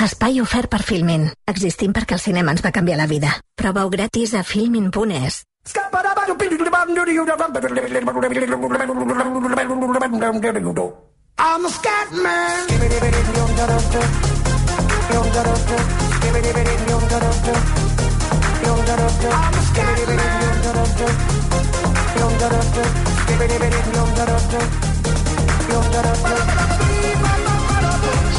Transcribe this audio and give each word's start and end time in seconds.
Espai 0.00 0.38
ofert 0.40 0.70
per 0.72 0.80
Filmin. 0.80 1.26
Existim 1.50 1.92
perquè 1.92 2.16
el 2.16 2.22
cinema 2.22 2.54
ens 2.54 2.62
va 2.64 2.70
canviar 2.72 2.96
la 2.96 3.06
vida. 3.10 3.34
Proveu 3.52 3.90
gratis 3.92 4.32
a 4.32 4.40
filmin.es. 4.42 5.42
I'm 11.38 11.66
a 11.66 11.70
scat 11.70 12.12
man. 12.12 12.66
I'm 19.08 19.54
a 19.54 19.62
scat 19.68 20.20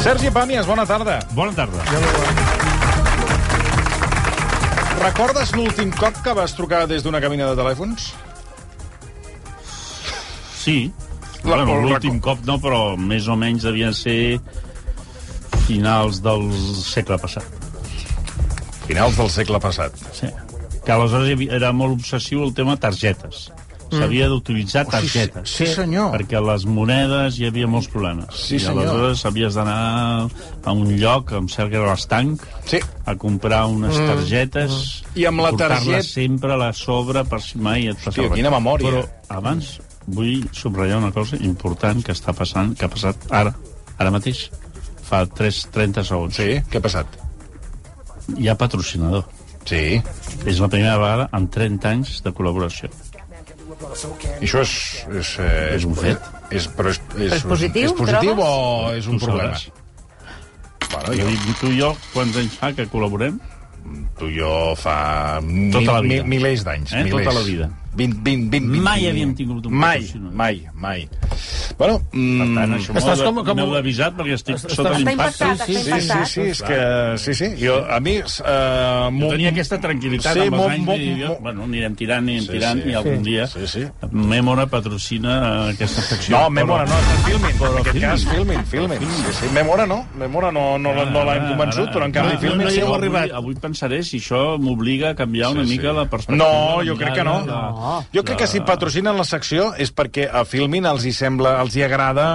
Sergi 0.02 0.32
Pàmies, 0.34 0.66
bona 0.66 0.82
tarda. 0.82 1.20
Bona 1.30 1.52
tarda. 1.54 1.84
Recordes 4.98 5.52
l'últim 5.54 5.92
cop 5.94 6.18
que 6.24 6.34
vas 6.34 6.54
trucar 6.58 6.80
des 6.90 7.04
d'una 7.06 7.20
cabina 7.22 7.46
de 7.52 7.54
telèfons? 7.60 8.08
Sí. 10.58 10.90
Bueno, 11.44 11.78
l'últim 11.84 12.18
cop 12.22 12.42
no, 12.50 12.58
però 12.58 12.96
més 12.98 13.30
o 13.30 13.38
menys 13.38 13.62
devien 13.68 13.94
ser 13.94 14.40
finals 15.68 16.18
del 16.26 16.50
segle 16.82 17.20
passat. 17.22 17.46
Finals 18.88 19.22
del 19.22 19.30
segle 19.30 19.62
passat. 19.62 20.02
Sí. 20.18 20.34
Que 20.82 20.96
aleshores 20.96 21.46
era 21.46 21.70
molt 21.70 22.00
obsessiu 22.00 22.42
el 22.42 22.54
tema 22.58 22.74
targetes. 22.74 23.52
S'havia 23.92 24.26
d'utilitzar 24.30 24.86
targetes. 24.88 25.50
Sí, 25.52 25.66
senyor. 25.68 26.12
Perquè 26.16 26.40
les 26.40 26.64
monedes 26.66 27.36
hi 27.38 27.46
havia 27.46 27.66
molts 27.68 27.88
problemes. 27.92 28.26
Sí, 28.34 28.56
I 28.56 28.60
senyor. 28.64 28.86
aleshores 28.88 29.24
havies 29.28 29.54
d'anar 29.54 30.28
a 30.64 30.72
un 30.72 30.96
lloc, 30.98 31.32
em 31.36 31.48
sembla 31.52 31.70
que 31.70 31.76
era 31.82 31.90
l'estanc, 31.92 32.42
Sí. 32.64 32.80
a 33.04 33.14
comprar 33.16 33.66
unes 33.66 33.94
targetes 33.96 35.02
I 35.14 35.26
amb 35.26 35.40
la 35.40 35.52
targeta- 35.52 36.02
sempre 36.02 36.52
a 36.52 36.56
la 36.56 36.72
sobre 36.72 37.24
per 37.24 37.40
si 37.42 37.58
mai 37.58 37.86
et 37.88 37.96
passa 37.96 38.10
Hòstia, 38.22 38.34
quina 38.34 38.50
memòria. 38.50 38.88
Però 38.90 39.04
abans 39.28 39.80
vull 40.06 40.48
subratllar 40.52 40.98
una 40.98 41.12
cosa 41.12 41.36
important 41.40 42.02
que 42.04 42.12
està 42.12 42.32
passant, 42.34 42.74
que 42.76 42.84
ha 42.84 42.88
passat 42.88 43.16
ara, 43.30 43.54
ara 43.98 44.10
mateix, 44.10 44.50
fa 45.02 45.26
3, 45.26 45.66
30 45.70 46.02
segons. 46.04 46.34
Sí, 46.34 46.60
què 46.70 46.78
ha 46.78 46.80
passat? 46.80 47.06
Hi 48.38 48.48
ha 48.48 48.56
patrocinador. 48.56 49.24
Sí. 49.64 50.00
És 50.46 50.58
la 50.58 50.66
primera 50.68 50.96
vegada 50.98 51.28
en 51.32 51.48
30 51.48 51.90
anys 51.90 52.22
de 52.24 52.32
col·laboració. 52.32 52.88
I 54.40 54.44
això 54.46 54.60
és... 54.62 54.72
És, 55.20 55.30
eh, 55.38 55.74
És 55.76 55.84
un 55.88 55.94
fet. 55.94 56.20
És, 56.50 56.66
però 56.76 56.90
és, 56.92 57.00
és, 57.18 57.32
És 57.38 57.42
positiu, 57.48 57.88
És 57.90 57.92
positiu 57.98 58.34
o 58.38 58.92
és 58.96 59.06
un 59.08 59.18
Tu 59.18 59.24
problema? 59.26 59.54
sabràs. 59.56 59.70
Bueno, 60.92 61.14
Jo 61.16 61.26
dic, 61.30 61.40
tu 61.60 61.70
i 61.72 61.78
jo, 61.80 61.92
quants 62.12 62.36
anys 62.36 62.58
fa 62.60 62.72
que 62.76 62.86
col·laborem? 62.92 63.38
tu 64.18 64.28
i 64.30 64.36
jo 64.38 64.74
fa 64.78 65.40
Tota 65.72 65.92
la 65.96 66.00
vida. 66.04 66.22
mi, 66.24 66.36
milers 66.36 66.62
d'anys. 66.64 66.92
Eh? 66.92 67.02
milers. 67.04 67.24
Tota 67.26 67.38
la 67.38 67.44
vida. 67.46 67.70
20, 67.94 68.20
20, 68.22 68.48
20, 68.50 68.68
20, 68.72 68.82
Mai 68.82 69.06
havíem 69.08 69.34
tingut 69.34 69.66
un 69.66 69.74
Mai, 69.74 69.98
patrocinador. 70.00 70.34
mai, 70.34 70.66
mai. 70.74 71.08
Bueno, 71.78 72.00
mm, 72.12 72.38
Per 72.38 72.54
tant, 72.54 72.72
això 72.76 72.94
Estàs 73.00 73.22
com- 73.24 73.44
com- 73.44 73.56
m'heu 73.56 73.72
d'avisat 73.74 74.14
perquè 74.16 74.34
estic 74.34 74.56
Estàs- 74.56 74.74
sota 74.76 74.90
l'impacte. 74.98 75.12
impactat, 75.44 75.66
Sí, 75.66 75.74
sí, 75.74 76.00
sí, 76.00 76.26
sí, 76.26 76.40
és 76.42 76.62
que... 76.62 76.78
Sí, 77.18 77.34
sí, 77.34 77.46
jo, 77.66 77.84
a 77.90 77.98
mi... 78.00 78.18
Uh, 78.18 79.10
Jo 79.22 79.28
tenia 79.30 79.48
aquesta 79.50 79.78
tranquil·litat 79.80 80.32
Sí, 80.34 80.40
amb 80.46 80.54
els 80.54 80.66
anys 80.68 80.86
molt, 80.86 80.98
de 80.98 81.04
dir, 81.04 81.26
molt. 81.26 81.40
bueno, 81.40 81.64
anirem 81.64 81.94
tirant, 81.96 82.22
anirem 82.28 82.44
Sí, 82.44 82.50
tirant, 82.52 82.82
sí. 82.82 82.88
i 82.90 82.94
algun 82.94 83.22
dia 83.22 83.46
Sí, 83.46 83.66
sí. 83.66 83.84
Memora 84.12 84.66
patrocina 84.66 85.68
aquesta 85.68 86.02
secció. 86.02 86.36
No, 86.38 86.50
Memora 86.50 86.84
no, 86.86 86.94
és 86.94 87.24
Filmin. 87.26 87.56
Però 87.58 87.72
en 87.72 87.78
aquest 87.80 88.00
cas, 88.00 88.24
Filmin, 88.26 88.64
Filmin. 88.66 88.98
Sí, 89.00 89.32
sí. 89.40 89.46
Memora 89.54 89.86
no, 89.86 90.06
Memora 90.18 90.52
no, 90.52 90.78
no, 90.78 90.92
no, 90.94 91.04
no 91.10 91.24
l'hem 91.24 91.48
convençut, 91.50 91.90
però 91.92 92.04
en 92.06 92.12
canvi 92.12 92.36
Filmin 92.38 92.64
no, 92.66 92.70
sí. 92.70 92.80
no, 92.80 92.86
heu 92.86 92.94
avui, 92.94 93.06
arribat. 93.08 93.30
avui 93.32 93.54
pensaré 93.54 94.02
si 94.02 94.18
això 94.18 94.58
m'obliga 94.58 95.10
a 95.10 95.14
canviar 95.14 95.50
una 95.52 95.64
Sí, 95.64 95.70
mica 95.76 95.90
sí. 95.90 95.96
la 95.96 96.04
perspectiva. 96.08 96.46
No, 96.48 96.84
jo 96.84 96.96
crec 96.96 97.14
que 97.14 97.24
no. 97.24 97.40
Jo 98.14 98.22
crec 98.24 98.38
que 98.42 98.46
si 98.50 98.60
patrocinen 98.66 99.16
la 99.18 99.24
secció 99.28 99.70
és 99.80 99.90
perquè 99.94 100.28
a 100.32 100.44
Filmin 100.48 100.86
els 100.86 101.04
hi 101.08 101.12
sembla, 101.12 101.56
els 101.62 101.74
hi 101.76 101.82
agrada... 101.86 102.26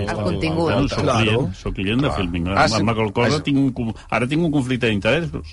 El 0.00 0.14
contingut. 0.22 0.70
Bueno, 0.72 0.88
soc, 0.88 1.02
Claro. 1.02 1.24
client, 1.24 1.54
soc 1.54 1.74
client 1.74 2.00
de 2.00 2.08
Clar. 2.08 2.18
Filming. 2.20 2.48
Ah, 2.54 2.68
sí. 2.68 2.80
Amb 2.80 2.94
qual 2.94 3.12
cosa 3.12 3.36
Ah, 3.40 3.42
tinc 3.42 3.78
un, 3.78 3.94
ara 4.10 4.26
tinc 4.30 4.42
un 4.44 4.50
conflicte 4.54 4.86
d'interessos. 4.88 5.46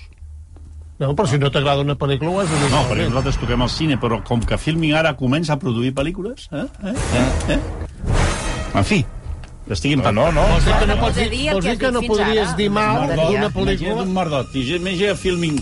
No, 0.98 1.12
però 1.14 1.28
si 1.30 1.38
no 1.38 1.46
t'agrada 1.54 1.80
una 1.84 1.94
pel·lícula 1.94 2.32
ho 2.32 2.40
has 2.40 2.48
de 2.50 2.56
dir. 2.58 2.70
No, 2.72 2.80
perquè 2.88 3.04
nosaltres 3.06 3.36
toquem 3.38 3.62
al 3.62 3.70
cine, 3.70 3.96
però 4.02 4.18
com 4.26 4.40
que 4.42 4.58
Filming 4.58 4.94
ara 4.98 5.12
comença 5.16 5.52
a 5.54 5.58
produir 5.62 5.92
pel·lícules... 5.94 6.48
Eh? 6.50 6.64
Eh? 6.82 6.94
Eh? 7.20 7.54
Eh? 7.54 7.60
En 8.74 8.84
fi, 8.84 8.98
estic 9.70 9.92
No, 9.94 10.00
impactat. 10.00 10.14
no, 10.18 10.24
no. 10.32 10.46
Vols 10.50 10.64
dir 10.66 10.74
que 10.80 10.86
no, 10.90 10.96
Vols 10.98 11.14
pots, 11.14 11.30
dir 11.30 11.52
vols 11.52 11.64
que 11.64 11.70
dir 11.70 11.78
que 11.84 11.92
no 11.94 12.02
podries 12.02 12.56
dir 12.58 12.68
mal 12.70 13.04
d'una 13.06 13.14
Imagina't 13.14 13.54
pel·lícula? 13.54 14.02
un 14.02 14.12
merdot. 14.16 14.54
I 14.58 14.64
imagina 14.76 15.14
Filming 15.14 15.60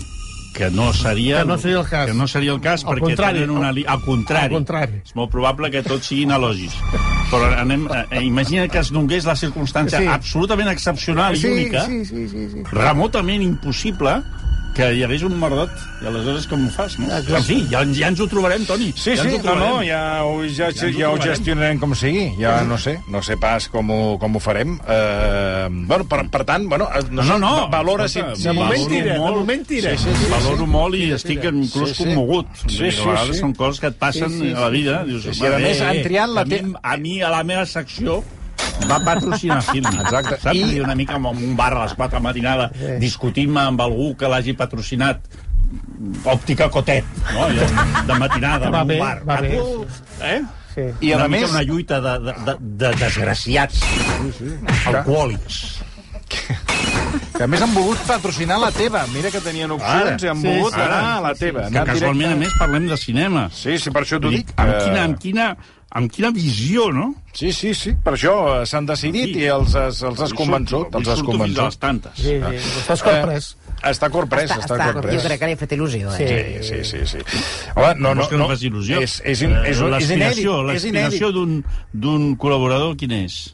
que 0.53 0.69
no 0.71 0.91
seria, 0.93 1.39
Que 1.41 1.45
no 1.45 1.57
seria 1.57 1.79
el 1.79 1.85
cas. 1.87 2.05
Que 2.07 2.13
no 2.13 2.27
seria 2.27 2.51
el 2.51 2.61
cas 2.61 2.83
Al 2.83 2.91
perquè 2.95 3.01
contrari, 3.11 3.39
tenen 3.41 3.51
una 3.55 3.71
li... 3.71 3.83
Al 3.87 4.01
contrari. 4.01 4.45
al 4.47 4.51
contrari. 4.59 5.01
És 5.05 5.13
molt 5.15 5.29
probable 5.31 5.69
que 5.71 5.83
tots 5.85 6.07
siguin 6.07 6.31
elogis. 6.31 6.73
Però 7.31 7.51
anem, 7.59 7.87
eh, 8.09 8.23
imagina 8.23 8.67
que 8.67 8.79
es 8.79 8.91
donés 8.91 9.25
la 9.25 9.35
circumstància 9.35 9.99
Sí. 9.99 10.07
absolutament 10.07 10.69
excepcional 10.71 11.35
i 11.35 11.45
única, 11.45 11.85
sí, 11.85 12.05
sí, 12.05 12.27
sí, 12.29 12.47
sí. 12.53 12.63
remotament 12.71 13.43
impossible, 13.43 14.21
que 14.77 14.87
hi 14.93 15.01
hagués 15.03 15.23
un 15.25 15.33
merdot. 15.41 15.71
I 16.03 16.05
aleshores 16.11 16.45
com 16.47 16.67
ho 16.67 16.69
fas, 16.69 16.99
no? 17.01 17.07
En 17.09 17.43
fi, 17.43 17.55
ja, 17.71 17.79
ja 17.97 18.11
ens 18.11 18.19
ho 18.21 18.27
trobarem, 18.29 18.61
Toni. 18.69 18.91
Sí, 18.95 19.15
ja 19.17 19.23
sí, 19.25 19.33
ho 19.41 19.55
no, 19.57 19.81
ja, 19.83 20.01
ho, 20.23 20.43
ja, 20.45 20.67
Ja 20.69 20.85
ho 20.85 20.91
ja 20.93 21.09
ho 21.09 21.15
trobarem. 21.17 21.23
gestionarem 21.33 21.79
com 21.81 21.95
sigui. 21.97 22.27
Ja 22.37 22.59
no 22.67 22.77
sé, 22.77 22.99
no 23.09 23.23
sé 23.25 23.35
pas 23.41 23.65
com 23.73 23.89
ho, 23.89 23.99
com 24.21 24.37
ho 24.37 24.39
farem. 24.43 24.75
Uh, 24.85 25.65
bueno, 25.89 26.05
per, 26.07 26.21
per 26.29 26.43
tant, 26.45 26.67
bueno, 26.69 26.87
eh, 26.93 27.01
no, 27.09 27.23
No, 27.23 27.39
no, 27.41 27.53
valora 27.73 28.07
si... 28.07 28.21
Si 28.35 28.43
De 28.47 28.53
moment 28.53 28.87
tira, 28.87 29.13
de 29.13 29.19
molt. 29.19 29.37
moment 29.41 29.65
tira. 29.67 29.97
Sí, 29.97 30.05
sí, 30.05 30.15
sí. 30.21 30.31
Valoro 30.31 30.67
molt 30.69 30.95
i 30.95 31.11
estic 31.17 31.43
inclús 31.49 31.89
Sí, 31.95 31.95
sí. 31.95 32.03
commogut. 32.05 32.47
Sí, 32.67 32.91
sí, 32.91 33.01
a 33.01 33.09
vegades 33.09 33.35
sí. 33.35 33.41
són 33.41 33.53
coses 33.57 33.81
que 33.81 33.87
et 33.91 33.97
passen 33.99 34.29
Sí, 34.29 34.39
sí, 34.45 34.53
a 34.53 34.59
la 34.67 34.69
vida. 34.69 35.03
Dius, 35.09 35.23
Sí, 35.23 35.33
sí, 35.33 35.45
a 35.45 35.55
"Va, 35.55 35.59
més, 35.59 35.81
han 35.81 36.03
triat 36.05 36.29
la 36.29 36.45
a 36.83 36.97
mi, 36.97 37.21
a 37.21 37.29
la 37.33 37.43
meva 37.43 37.65
secció, 37.65 38.23
va 38.89 38.99
patrocinar 39.05 39.61
film. 39.63 39.87
Exacte. 40.03 40.37
Saps? 40.41 40.55
I- 40.55 40.77
I... 40.77 40.79
una 40.85 40.95
mica 40.95 41.15
en 41.17 41.25
un 41.25 41.55
bar 41.57 41.73
a 41.73 41.83
les 41.85 41.93
4 41.93 42.09
de 42.17 42.21
la 42.21 42.27
matinada, 42.29 42.69
discutint-me 43.01 43.61
amb 43.61 43.81
algú 43.81 44.13
que 44.17 44.27
l'hagi 44.31 44.53
patrocinat 44.53 45.21
òptica 46.23 46.69
Cotet, 46.71 47.03
no? 47.33 47.43
Allò, 47.47 47.65
de 48.07 48.19
matinada, 48.21 48.69
Va 48.71 48.81
en 48.85 48.91
un 48.95 48.99
bar. 48.99 49.17
va 49.27 49.41
bé. 49.41 49.57
Eh? 50.21 50.41
Sí. 50.77 50.85
I 51.09 51.11
a 51.13 51.17
una 51.17 51.27
més... 51.27 51.41
mica 51.41 51.51
una 51.55 51.63
lluita 51.65 51.97
de, 51.99 52.13
de, 52.27 52.33
de, 52.45 52.55
de 52.83 52.91
desgraciats 53.01 53.81
alcohòlics. 54.85 55.59
Que 57.37 57.45
a 57.45 57.47
més 57.47 57.61
han 57.63 57.71
volgut 57.73 57.99
patrocinar 58.07 58.57
la 58.59 58.69
teva. 58.75 59.03
Mira 59.13 59.29
que 59.31 59.39
tenien 59.45 59.71
opcions 59.75 60.09
Ara, 60.09 60.15
i 60.25 60.29
han 60.31 60.39
sí, 60.41 60.47
volgut 60.49 60.73
sí, 60.75 60.81
anar 60.81 60.99
sí, 61.01 61.09
a 61.11 61.19
la 61.23 61.33
teva. 61.39 61.65
Que 61.71 61.83
casualment, 61.91 62.31
a 62.31 62.35
directe- 62.35 62.39
més, 62.43 62.55
parlem 62.59 62.87
de 62.89 62.97
cinema. 62.97 63.43
Sí, 63.53 63.77
sí, 63.79 63.91
per 63.93 64.03
això 64.03 64.19
t'ho 64.21 64.31
dic. 64.33 64.51
amb, 64.55 64.73
Eh, 64.73 64.79
quina, 64.83 65.03
amb, 65.05 65.19
quina, 65.21 65.47
amb 65.91 66.11
quina 66.11 66.31
visió, 66.31 66.91
no? 66.91 67.13
Sí, 67.33 67.51
sí, 67.53 67.73
sí. 67.73 67.93
Per 68.03 68.13
això 68.13 68.61
eh, 68.61 68.65
s'han 68.65 68.85
decidit 68.85 69.31
Sí. 69.33 69.39
i 69.39 69.45
els 69.53 69.73
has, 69.75 70.01
els 70.03 70.19
has 70.21 70.33
convençut. 70.33 70.93
Els 70.95 71.07
has 71.07 71.19
fins 71.21 71.27
convençut. 71.29 71.77
tantes. 71.79 72.11
Sí, 72.15 72.35
sí. 72.41 72.79
Estàs 72.81 73.01
corprès. 73.05 73.55
Està 73.77 74.09
corprès, 74.09 74.49
està, 74.51 74.63
està, 74.65 74.87
jo 74.87 74.93
corprès. 74.97 75.23
crec 75.23 75.39
que 75.39 75.45
li 75.45 75.53
ha 75.53 75.57
fet 75.57 75.71
il·lusió, 75.77 76.13
eh? 76.17 76.61
Sí, 76.63 76.83
sí, 76.83 76.83
sí, 76.83 77.05
sí. 77.05 77.43
Home, 77.75 77.93
no, 78.01 78.15
no, 78.15 78.25
no, 78.31 78.47
il·lusió? 78.53 78.99
És, 79.01 79.21
és, 79.23 79.41
in, 79.45 79.51
és, 79.63 79.77
és, 79.77 80.03
És 80.03 80.09
inèdit. 80.09 80.47
l'aspiració 80.47 81.31
d'un 81.31 81.63
d'un 81.93 82.35
col·laborador, 82.37 82.95
quin 82.97 83.11
és? 83.11 83.53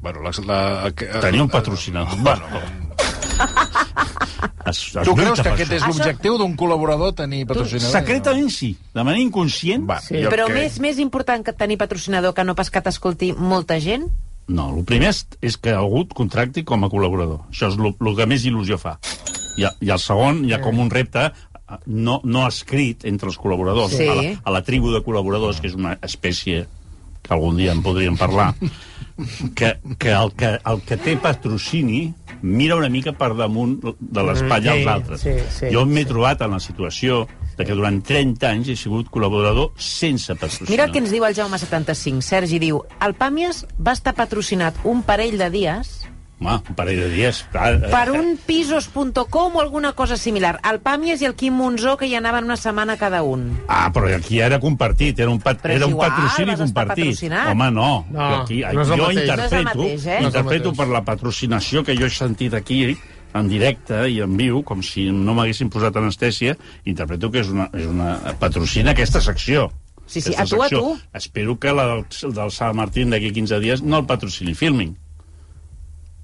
Bueno, 0.00 0.22
la, 0.22 0.30
la, 0.46 0.90
que- 0.92 1.06
Tenir 1.20 1.42
un 1.42 1.48
patrocinador. 1.50 2.16
Bueno, 2.18 2.42
Es, 4.66 4.80
es 4.96 5.06
tu 5.06 5.14
creus 5.16 5.40
que 5.40 5.48
aquest 5.48 5.72
això. 5.72 5.76
és 5.76 5.86
l'objectiu 5.86 6.36
d'un 6.38 6.56
col·laborador, 6.56 7.14
tenir 7.16 7.44
patrocinador? 7.46 7.90
Secretament 7.94 8.50
sí, 8.52 8.76
de 8.94 9.02
manera 9.04 9.22
inconscient. 9.22 9.86
Va, 9.88 10.00
Sí. 10.00 10.14
Però 10.26 10.46
crec- 10.50 10.54
més, 10.58 10.78
més 10.80 10.98
important 10.98 11.44
que 11.44 11.52
tenir 11.52 11.78
patrocinador 11.78 12.34
que 12.34 12.44
no 12.44 12.54
pas 12.54 12.70
que 12.70 12.80
t'escolti 12.82 13.32
molta 13.32 13.78
gent? 13.80 14.06
No, 14.48 14.68
el 14.76 14.84
primer 14.84 15.08
és, 15.10 15.26
és 15.42 15.56
que 15.58 15.72
algú 15.74 16.02
et 16.04 16.12
contracti 16.14 16.62
com 16.64 16.84
a 16.84 16.88
col·laborador. 16.88 17.40
Això 17.50 17.68
és 17.72 17.76
el 17.80 18.16
que 18.16 18.26
més 18.26 18.44
il·lusió 18.46 18.78
fa. 18.78 18.98
I, 19.56 19.64
I 19.80 19.90
el 19.90 19.98
segon, 19.98 20.44
hi 20.44 20.52
ha 20.52 20.60
com 20.60 20.78
un 20.78 20.90
repte 20.90 21.32
no, 21.86 22.20
no 22.22 22.44
escrit 22.46 23.04
entre 23.08 23.26
els 23.28 23.38
col·laboradors, 23.42 23.90
Sí. 23.96 24.06
a, 24.06 24.14
la, 24.14 24.34
a 24.44 24.50
la 24.54 24.62
tribu 24.62 24.92
de 24.92 25.00
col·laboradors, 25.02 25.58
que 25.60 25.66
és 25.66 25.74
una 25.74 25.96
espècie 26.02 26.66
que 27.22 27.34
algun 27.34 27.56
dia 27.56 27.72
en 27.72 27.82
podríem 27.82 28.14
parlar, 28.16 28.52
que, 29.54 29.78
que, 29.98 30.10
el, 30.12 30.32
que 30.36 30.58
el 30.64 30.80
que 30.86 30.96
té 31.00 31.16
patrocini 31.16 32.12
mira 32.42 32.76
una 32.76 32.90
mica 32.92 33.12
per 33.16 33.32
damunt 33.38 33.78
de 33.98 34.22
l'espatlla 34.22 34.74
Sí, 34.74 34.82
als 34.82 34.92
altres. 34.92 35.20
sí, 35.24 35.34
sí, 35.50 35.70
jo 35.72 35.86
m'he 35.88 36.04
trobat 36.04 36.42
en 36.44 36.50
la 36.52 36.60
situació 36.60 37.22
de 37.56 37.64
que 37.64 37.72
durant 37.72 38.02
30 38.04 38.50
anys 38.50 38.68
he 38.68 38.76
sigut 38.76 39.08
col·laborador 39.08 39.70
sense 39.80 40.34
patrocinador. 40.34 40.68
Mira 40.74 40.84
el 40.84 40.92
que 40.92 41.00
ens 41.00 41.10
diu 41.14 41.24
el 41.24 41.34
Jaume75. 41.34 42.20
Sergi 42.20 42.58
diu, 42.60 42.82
el 43.00 43.14
Pàmies 43.16 43.62
va 43.80 43.94
estar 43.96 44.12
patrocinat 44.14 44.76
un 44.84 45.00
parell 45.02 45.38
de 45.40 45.48
dies 45.50 45.94
Home, 46.38 46.52
un 46.68 46.74
parell 46.76 46.98
de 47.00 47.08
dies. 47.08 47.38
Eh, 47.54 47.88
Per 47.90 48.10
un 48.12 48.34
pisos.com 48.44 49.54
o 49.56 49.60
alguna 49.62 49.94
cosa 49.96 50.18
similar. 50.20 50.58
El 50.68 50.82
Pàmies 50.84 51.22
i 51.22 51.28
el 51.30 51.34
Quim 51.34 51.54
Monzó, 51.56 51.94
que 51.96 52.06
hi 52.10 52.14
anaven 52.18 52.44
una 52.44 52.58
setmana 52.60 52.98
cada 53.00 53.22
un. 53.24 53.46
Ah, 53.68 53.88
però 53.92 54.10
aquí 54.14 54.40
era 54.44 54.58
compartit, 54.60 55.18
era 55.18 55.30
un, 55.32 55.40
pat 55.40 55.62
Però 55.62 55.72
és 55.72 55.76
era 55.80 55.86
un 55.86 55.92
igual, 55.94 56.10
patrocini 56.10 56.56
compartit. 56.60 57.22
Home, 57.32 57.70
no. 57.72 57.88
No, 58.12 58.26
aquí, 58.42 58.60
no 58.60 58.82
és 58.82 58.90
el 58.90 59.00
jo 59.00 59.06
mateix. 59.06 59.22
interpreto, 59.22 59.56
No 59.56 59.56
és 59.56 59.56
el 59.56 59.64
mateix, 59.64 60.06
eh? 60.06 60.18
No 60.20 60.28
interpreto 60.28 60.70
mateix. 60.72 60.76
per 60.82 60.88
la 60.92 61.02
patrocinació 61.08 61.84
que 61.84 61.96
jo 61.96 62.04
he 62.06 62.10
sentit 62.10 62.54
aquí 62.54 62.82
en 63.36 63.48
directe 63.48 64.02
i 64.08 64.20
en 64.20 64.36
viu, 64.36 64.62
com 64.62 64.82
si 64.82 65.08
no 65.10 65.32
m'haguessin 65.36 65.68
posat 65.72 65.96
anestèsia, 65.96 66.56
interpreto 66.84 67.30
que 67.30 67.40
és 67.40 67.48
una, 67.48 67.70
és 67.72 67.86
una 67.88 68.18
patrocina 68.38 68.92
aquesta 68.92 69.20
secció. 69.24 69.70
Sí, 70.06 70.20
sí, 70.20 70.34
a 70.38 70.44
tu, 70.44 70.62
a 70.62 70.68
tu. 70.68 70.98
Espero 71.12 71.58
que 71.58 71.72
la 71.72 71.86
del, 71.88 72.04
del 72.34 72.50
Sant 72.54 72.76
Martín 72.76 73.10
d'aquí 73.10 73.32
15 73.32 73.58
dies 73.60 73.82
no 73.82 73.98
el 73.98 74.06
patrocini 74.06 74.54
Filming. 74.54 74.94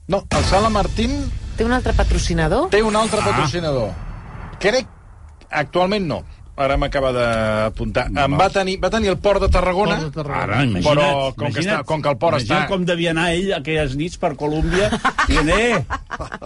No, 0.08 0.24
el 0.28 0.44
Sala 0.44 0.68
Martín 0.70 1.30
Té 1.56 1.64
un 1.64 1.72
altre 1.72 1.92
patrocinador? 1.92 2.68
té 2.70 2.82
un 2.82 2.96
altre 2.96 3.20
patrocinador. 3.22 3.90
Crec... 4.58 4.86
Actualment 5.52 6.06
no. 6.08 6.22
Ara 6.56 6.76
m'acaba 6.76 7.10
d'apuntar. 7.16 8.06
Em 8.12 8.34
va 8.38 8.46
tenir, 8.52 8.74
va 8.80 8.88
tenir 8.92 9.08
el 9.12 9.16
Port 9.18 9.40
de 9.40 9.48
Tarragona, 9.52 9.96
Port 9.96 10.08
de 10.08 10.22
Tarragona. 10.22 10.42
Ara, 10.42 10.64
imagina't. 10.64 10.88
Però 10.88 11.06
com 11.32 11.46
que 11.46 11.50
imagina't, 11.52 11.78
està- 11.80 11.86
com 11.88 12.02
que 12.04 12.10
el 12.12 12.18
port 12.20 12.36
imagina't 12.36 12.60
està- 12.64 12.68
com 12.72 12.84
devia 12.88 13.10
anar 13.14 13.30
ell 13.32 13.52
aquelles 13.56 13.94
nits 13.96 14.18
per 14.20 14.34
Colòmbia 14.36 14.90
dient, 15.28 15.48
eh, 15.48 15.84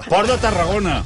Port 0.09 0.31
de 0.31 0.39
Tarragona. 0.43 1.01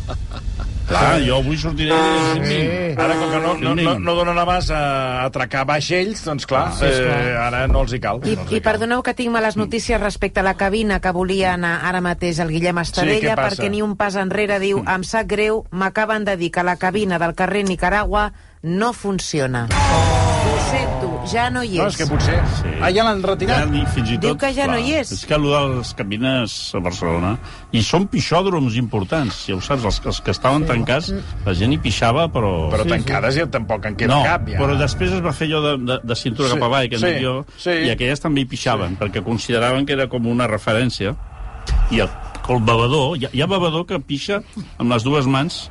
Clar, 0.91 1.21
jo 1.23 1.37
avui 1.39 1.57
sortiré 1.57 1.95
de 1.95 2.47
Sí. 2.47 2.61
Ara, 3.01 3.15
com 3.15 3.31
que 3.31 3.39
no, 3.41 3.53
no, 3.63 3.75
no, 3.79 3.93
no 4.03 4.15
donen 4.19 4.39
abast 4.43 4.73
a 4.75 5.23
atracar 5.25 5.63
vaixells, 5.69 6.25
doncs 6.27 6.47
clar, 6.51 6.73
Sí, 6.75 6.85
esclar. 6.87 7.21
eh, 7.23 7.37
ara 7.39 7.67
no 7.71 7.83
els 7.85 7.93
hi 7.95 8.01
cal. 8.03 8.19
I, 8.25 8.35
no 8.35 8.43
els 8.43 8.51
I 8.53 8.57
hi 8.57 8.61
cal. 8.61 8.73
perdoneu 8.73 9.03
que 9.07 9.15
tinc 9.15 9.31
males 9.31 9.57
notícies 9.57 10.01
respecte 10.03 10.41
a 10.41 10.43
la 10.43 10.55
cabina 10.59 10.99
que 11.01 11.13
volia 11.15 11.55
anar 11.55 11.81
ara 11.87 12.01
mateix 12.01 12.41
el 12.43 12.49
Guillem 12.51 12.79
Estadella, 12.83 13.37
passa? 13.37 13.57
perquè 13.63 13.71
ni 13.71 13.83
un 13.83 13.95
pas 13.97 14.17
enrere 14.17 14.59
diu 14.59 14.83
em 14.87 15.05
sap 15.05 15.27
greu, 15.31 15.65
m'acaben 15.71 16.25
de 16.25 16.37
dir 16.37 16.51
que 16.51 16.63
la 16.67 16.77
cabina 16.77 17.19
del 17.19 17.35
carrer 17.35 17.65
Nicaragua 17.65 18.33
no 18.63 18.93
funciona. 18.93 19.69
Ho 19.71 20.71
sento, 20.71 21.10
ja 21.29 21.49
no 21.53 21.63
hi 21.63 21.77
No, 21.79 21.87
és. 21.87 21.95
és 21.95 21.99
que 22.01 22.07
potser... 22.11 22.37
Sí. 22.61 22.71
Ah, 22.81 22.91
ja 22.93 23.05
l'han 23.05 23.21
Ja, 23.21 23.29
retirat? 23.33 23.71
ni, 23.71 23.83
fins 23.95 24.11
i 24.11 24.19
tot, 24.19 24.25
Diu 24.25 24.37
que 24.41 24.51
ja 24.57 24.67
no 24.71 24.79
hi 24.81 24.95
és. 25.01 25.13
És 25.13 25.25
que 25.29 25.35
allò 25.37 25.53
de 25.69 25.77
les 25.79 25.93
cabines 25.99 26.55
a 26.75 26.81
Barcelona... 26.85 27.33
I 27.73 27.83
són 27.87 28.07
pixòdroms 28.11 28.75
importants, 28.81 29.45
ja 29.47 29.55
ho 29.55 29.61
saps, 29.63 29.85
els, 29.87 30.01
els 30.11 30.21
que 30.27 30.33
estaven 30.35 30.65
tancats, 30.67 31.13
la 31.47 31.55
gent 31.55 31.75
hi 31.77 31.79
pixava, 31.79 32.27
però... 32.33 32.53
Però 32.73 32.87
tancades 32.89 33.37
ja 33.39 33.47
tampoc 33.47 33.87
en 33.87 33.99
queda 34.01 34.15
no, 34.15 34.23
cap, 34.27 34.49
ja. 34.51 34.59
però 34.59 34.79
després 34.81 35.13
es 35.15 35.23
va 35.23 35.33
fer 35.37 35.47
allò 35.51 35.61
de, 35.69 35.75
de, 35.93 35.99
de 36.03 36.17
cintura 36.19 36.49
Sí, 36.51 36.55
cap 36.57 36.67
avall, 36.67 36.89
que 36.91 36.99
en 36.99 37.05
sí, 37.05 37.13
jo, 37.23 37.35
sí. 37.57 37.77
i 37.87 37.93
aquelles 37.95 38.21
també 38.25 38.43
hi 38.43 38.49
pixaven, 38.51 38.97
perquè 38.99 39.23
consideraven 39.23 39.87
que 39.87 39.95
era 39.95 40.09
com 40.11 40.27
una 40.27 40.49
referència. 40.51 41.15
I 41.95 42.01
el, 42.03 42.11
el 42.51 42.65
bevedor, 42.67 43.15
hi 43.21 43.29
ha, 43.29 43.31
hi 43.37 43.45
ha 43.45 43.51
bevedor 43.51 43.87
que 43.87 44.01
pixa 44.03 44.41
amb 44.79 44.91
les 44.91 45.07
dues 45.07 45.29
mans 45.31 45.69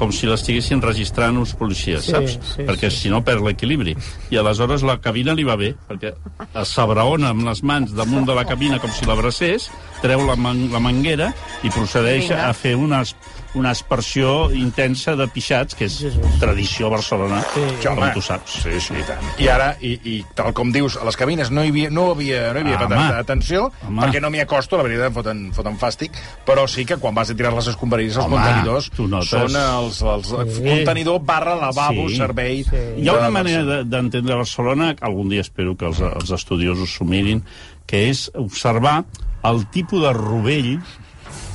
com 0.00 0.10
si 0.16 0.26
l'estiguessin 0.26 0.80
registrant 0.82 1.36
uns 1.36 1.52
policies, 1.54 2.06
Sí, 2.08 2.14
saps? 2.16 2.38
sí, 2.54 2.64
perquè 2.66 2.88
si 2.90 3.10
no 3.12 3.20
perd 3.22 3.44
l'equilibri. 3.44 3.92
I 4.32 4.40
aleshores 4.40 4.82
la 4.88 4.96
cabina 5.04 5.34
li 5.36 5.44
va 5.44 5.58
bé, 5.60 5.74
perquè 5.88 6.14
es 6.62 6.72
s'abraona 6.74 7.30
amb 7.34 7.44
les 7.46 7.60
mans 7.62 7.92
damunt 7.94 8.24
de 8.26 8.34
la 8.34 8.46
cabina 8.48 8.80
com 8.80 8.90
si 8.96 9.04
l'abracés, 9.06 9.68
treu 10.00 10.24
la, 10.26 10.34
man 10.40 10.70
la 10.72 10.80
manguera 10.80 11.34
i 11.62 11.68
procedeix 11.70 12.30
Vinga. 12.30 12.48
a 12.48 12.54
fer 12.56 12.74
una, 12.80 13.02
es- 13.04 13.14
una 13.54 13.70
aspersió 13.70 14.50
intensa 14.54 15.16
de 15.16 15.26
pixats, 15.28 15.74
que 15.74 15.86
és 15.86 15.96
Jesús. 15.98 16.38
tradició 16.38 16.86
a 16.86 16.90
Barcelona, 16.90 17.40
Sí. 17.54 17.60
com 17.86 17.98
home. 17.98 18.12
tu 18.14 18.20
saps. 18.22 18.50
Sí, 18.62 18.80
sí, 18.80 18.94
i 18.94 19.02
tant. 19.02 19.18
I 19.38 19.48
ara, 19.48 19.76
i, 19.80 19.92
i 20.04 20.24
tal 20.34 20.52
com 20.54 20.70
dius, 20.70 20.96
a 20.96 21.04
les 21.04 21.16
cabines 21.16 21.50
no 21.50 21.64
hi 21.64 21.68
havia, 21.68 21.90
no 21.90 22.10
havia, 22.12 22.52
no 22.52 22.60
hi 22.60 22.62
havia 22.62 22.76
Home. 22.76 22.94
tanta 22.94 23.18
atenció, 23.18 23.72
Home. 23.86 24.02
perquè 24.02 24.20
no 24.20 24.30
m'hi 24.30 24.40
acosto, 24.40 24.76
la 24.76 24.84
veritat, 24.84 25.06
em 25.08 25.14
foten, 25.14 25.52
foten 25.52 25.78
fàstic, 25.78 26.12
però 26.46 26.68
sí 26.68 26.84
que 26.84 26.96
quan 26.96 27.14
vas 27.14 27.30
a 27.30 27.34
tirar 27.34 27.52
les 27.52 27.66
escombraries, 27.66 28.16
els 28.16 28.24
Home, 28.26 28.36
contenidors 28.36 28.90
notes. 28.98 29.28
són 29.30 29.56
els, 29.56 30.00
els 30.02 30.28
Sí. 30.54 30.62
contenidor 30.62 31.20
barra 31.24 31.56
lavabo, 31.56 32.08
Sí. 32.08 32.16
servei... 32.16 32.62
Sí. 32.64 32.76
Hi 33.02 33.08
ha 33.08 33.14
una 33.14 33.30
manera 33.30 33.64
de- 33.64 33.84
d'entendre 33.84 34.34
Barcelona, 34.36 34.94
que 34.94 35.04
algun 35.04 35.28
dia 35.28 35.40
espero 35.40 35.76
que 35.76 35.86
els, 35.86 35.98
els 36.00 36.30
estudiosos 36.30 36.88
s'ho 36.94 37.04
mirin, 37.04 37.42
que 37.86 38.08
és 38.10 38.30
observar 38.34 39.04
el 39.42 39.66
tipus 39.70 40.02
de 40.02 40.12
rovell 40.12 40.80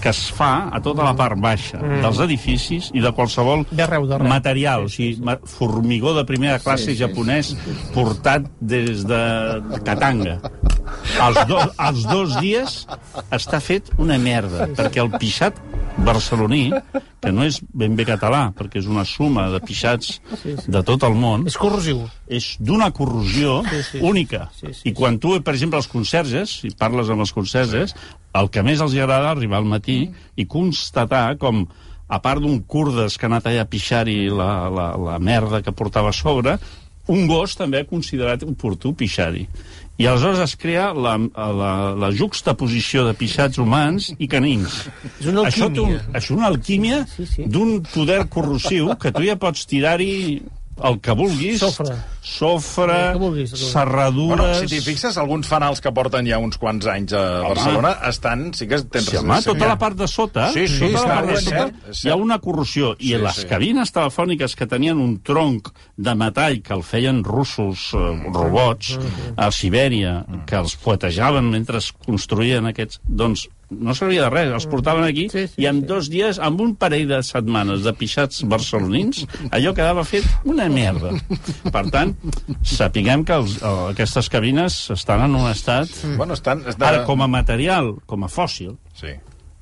que 0.05 0.11
es 0.13 0.19
fa 0.37 0.67
a 0.69 0.79
tota 0.85 1.01
la 1.01 1.15
part 1.17 1.39
baixa 1.41 1.79
mm. 1.81 2.03
dels 2.05 2.19
edificis 2.27 2.91
i 2.93 3.01
de 3.01 3.09
qualsevol 3.17 3.63
D'arreu, 3.71 4.05
d'arreu. 4.05 4.29
material, 4.29 4.85
o 4.85 4.91
sigui, 4.91 5.17
ma- 5.25 5.39
formigó 5.49 6.13
de 6.13 6.21
primera 6.29 6.59
classe 6.61 6.91
sí, 6.91 6.99
japonès 6.99 7.55
portat 7.95 8.45
des 8.61 9.01
de, 9.09 9.21
de 9.71 9.81
Katanga. 9.87 10.37
Els, 11.21 11.38
do, 11.47 11.59
els 11.88 12.03
dos 12.09 12.36
dies 12.42 12.74
està 13.33 13.59
fet 13.63 13.92
una 14.01 14.18
merda, 14.21 14.68
perquè 14.75 15.01
el 15.03 15.12
pixat 15.21 15.57
barceloní, 16.06 16.71
que 17.24 17.31
no 17.31 17.45
és 17.47 17.62
ben 17.74 17.95
bé 17.95 18.03
català, 18.07 18.50
perquè 18.57 18.81
és 18.81 18.88
una 18.92 19.06
suma 19.07 19.45
de 19.53 19.62
pixats 19.63 20.18
de 20.44 20.81
tot 20.83 21.06
el 21.07 21.15
món, 21.15 21.45
És 21.47 21.56
corrosiu. 21.57 22.01
és 22.27 22.56
d'una 22.59 22.89
corrosió 22.92 23.62
Sí, 23.69 23.81
sí. 23.92 24.00
única. 24.03 24.50
Sí, 24.59 24.74
sí, 24.74 24.89
I 24.89 24.94
quan 24.94 25.19
tu, 25.24 25.36
per 25.42 25.53
exemple, 25.56 25.80
els 25.80 25.88
conserges, 25.88 26.59
si 26.62 26.74
parles 26.75 27.09
amb 27.09 27.24
els 27.24 27.31
conserges, 27.31 27.95
el 28.36 28.50
que 28.51 28.63
més 28.63 28.81
els 28.83 28.94
agrada 29.00 29.31
arribar 29.31 29.62
al 29.63 29.69
matí 29.71 30.09
i 30.36 30.45
constatar 30.45 31.38
com 31.39 31.63
a 32.07 32.19
part 32.21 32.41
d'un 32.44 32.59
curdes 32.68 33.15
que 33.18 33.25
ha 33.25 33.31
anat 33.31 33.48
allà 33.50 33.63
a 33.63 33.69
pixar-hi 33.71 34.27
la, 34.30 34.68
la, 34.69 34.89
la 35.00 35.15
merda 35.19 35.62
que 35.65 35.71
portava 35.71 36.12
a 36.12 36.13
sobre, 36.13 36.57
un 37.07 37.27
gos 37.30 37.56
també 37.56 37.80
ha 37.80 37.88
considerat 37.88 38.44
oportú 38.44 38.91
pixar-hi. 38.98 39.48
I 39.97 40.07
aleshores 40.12 40.42
es 40.44 40.56
crea 40.59 40.89
la, 40.94 41.13
la, 41.62 41.69
la 41.95 42.09
juxtaposició 42.12 43.06
de 43.07 43.13
pixats 43.15 43.57
humans 43.63 44.09
i 44.19 44.27
canins. 44.27 44.81
És 45.21 45.30
una 45.31 45.45
Això, 45.47 45.69
té 45.71 45.80
un, 45.80 45.94
alquímia. 45.94 46.01
això 46.12 46.33
és 46.33 46.36
una 46.36 46.50
alquímia 46.51 46.97
Sí, 47.13 47.25
sí. 47.31 47.45
d'un 47.47 47.77
poder 47.94 48.25
corrosiu 48.27 48.89
que 49.00 49.13
tu 49.15 49.24
ja 49.24 49.38
pots 49.39 49.63
tirar-hi 49.71 50.42
el 50.83 51.00
que 51.00 51.12
vulguis. 51.16 51.60
Sofre. 51.60 51.95
Sofre, 52.25 52.95
El 53.07 53.13
que 53.13 53.19
vulguis, 53.19 53.51
el 53.54 53.57
que 53.57 53.63
vulguis. 53.63 53.72
serradures... 53.72 54.39
Bueno, 54.39 54.60
si 54.60 54.66
t'hi 54.68 54.80
fixes, 54.81 55.18
alguns 55.22 55.48
fanals 55.48 55.80
que 55.81 55.92
porten 55.94 56.25
ja 56.27 56.39
uns 56.42 56.57
quants 56.57 56.88
anys 56.89 57.13
a 57.13 57.22
Barcelona 57.45 57.92
estan... 58.10 58.48
Sí 58.57 58.66
que 58.68 58.80
tens 58.81 59.07
Sí, 59.12 59.18
home, 59.22 59.38
tota 59.45 59.68
la 59.69 59.77
part 59.77 59.95
de 60.00 60.07
sota, 60.10 60.50
Sí, 60.51 60.66
sí, 60.68 60.89
tota 60.89 61.00
està 61.04 61.07
la 61.07 61.16
part 61.22 61.30
de 61.30 61.38
sota 61.44 61.57
cert, 61.68 61.80
és 61.94 62.04
hi 62.04 62.10
ha 62.12 62.18
una 62.19 62.39
corrosió. 62.44 62.95
I 63.00 63.13
Sí, 63.13 63.22
les 63.22 63.42
sí. 63.44 63.48
cabines 63.48 63.94
telefòniques 63.95 64.56
que 64.57 64.68
tenien 64.68 64.98
un 65.00 65.19
tronc 65.22 65.69
de 65.95 66.16
metall 66.18 66.62
que 66.66 66.74
el 66.74 66.83
feien 66.83 67.24
russos, 67.24 67.92
eh, 67.94 68.06
robots, 68.33 68.98
a 69.38 69.51
Sibèria, 69.51 70.25
que 70.50 70.57
els 70.60 70.75
fuetejaven 70.75 71.48
mentre 71.54 71.77
es 71.77 71.92
construïen 72.06 72.66
aquests... 72.74 73.00
Doncs 73.06 73.48
no 73.69 73.95
servia 73.97 74.23
de 74.25 74.29
res, 74.29 74.51
els 74.53 74.67
portaven 74.69 75.03
aquí 75.07 75.27
Sí, 75.31 75.47
sí, 75.47 75.62
i 75.63 75.67
en 75.69 75.81
sí. 75.81 75.88
dos 75.89 76.09
dies, 76.13 76.39
amb 76.39 76.62
un 76.62 76.75
parell 76.79 77.07
de 77.09 77.21
setmanes 77.25 77.83
de 77.85 77.94
pixats 77.97 78.44
barcelonins, 78.50 79.25
allò 79.51 79.73
quedava 79.73 80.03
fet 80.06 80.25
una 80.45 80.67
merda. 80.69 81.13
Per 81.71 81.85
tant, 81.94 82.15
sapiguem 82.63 83.23
que 83.25 83.33
els, 83.41 83.57
eh, 83.62 83.75
aquestes 83.91 84.29
cabines 84.29 84.77
estan 84.95 85.25
en 85.25 85.35
un 85.35 85.50
estat, 85.50 85.89
Bueno, 86.17 86.33
estan... 86.38 86.62
estan... 86.67 86.88
ara, 86.88 87.06
com 87.06 87.21
a 87.25 87.27
material, 87.27 87.95
com 88.06 88.23
a 88.23 88.29
fòssil, 88.31 88.77
Sí. 88.95 89.15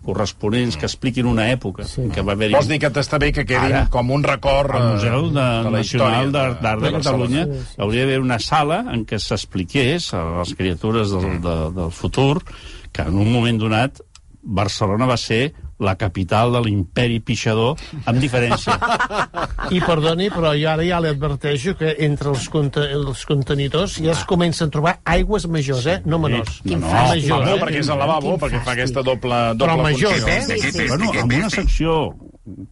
corresponents 0.04 0.76
que 0.76 0.84
expliquin 0.86 1.26
una 1.26 1.46
època 1.54 1.86
sí. 1.88 2.10
que 2.12 2.22
va 2.22 2.34
haver-hi 2.36 2.54
Vols 2.58 2.68
dir 2.68 2.78
que 2.84 2.90
t'està 2.92 3.16
bé 3.24 3.30
que 3.32 3.46
quedin 3.48 3.72
Ara. 3.72 3.86
com 3.90 4.10
un 4.12 4.24
record... 4.28 4.74
al 4.76 4.82
eh, 4.84 4.92
Museu 4.98 5.30
de, 5.32 5.46
la 5.72 5.80
història 5.80 6.26
Nacional 6.26 6.32
d'Art 6.36 6.62
d'Art 6.62 6.82
de, 6.84 6.92
Barcelona. 6.98 7.46
Catalunya 7.46 7.86
hauria 7.86 8.04
d'haver 8.04 8.20
una 8.20 8.40
sala 8.44 8.82
en 8.92 9.06
què 9.08 9.20
s'expliqués 9.24 10.10
a 10.14 10.24
les 10.42 10.52
criatures 10.60 11.16
del, 11.16 11.40
de, 11.46 11.56
del 11.80 11.92
futur 11.96 12.42
que 12.94 13.06
en 13.10 13.18
un 13.20 13.32
moment 13.34 13.60
donat 13.60 14.00
Barcelona 14.44 15.08
va 15.10 15.18
ser 15.18 15.54
la 15.84 15.96
capital 16.00 16.52
de 16.56 16.62
l'imperi 16.66 17.20
pixador, 17.20 17.76
amb 18.06 18.20
diferència. 18.24 18.78
I 19.72 19.80
perdoni, 19.84 20.30
però 20.34 20.54
jo 20.58 20.70
ara 20.72 20.84
ja 20.88 21.00
li 21.04 21.12
adverteixo 21.12 21.76
que 21.80 21.96
entre 22.08 22.32
els, 22.34 22.48
conte 22.54 22.84
els 22.96 23.26
contenidors 23.30 23.98
ja 24.04 24.12
es 24.16 24.24
comencen 24.30 24.68
a 24.72 24.74
trobar 24.74 24.96
aigües 25.06 25.48
majors, 25.48 25.86
eh? 25.88 26.00
No 26.06 26.20
menors. 26.20 26.60
Sí. 26.64 26.74
No, 26.76 26.88
no, 26.88 26.92
Majors, 26.94 27.28
No, 27.46 27.56
eh? 27.56 27.62
perquè 27.62 27.80
és 27.84 27.90
el 27.94 28.00
lavabo, 28.00 28.38
perquè 28.42 28.64
fa 28.64 28.74
aquesta 28.78 29.04
doble, 29.04 29.30
Però 29.54 29.58
doble 29.58 29.84
majors, 29.92 30.22
funció. 30.24 30.28
eh? 30.28 30.60
Sí, 30.60 30.72
sí. 30.72 30.88
Bueno, 30.88 31.12
amb 31.22 31.34
una 31.40 31.50
secció, 31.50 31.98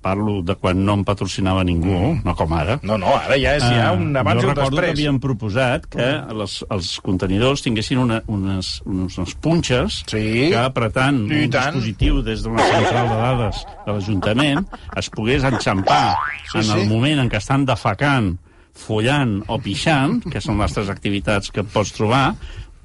parlo 0.03 0.41
de 0.43 0.55
quan 0.59 0.81
no 0.83 0.97
em 0.99 1.03
patrocinava 1.07 1.61
ningú, 1.63 2.17
no 2.25 2.33
com 2.35 2.51
ara, 2.57 2.77
No, 2.83 2.97
no, 2.99 3.13
ara 3.15 3.37
ja 3.39 3.53
és 3.55 3.63
ja 3.63 3.93
un 3.95 4.09
abans 4.19 4.41
jo 4.41 4.47
i 4.47 4.49
un 4.49 4.55
recordo 4.55 4.75
que 4.75 4.81
després. 4.81 4.97
havíem 4.97 5.19
proposat 5.23 5.85
que 5.93 6.07
les, 6.41 6.57
els 6.75 6.89
contenidors 6.99 7.63
tinguessin 7.63 8.01
una, 8.01 8.17
unes, 8.27 8.81
unes, 8.85 9.15
unes 9.17 9.35
punxes 9.39 10.01
Sí. 10.11 10.49
que 10.51 10.57
apretant 10.59 11.21
un 11.23 11.49
tant. 11.49 11.71
dispositiu 11.77 12.19
des 12.21 12.43
d'una 12.43 12.65
central 12.67 13.00
de 13.09 13.17
dades 13.21 13.63
de 13.85 13.91
l'Ajuntament 13.95 14.65
es 14.97 15.09
pogués 15.13 15.43
enxampar 15.47 16.15
Sí, 16.51 16.59
en 16.59 16.71
el 16.75 16.81
sí. 16.83 16.87
moment 16.89 17.19
en 17.23 17.29
què 17.31 17.37
estan 17.39 17.65
defecant, 17.65 18.33
follant 18.75 19.37
o 19.47 19.57
pixant, 19.63 20.19
que 20.31 20.41
són 20.43 20.59
les 20.59 20.73
tres 20.75 20.89
activitats 20.91 21.51
que 21.51 21.63
pots 21.63 21.93
trobar, 21.95 22.33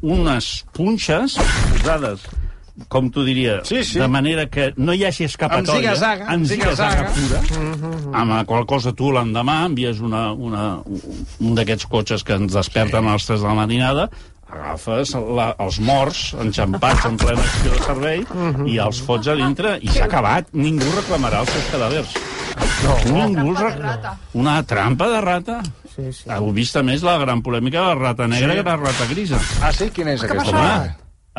unes 0.07 0.65
punxes 0.77 1.35
posades 1.73 2.27
com 2.93 3.07
tu 3.09 3.23
diria, 3.25 3.63
Sí, 3.65 3.81
sí. 3.89 3.99
de 3.99 4.07
manera 4.07 4.45
que 4.53 4.69
no 4.77 4.93
hi 4.93 5.07
hagi 5.09 5.25
escapatòria, 5.25 5.95
en 6.29 6.45
ziga-zaga 6.45 7.07
pura, 7.17 7.41
amb 8.13 8.35
la 8.35 8.43
qual 8.45 8.67
cosa 8.69 8.93
tu 8.93 9.09
l'endemà 9.15 9.63
envies 9.65 10.03
una, 10.05 10.27
una, 10.33 10.67
un 10.85 11.55
d'aquests 11.57 11.89
cotxes 11.89 12.23
que 12.23 12.37
ens 12.37 12.53
desperten 12.53 13.09
a 13.09 13.15
les 13.17 13.25
3 13.27 13.41
de 13.41 13.49
la 13.49 13.55
matinada, 13.57 14.11
agafes 14.53 15.13
la, 15.17 15.49
els 15.65 15.79
morts 15.83 16.21
enxampats 16.41 17.07
en 17.09 17.17
plena 17.21 17.43
acció 17.43 17.73
de 17.75 17.81
servei 17.87 18.23
i 18.71 18.79
els 18.83 19.01
fots 19.03 19.29
a 19.29 19.35
dintre 19.39 19.77
i 19.83 19.89
s'ha 19.91 20.05
acabat. 20.07 20.53
Ningú 20.55 20.87
reclamarà 20.95 21.41
els 21.45 21.51
seus 21.55 21.67
cadàvers. 21.73 22.15
No. 22.87 22.95
Ningú 23.11 23.49
els 23.53 23.61
reclamarà. 23.65 24.15
Una 24.39 24.61
trampa 24.69 25.09
de 25.13 25.21
rata. 25.25 25.59
Sí, 25.97 26.11
sí. 26.13 26.29
Heu 26.31 26.51
vist, 26.57 26.77
a 26.77 26.83
més, 26.87 27.03
la 27.03 27.17
gran 27.19 27.41
polèmica 27.43 27.81
de 27.81 27.87
la 27.95 27.99
rata 28.11 28.27
negra 28.29 28.53
Sí. 28.55 28.61
i 28.61 28.65
la 28.69 28.77
rata 28.77 29.07
grisa. 29.11 29.41
Ah, 29.65 29.73
sí? 29.73 29.91
Quina 29.91 30.13
és 30.13 30.23
aquesta? 30.25 30.53
Home, 30.53 30.95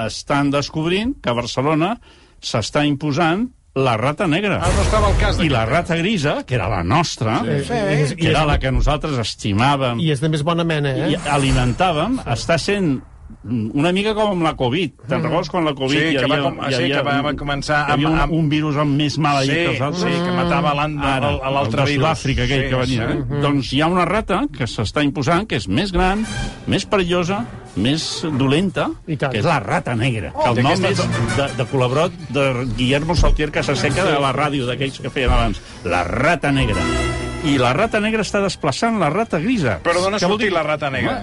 estan 0.08 0.50
descobrint 0.54 1.16
que 1.24 1.34
Barcelona 1.38 1.96
s'està 2.42 2.84
imposant 2.86 3.48
la 3.78 3.94
rata 4.00 4.26
negra. 4.28 4.58
Ah, 4.64 4.70
no 4.76 4.82
estava 4.84 5.08
al 5.12 5.18
cas 5.22 5.38
I 5.40 5.50
la 5.50 5.60
d'aquesta. 5.66 5.74
rata 5.74 5.96
grisa, 6.02 6.34
que 6.48 6.56
era 6.58 6.68
la 6.72 6.84
nostra, 6.84 7.40
Sí, 7.46 7.60
sí. 8.10 8.16
Que 8.18 8.30
era 8.32 8.46
la 8.46 8.58
que 8.60 8.72
nosaltres 8.72 9.18
estimàvem 9.22 10.00
I 10.02 10.12
és 10.16 10.22
de 10.24 10.30
més 10.34 10.44
bona 10.44 10.64
mena, 10.68 10.90
eh? 10.96 11.12
i 11.14 11.20
alimentàvem, 11.30 12.20
està 12.26 12.58
sent 12.62 12.98
una 13.48 13.92
mica 13.92 14.14
com 14.16 14.32
amb 14.32 14.44
la 14.44 14.54
Covid. 14.56 14.92
Te'n 15.08 15.24
recordes 15.24 15.50
quan 15.50 15.64
la 15.66 15.74
Covid 15.74 15.98
Sí, 16.00 16.06
hi 16.12 16.18
que 16.18 16.26
va 16.28 16.36
havia, 16.36 16.44
com- 16.50 16.58
hi 16.66 16.70
sí, 16.70 16.76
havia 16.76 16.96
que 16.98 17.04
va- 17.04 17.22
va 17.22 17.30
un- 17.32 17.38
començar 17.38 17.80
havia 17.90 18.08
amb- 18.08 18.14
un, 18.16 18.20
amb- 18.22 18.34
un 18.34 18.50
virus 18.50 18.76
amb 18.78 18.96
més 18.98 19.18
maleït 19.18 19.50
Sí, 19.52 19.56
que 19.56 19.70
els 19.72 19.82
altres? 19.82 20.04
sí, 20.04 20.24
que 20.26 20.32
matava 20.32 20.74
l'altre 20.74 21.86
virus. 21.86 21.96
Sud-àfrica 21.96 22.44
aquell 22.44 22.64
Sí, 22.64 22.70
que 22.70 22.76
venia. 22.76 23.08
sí. 23.12 23.18
Eh? 23.18 23.42
Doncs 23.42 23.74
hi 23.74 23.82
ha 23.82 23.88
una 23.88 24.06
rata 24.06 24.42
que 24.58 24.66
s'està 24.66 25.04
imposant, 25.04 25.48
que 25.48 25.56
és 25.56 25.68
més 25.68 25.92
gran, 25.92 26.26
més 26.68 26.86
perillosa, 26.86 27.46
més 27.76 28.26
dolenta, 28.38 28.90
que 29.06 29.38
és 29.38 29.46
la 29.46 29.60
rata 29.60 29.96
negra. 29.96 30.34
que 30.34 30.50
el 30.50 30.64
nom 30.64 30.72
és 30.86 30.98
de, 30.98 31.48
de 31.58 31.66
col·laborat 31.66 32.12
de 32.30 32.66
Guillermo 32.76 33.16
Saltier 33.16 33.52
Casaseca 33.52 34.04
de 34.04 34.20
la 34.20 34.34
ràdio 34.34 34.66
d'aquells 34.66 35.00
que 35.00 35.10
feien 35.10 35.30
abans. 35.30 35.62
La 35.86 36.04
rata 36.04 36.52
negra. 36.52 36.82
I 37.48 37.58
la 37.62 37.72
rata 37.74 38.00
negra 38.04 38.24
està 38.25 38.42
desplaçant 38.44 38.98
la 39.00 39.08
rata 39.10 39.39
grisa. 39.39 39.77
Però 39.84 40.01
d'on 40.04 40.13
ha 40.16 40.18
Què 40.20 40.25
sortit 40.27 40.48
dir? 40.48 40.54
la 40.54 40.63
rata 40.63 40.89
negra? 40.92 41.16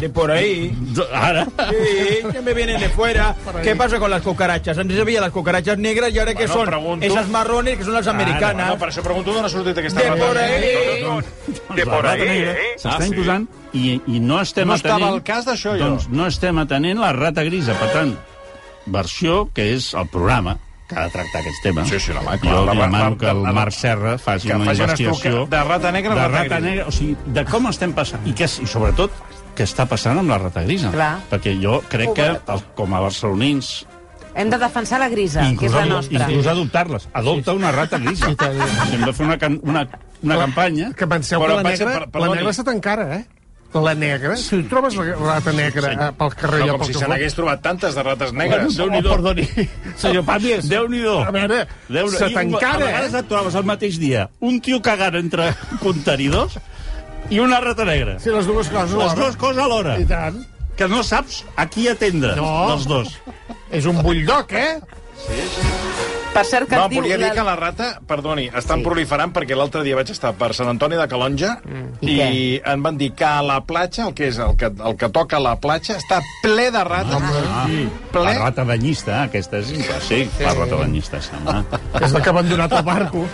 De 0.00 0.08
por 0.10 0.30
ahí. 0.30 0.72
Ara... 1.12 1.46
Sí, 1.70 2.18
que 2.32 2.40
me 2.42 2.52
vienen 2.54 2.80
de 2.80 2.88
fuera. 2.90 3.34
¿Qué 3.62 3.74
pasa 3.76 3.98
con 3.98 4.10
las 4.10 4.22
cucarachas? 4.22 4.76
Antes 4.78 5.00
había 5.00 5.20
las 5.20 5.30
cucarachas 5.30 5.78
negras 5.78 6.12
y 6.12 6.18
ahora 6.18 6.34
que 6.34 6.46
Bueno, 6.46 6.54
son 6.54 6.66
pregunto. 6.66 7.06
esas 7.06 7.28
marrones 7.28 7.76
que 7.78 7.84
son 7.84 7.94
las 7.94 8.06
americanas. 8.06 8.68
No, 8.68 8.78
per 8.78 8.90
això 8.90 9.02
pregunto 9.02 9.32
d'on 9.32 9.44
ha 9.44 9.48
sortit 9.48 9.78
aquesta 9.78 10.00
de 10.02 10.10
rata 10.10 10.26
por 10.26 10.36
negra. 10.36 10.56
ahí. 10.56 11.76
De 11.76 11.86
por 11.86 12.06
ahí, 12.06 12.20
eh? 12.28 12.56
S'està 12.76 12.96
Ah, 12.98 13.00
sí. 13.00 13.08
imposant 13.12 13.48
i, 13.72 14.00
i 14.06 14.20
no 14.20 14.40
estem 14.42 14.68
No 14.68 14.74
estava 14.74 14.96
atenent... 14.96 15.14
al 15.14 15.22
cas 15.24 15.46
d'això, 15.48 15.72
jo. 15.78 15.86
Doncs 15.86 16.08
no 16.12 16.26
estem 16.26 16.58
atenent 16.58 17.00
la 17.00 17.12
rata 17.16 17.42
grisa. 17.44 17.72
Per 17.80 17.88
tant, 17.94 18.12
versió 18.86 19.48
que 19.54 19.70
és 19.76 19.92
el 19.94 20.08
programa 20.12 20.58
que 20.92 21.00
ha 21.00 21.04
de 21.04 21.10
tractar 21.10 21.40
aquests 21.40 21.62
temes. 21.62 21.88
Sí, 21.88 22.00
sí, 22.00 22.12
home, 22.12 22.38
clar, 22.38 22.54
Jo 22.54 22.64
la- 22.66 22.72
li 22.72 22.78
la- 22.78 22.84
demano 22.86 23.16
que 23.18 23.30
el 23.30 23.42
la- 23.42 23.52
Marc 23.52 23.72
Serra 23.72 24.16
faci 24.18 24.48
que 24.48 24.54
una 24.56 24.64
faci 24.66 24.82
un 24.82 24.88
investigació... 24.90 25.30
estuc 25.42 25.50
de 25.50 25.62
rata 25.64 25.92
negra 25.92 26.14
de 26.14 26.28
rata 26.28 26.60
negra. 26.60 26.86
O 26.86 26.92
sigui, 26.92 27.16
de 27.26 27.44
com 27.44 27.66
estem 27.68 27.92
passant. 27.92 28.26
I, 28.26 28.32
que, 28.34 28.44
I 28.44 28.66
sobretot, 28.66 29.10
què 29.56 29.64
està 29.64 29.86
passant 29.88 30.18
amb 30.18 30.30
la 30.30 30.38
rata 30.38 30.62
grisa. 30.62 30.90
Clar. 30.92 31.14
Perquè 31.30 31.56
jo 31.62 31.82
crec 31.88 32.14
que, 32.16 32.28
el, 32.52 32.62
com 32.74 32.94
a 32.94 33.00
barcelonins, 33.00 33.86
Hem 34.34 34.48
de 34.48 34.56
defensar 34.56 34.96
la 34.98 35.10
grisa, 35.12 35.42
que 35.60 35.66
és 35.66 35.72
la 35.76 35.84
nostra. 35.84 36.22
inclús 36.24 36.46
adoptar-les. 36.48 37.06
Adopta 37.12 37.52
una 37.52 37.70
rata 37.70 37.98
grisa. 37.98 38.30
Hem 38.30 39.04
de 39.04 39.12
fer 39.12 39.26
una, 39.26 39.36
can, 39.36 39.58
una, 39.62 39.82
una 40.22 40.38
campanya... 40.38 40.90
Que 40.96 41.06
penseu 41.06 41.38
que 41.42 41.48
la 41.48 41.62
negra, 41.62 41.84
per- 41.92 42.00
la 42.00 42.06
perdoni. 42.14 42.36
negra 42.38 42.50
està 42.54 42.64
tan 42.64 42.80
cara, 42.80 43.04
eh? 43.18 43.26
La 43.74 43.94
negra, 43.94 44.36
si 44.36 44.58
trobes 44.68 44.94
la 44.96 45.14
rata 45.16 45.52
negra 45.56 45.92
Sí. 45.94 46.08
pel 46.18 46.34
carrer... 46.36 46.58
No, 46.66 46.74
com 46.76 46.80
pel 46.82 46.90
si 46.92 46.98
se 47.00 47.06
n'hagués 47.08 47.34
trobat 47.34 47.62
tantes 47.64 47.94
de 47.96 48.02
rates 48.04 48.32
negres. 48.36 48.76
Bueno, 48.76 48.98
oh, 49.00 49.14
perdoni, 49.14 49.46
senyor 50.02 50.24
Pàmies. 50.28 50.68
Déu-n'hi-do. 50.68 51.14
A 51.24 51.30
veure, 51.32 51.62
Déu 51.88 52.10
se 52.12 52.28
t'encara, 52.34 52.74
A 52.74 52.84
vegades 52.84 53.14
eh? 53.14 53.22
et 53.22 53.28
trobes 53.32 53.54
el 53.56 53.64
mateix 53.64 53.96
dia 53.98 54.26
un 54.40 54.60
tio 54.60 54.82
cagant 54.84 55.16
entre 55.16 55.54
contenidors 55.80 56.58
i 57.30 57.40
una 57.40 57.60
rata 57.64 57.86
negra. 57.88 58.18
Sí, 58.20 58.28
les 58.28 58.44
dues 58.46 58.68
coses 58.68 58.92
Les 58.92 59.08
alhora. 59.08 59.14
dues 59.22 59.36
coses 59.40 59.62
alhora. 59.64 59.96
I 59.98 60.04
tant. 60.04 60.42
Que 60.76 60.88
no 60.88 61.02
saps 61.02 61.44
a 61.56 61.64
qui 61.68 61.88
atendre, 61.88 62.36
No. 62.36 62.66
dels 62.74 62.86
dos. 62.86 63.16
És 63.72 63.86
un 63.88 64.02
bulldog, 64.02 64.52
eh? 64.52 64.80
Per 66.32 66.44
cert, 66.48 66.64
que 66.68 66.76
No, 66.78 66.86
et 66.86 66.90
diu... 66.94 67.02
volia 67.02 67.18
dir 67.18 67.26
la- 67.26 67.34
que 67.36 67.42
la 67.44 67.54
rata, 67.56 68.00
perdoni, 68.08 68.46
estan 68.56 68.78
Sí. 68.80 68.84
proliferant 68.86 69.32
perquè 69.34 69.54
l'altre 69.54 69.82
dia 69.84 69.94
vaig 69.94 70.08
estar 70.10 70.32
per 70.32 70.54
Sant 70.54 70.68
Antoni 70.70 70.96
de 70.96 71.06
Calonja 71.06 71.58
I 72.00 72.06
i, 72.08 72.16
què? 72.16 72.62
em 72.72 72.82
van 72.82 72.96
dir 72.96 73.10
que 73.14 73.24
a 73.24 73.42
la 73.42 73.58
platja, 73.68 74.06
el 74.06 74.14
que 74.14 74.28
és 74.28 74.38
el 74.38 74.56
que, 74.56 74.66
el 74.72 74.96
que 74.96 75.10
toca 75.10 75.36
a 75.36 75.40
la 75.40 75.56
platja, 75.60 75.98
està 75.98 76.22
ple 76.42 76.70
de 76.72 76.84
rates. 76.84 77.20
Ah, 77.52 77.66
Ple? 78.12 78.22
la 78.24 78.38
rata 78.38 78.64
banyista, 78.64 79.22
aquesta 79.24 79.58
és 79.58 79.66
sí, 80.08 80.22
la 80.40 80.54
rata 80.54 80.76
banyista, 80.76 81.20
home. 81.44 81.64
És 82.02 82.12
la 82.12 82.20
que 82.22 82.28
ha 82.30 82.32
abandonat 82.32 82.72
el 82.72 82.82
barco. 82.82 83.26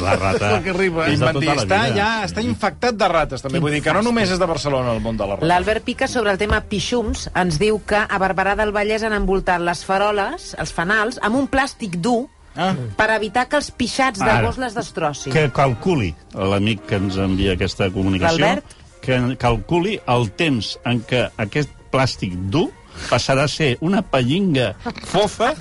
La 0.00 0.16
rata... 0.16 0.46
És 0.48 0.52
la 0.52 0.62
que 0.64 0.70
arriba. 0.70 1.08
I 1.10 1.14
em 1.14 1.20
van 1.20 1.38
dir, 1.38 1.48
tota 1.48 1.54
la 1.58 1.62
està, 1.66 1.94
ja, 1.94 2.08
està 2.24 2.42
infectat 2.42 2.96
de 2.96 3.08
rates, 3.08 3.42
també. 3.44 3.60
Vull 3.60 3.72
dir 3.76 3.82
que 3.84 3.92
no 3.92 4.00
només 4.02 4.30
és 4.32 4.38
de 4.40 4.46
Barcelona 4.48 4.94
el 4.96 5.00
món 5.04 5.16
de 5.20 5.26
la 5.28 5.36
rata. 5.36 5.46
L'Albert 5.46 5.84
Pica, 5.84 6.08
sobre 6.08 6.32
el 6.32 6.38
tema 6.40 6.62
pixums, 6.62 7.28
ens 7.36 7.58
diu 7.60 7.82
que 7.84 8.00
a 8.00 8.18
Barberà 8.18 8.56
del 8.56 8.72
Vallès 8.72 9.04
han 9.04 9.12
envoltat 9.12 9.60
les 9.60 9.84
faroles, 9.84 10.54
els 10.58 10.72
fanals, 10.72 11.20
amb 11.22 11.36
un 11.36 11.46
plàstic 11.52 11.97
dur 12.00 12.26
Ah. 12.58 12.72
per 12.96 13.10
evitar 13.14 13.44
que 13.46 13.54
els 13.60 13.68
pixats 13.70 14.18
de 14.18 14.26
Ara. 14.26 14.42
gos 14.48 14.56
les 14.58 14.74
destrossin. 14.74 15.30
Que 15.32 15.44
calculi, 15.54 16.08
l'amic 16.34 16.80
que 16.88 16.96
ens 16.96 17.14
envia 17.16 17.52
aquesta 17.54 17.86
comunicació, 17.94 18.38
L'Albert? 18.40 18.64
que 19.00 19.36
calculi 19.38 20.00
el 20.10 20.30
temps 20.34 20.72
en 20.84 20.98
què 21.06 21.28
aquest 21.38 21.70
plàstic 21.92 22.34
dur 22.50 22.70
passarà 23.08 23.44
a 23.44 23.48
ser 23.48 23.76
una 23.80 24.02
pallinga 24.02 24.72
fofa 25.06 25.52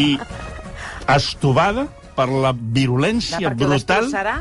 i 0.00 0.16
estovada 1.08 1.86
per 2.16 2.28
la 2.32 2.52
virulència 2.54 3.38
perquè 3.40 3.52
ho 3.52 3.68
brutal... 3.74 4.06
destrossarà? 4.08 4.38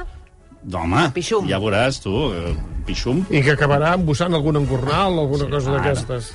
Home, 0.74 1.06
Pixum. 1.16 1.46
ja 1.48 1.60
veuràs 1.60 2.02
tu, 2.04 2.12
eh, 2.36 2.54
pixum. 2.86 3.22
I 3.32 3.40
que 3.46 3.54
acabarà 3.56 3.94
embussant 3.96 4.34
algun 4.36 4.58
engornal 4.60 5.16
o 5.18 5.22
alguna 5.22 5.48
cosa 5.52 5.72
d'aquestes. 5.78 6.34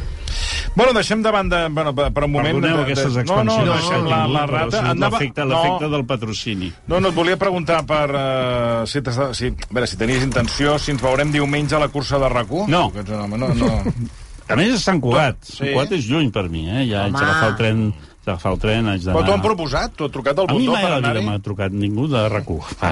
Bueno, 0.74 0.92
deixem 0.96 1.22
de 1.22 1.30
banda, 1.30 1.68
bueno, 1.70 1.92
per 1.94 2.08
per 2.12 2.24
un 2.26 2.32
moment... 2.32 2.56
Perdoneu 2.58 2.80
de, 2.80 2.84
aquestes 2.88 3.14
no, 3.14 3.20
expansions. 3.22 3.66
no, 3.68 3.74
deixem 3.78 4.08
la, 4.10 4.20
la 4.26 4.42
ha 4.42 4.46
rata. 4.50 4.80
Andava- 4.90 5.18
L'efecte 5.20 5.44
no, 5.44 5.50
l'efecte 5.54 5.90
del 5.92 6.04
patrocini. 6.08 6.72
No, 6.90 6.98
no, 7.00 7.12
et 7.12 7.18
volia 7.18 7.36
preguntar 7.40 7.82
per... 7.86 8.04
Uh, 8.10 8.86
si, 8.90 9.02
si, 9.38 9.52
a 9.54 9.70
veure, 9.70 9.86
si 9.90 10.00
tenies 10.00 10.24
intenció, 10.26 10.78
si 10.82 10.94
ens 10.94 11.02
veurem 11.04 11.30
diumenge 11.34 11.76
a 11.78 11.82
la 11.84 11.88
cursa 11.92 12.18
de 12.22 12.30
RAC1. 12.32 12.66
No. 12.72 12.88
Home, 13.20 13.38
no, 13.38 13.52
no. 13.54 13.70
A 14.50 14.56
més, 14.60 14.74
és 14.76 14.82
Sant 14.84 14.98
Cugat. 15.00 15.38
Sí. 15.40 15.54
Sant 15.62 15.70
Cugat 15.72 15.94
és 15.96 16.08
lluny 16.10 16.26
per 16.34 16.48
mi, 16.52 16.66
eh? 16.68 16.82
Ja 16.90 17.06
haig 17.06 17.14
d'agafar 17.16 17.46
el 17.48 17.54
tren, 17.56 17.78
d'agafar 18.26 18.50
el 18.52 18.58
tren, 18.60 18.90
haig 18.92 19.00
d'anar... 19.06 19.14
Però 19.16 19.24
t'ho 19.30 19.36
han 19.38 19.44
proposat? 19.46 19.94
T'ho 19.96 20.10
ha 20.10 20.12
trucat 20.12 20.42
el 20.42 20.50
A 20.50 20.56
mi 20.58 20.66
botó 20.66 20.74
mai 20.74 20.82
per 20.84 20.90
a 20.90 20.92
la 20.92 20.98
vida 21.00 21.12
anar-hi? 21.14 21.28
m'ha 21.30 21.38
trucat 21.46 21.72
ningú 21.72 22.04
de 22.12 22.26
RAC1. 22.28 22.74
Fa... 22.82 22.90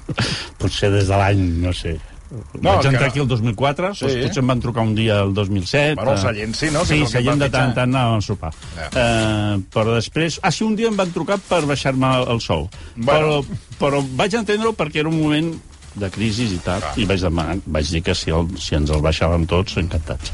Potser 0.62 0.90
des 0.96 1.06
de 1.12 1.20
l'any, 1.22 1.44
no 1.62 1.74
sé... 1.76 1.98
No, 2.32 2.70
Vaig 2.70 2.86
entrar 2.86 3.02
no. 3.02 3.08
aquí 3.08 3.20
el 3.20 3.28
2004, 3.28 3.94
Sí. 3.94 4.06
doncs 4.06 4.22
potser 4.26 4.42
em 4.42 4.46
van 4.52 4.60
trucar 4.64 4.82
un 4.88 4.94
dia 4.96 5.18
el 5.20 5.34
2007. 5.34 5.94
Bueno, 5.96 6.12
el 6.12 6.18
eh, 6.18 6.22
Sallent 6.22 6.54
sí, 6.56 6.70
no? 6.72 6.80
Que 6.80 6.86
Sí, 6.86 7.00
et 7.02 7.08
Sallent 7.12 7.42
de 7.44 7.50
tant 7.52 7.68
en 7.68 7.74
tant 7.76 7.92
anàvem 7.94 8.22
a 8.22 8.24
sopar. 8.24 8.52
Ja. 8.76 8.88
Eh, 8.92 9.58
però 9.74 9.94
després... 9.98 10.38
Ah, 10.42 10.50
sí, 10.50 10.64
un 10.64 10.76
dia 10.76 10.88
em 10.88 10.96
van 10.96 11.12
trucar 11.12 11.36
per 11.48 11.62
baixar-me 11.68 12.14
el 12.32 12.40
sou. 12.40 12.68
Bueno. 12.96 13.42
Però, 13.42 13.58
però 13.78 14.02
vaig 14.16 14.34
entendre-ho 14.40 14.72
perquè 14.78 15.02
era 15.04 15.08
un 15.12 15.20
moment 15.20 15.52
de 15.94 16.08
crisi 16.12 16.46
i 16.54 16.58
tal, 16.64 16.84
i 16.96 17.06
vaig, 17.08 17.20
demanar, 17.22 17.56
vaig 17.66 17.90
dir 17.92 18.02
que 18.06 18.14
si, 18.16 18.32
el, 18.34 18.48
si 18.60 18.76
ens 18.78 18.90
el 18.94 19.02
baixàvem 19.04 19.44
tots, 19.48 19.76
encantats. 19.80 20.32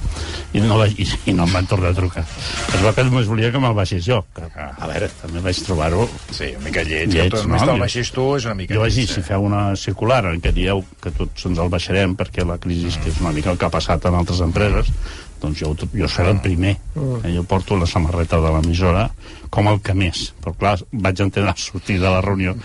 I 0.54 0.62
no, 0.64 0.78
vaig, 0.80 0.94
i, 1.00 1.06
i 1.30 1.34
no 1.36 1.46
em 1.48 1.54
van 1.56 1.68
tornar 1.70 1.92
a 1.92 1.96
trucar. 1.98 2.24
Es 2.24 2.82
va 2.84 2.94
que 2.96 3.04
només 3.06 3.28
volia 3.30 3.50
que 3.54 3.62
me'l 3.62 3.76
baixés 3.76 4.04
jo. 4.06 4.20
Que, 4.36 4.48
a 4.54 4.90
veure, 4.90 5.10
també 5.22 5.42
vaig 5.44 5.62
trobar-ho 5.66 6.08
Sí, 6.30 6.52
una 6.54 6.64
mica 6.68 6.84
lleig. 6.86 7.12
Lleig, 7.12 7.34
no? 7.42 7.54
no? 7.54 7.62
Te'l 7.64 7.82
baixis 7.82 8.12
tu, 8.14 8.26
és 8.38 8.48
una 8.48 8.56
mica 8.58 8.76
jo 8.76 8.84
vaig 8.84 8.98
dir, 8.98 9.06
si 9.10 9.24
feu 9.26 9.46
una 9.48 9.62
circular 9.78 10.22
en 10.32 10.42
què 10.44 10.52
dieu 10.54 10.84
que 11.02 11.12
tots 11.14 11.48
ens 11.48 11.62
el 11.62 11.72
baixarem 11.72 12.14
perquè 12.18 12.46
la 12.46 12.58
crisi, 12.62 12.92
que 13.02 13.12
és 13.12 13.22
una 13.24 13.34
mica 13.36 13.52
el 13.52 13.58
que 13.60 13.66
ha 13.68 13.72
passat 13.74 14.06
en 14.08 14.18
altres 14.18 14.42
empreses, 14.44 14.92
doncs 15.42 15.62
jo, 15.62 15.72
jo 15.94 16.10
seré 16.10 16.34
el 16.34 16.42
primer. 16.44 16.76
Eh, 16.98 17.32
jo 17.34 17.44
porto 17.48 17.78
la 17.78 17.86
samarreta 17.86 18.40
de 18.42 18.52
l'emissora 18.54 19.08
com 19.54 19.70
el 19.70 19.80
que 19.84 19.94
més. 19.96 20.28
Però 20.42 20.54
clar, 20.58 20.76
vaig 20.92 21.24
entendre 21.24 21.52
al 21.52 21.60
sortir 21.62 21.98
de 22.02 22.10
la 22.10 22.22
reunió 22.24 22.56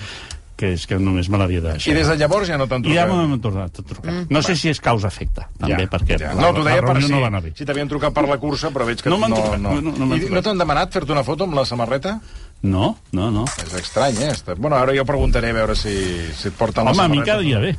que 0.63 0.72
és 0.77 0.88
que 0.88 0.96
només 1.01 1.27
me 1.29 1.38
l'havia 1.41 1.60
de 1.60 1.74
I 1.74 1.77
deixar. 1.77 1.96
des 2.00 2.08
de 2.13 2.15
llavors 2.24 2.48
ja 2.48 2.58
no 2.58 2.70
t'han 2.72 2.86
I 2.88 2.96
ja 2.96 3.03
trucat? 3.05 3.27
m'han 3.27 3.41
tornat 3.43 3.79
a 3.82 3.84
trucar. 3.91 4.13
No 4.32 4.41
sé 4.46 4.55
si 4.55 4.70
és 4.72 4.79
causa-efecte, 4.79 5.43
també, 5.60 5.89
perquè 5.91 6.17
ja. 6.22 6.32
la, 6.34 6.39
No, 6.48 6.53
t'ho 6.55 6.63
la 6.63 6.72
deia 6.72 6.82
per 6.88 6.93
reunió 6.96 7.08
si, 7.08 7.13
no 7.13 7.20
va 7.22 7.27
anar 7.34 7.41
bé. 7.43 7.51
si 7.60 7.65
t'havien 7.67 7.91
trucat 7.91 8.13
per 8.15 8.24
la 8.29 8.38
cursa, 8.39 8.72
però 8.72 8.88
veig 8.88 9.01
que 9.03 9.12
No 9.12 9.17
m'han 9.20 9.36
no, 9.36 9.41
trucat, 9.43 9.60
no. 9.60 9.75
no, 9.82 9.91
no 9.91 10.05
m'han 10.08 10.17
I 10.17 10.22
trucat. 10.24 10.36
no 10.39 10.41
t'han 10.48 10.63
demanat 10.63 10.93
fer-te 10.96 11.12
una 11.12 11.24
foto 11.27 11.43
amb 11.43 11.53
la 11.60 11.65
samarreta? 11.65 12.20
No, 12.63 12.96
no, 13.12 13.29
no. 13.29 13.43
És 13.60 13.74
estrany, 13.75 14.15
eh? 14.24 14.34
Bueno, 14.58 14.77
ara 14.77 14.93
jo 14.96 15.03
preguntaré 15.03 15.50
a 15.51 15.58
veure 15.58 15.75
si, 15.75 15.91
si 16.32 16.48
et 16.48 16.53
porten 16.55 16.88
Home, 16.88 16.96
la 16.96 17.03
a 17.03 17.08
mi 17.10 17.17
samarreta. 17.20 17.32
quedaria 17.34 17.60
bé. 17.60 17.75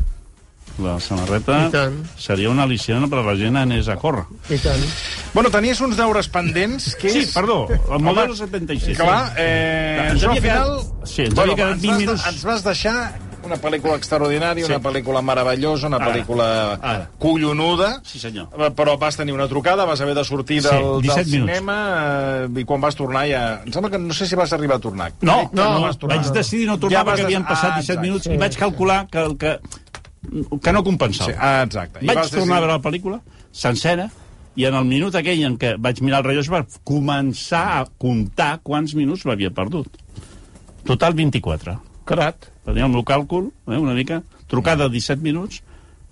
La 0.82 0.98
samarreta 0.98 1.70
seria 2.18 2.50
una 2.50 2.64
al·licient 2.66 3.06
per 3.08 3.20
la 3.22 3.36
gent 3.38 3.54
anés 3.60 3.86
a 3.88 3.94
córrer. 3.96 4.24
I 4.50 4.58
tant. 4.58 4.80
Bueno, 5.34 5.50
tenies 5.54 5.78
uns 5.80 5.94
deures 5.96 6.26
pendents, 6.28 6.96
que 6.98 7.10
Sí, 7.14 7.20
és... 7.20 7.34
perdó, 7.34 7.68
el 7.70 8.02
model 8.02 8.32
Home, 8.32 8.40
76. 8.40 8.98
Clar, 8.98 9.34
eh, 9.38 10.08
Ens 10.10 10.18
això 10.24 10.32
al 10.32 10.40
final... 10.40 10.74
quedat- 10.80 11.06
sí, 11.06 11.22
ens 11.28 11.38
havia 11.38 11.54
quedat 11.54 11.72
ens 11.76 11.82
20 11.82 11.92
vas, 11.94 12.00
minuts. 12.02 12.26
Ens 12.26 12.42
vas 12.44 12.64
deixar 12.66 12.96
una 13.44 13.58
pel·lícula 13.60 13.94
extraordinària, 14.00 14.64
Sí. 14.66 14.72
una 14.72 14.80
pel·lícula 14.80 15.20
meravellosa, 15.22 15.86
una 15.86 15.98
Ara, 15.98 16.06
pel·lícula 16.10 16.78
ara. 16.80 17.10
collonuda, 17.18 18.00
Sí, 18.02 18.18
senyor. 18.18 18.48
Eh, 18.58 18.70
però 18.74 18.96
vas 18.98 19.16
tenir 19.16 19.34
una 19.34 19.46
trucada, 19.46 19.84
vas 19.84 20.00
haver 20.00 20.14
de 20.16 20.24
sortir 20.24 20.62
Sí, 20.62 20.68
del, 20.68 20.82
del 20.82 21.02
17 21.02 21.30
minuts. 21.30 21.52
cinema 21.52 21.76
eh, 22.48 22.60
i 22.60 22.64
quan 22.64 22.80
vas 22.80 22.96
tornar 22.96 23.26
ja... 23.28 23.62
Em 23.66 23.70
sembla 23.72 23.90
que 23.92 23.98
no 23.98 24.14
sé 24.14 24.26
si 24.26 24.34
vas 24.34 24.52
arribar 24.52 24.78
a 24.78 24.80
tornar. 24.80 25.12
No, 25.20 25.36
Crec 25.36 25.50
que 25.50 25.56
no, 25.56 25.80
vas 25.82 25.98
tornar. 25.98 26.18
vaig 26.18 26.32
decidir 26.32 26.66
no 26.66 26.78
tornar 26.80 27.04
Ja 27.04 27.12
perquè 27.12 27.24
havien 27.28 27.44
passat 27.44 27.72
Ah, 27.74 27.80
17 27.80 27.92
exacte. 27.92 28.00
minuts 28.08 28.26
i 28.26 28.36
vaig 28.38 28.56
calcular 28.56 29.06
que, 29.12 29.18
el 29.20 29.36
que, 29.36 29.58
que 30.60 30.72
no 30.72 30.84
compensava. 30.86 31.32
Sí, 31.32 31.38
ah, 31.38 31.62
exacte. 31.64 32.02
I 32.02 32.10
Vaig 32.10 32.22
vas 32.22 32.34
tornar 32.34 32.58
a 32.58 32.64
veure 32.66 32.76
la 32.76 32.84
pel·lícula 32.84 33.20
sencera 33.54 34.10
I 34.54 34.68
en 34.68 34.76
el 34.78 34.84
minut 34.86 35.16
aquell 35.18 35.40
en 35.48 35.56
què 35.58 35.72
vaig 35.82 35.98
mirar 36.06 36.20
el 36.22 36.28
rellotge 36.28 36.52
per 36.52 36.80
començar 36.86 37.64
a 37.80 37.86
comptar 37.98 38.60
quants 38.62 38.94
minuts 38.94 39.24
m'havia 39.26 39.50
perdut. 39.54 39.98
Total 40.86 41.16
24. 41.18 41.74
Carat. 42.06 42.50
Tenia 42.64 42.86
el 42.86 42.92
meu 42.92 43.02
càlcul, 43.02 43.50
eh, 43.66 43.76
una 43.76 43.96
mica, 43.96 44.22
trucada 44.48 44.86
de 44.86 44.94
17 44.94 45.22
minuts, 45.24 45.62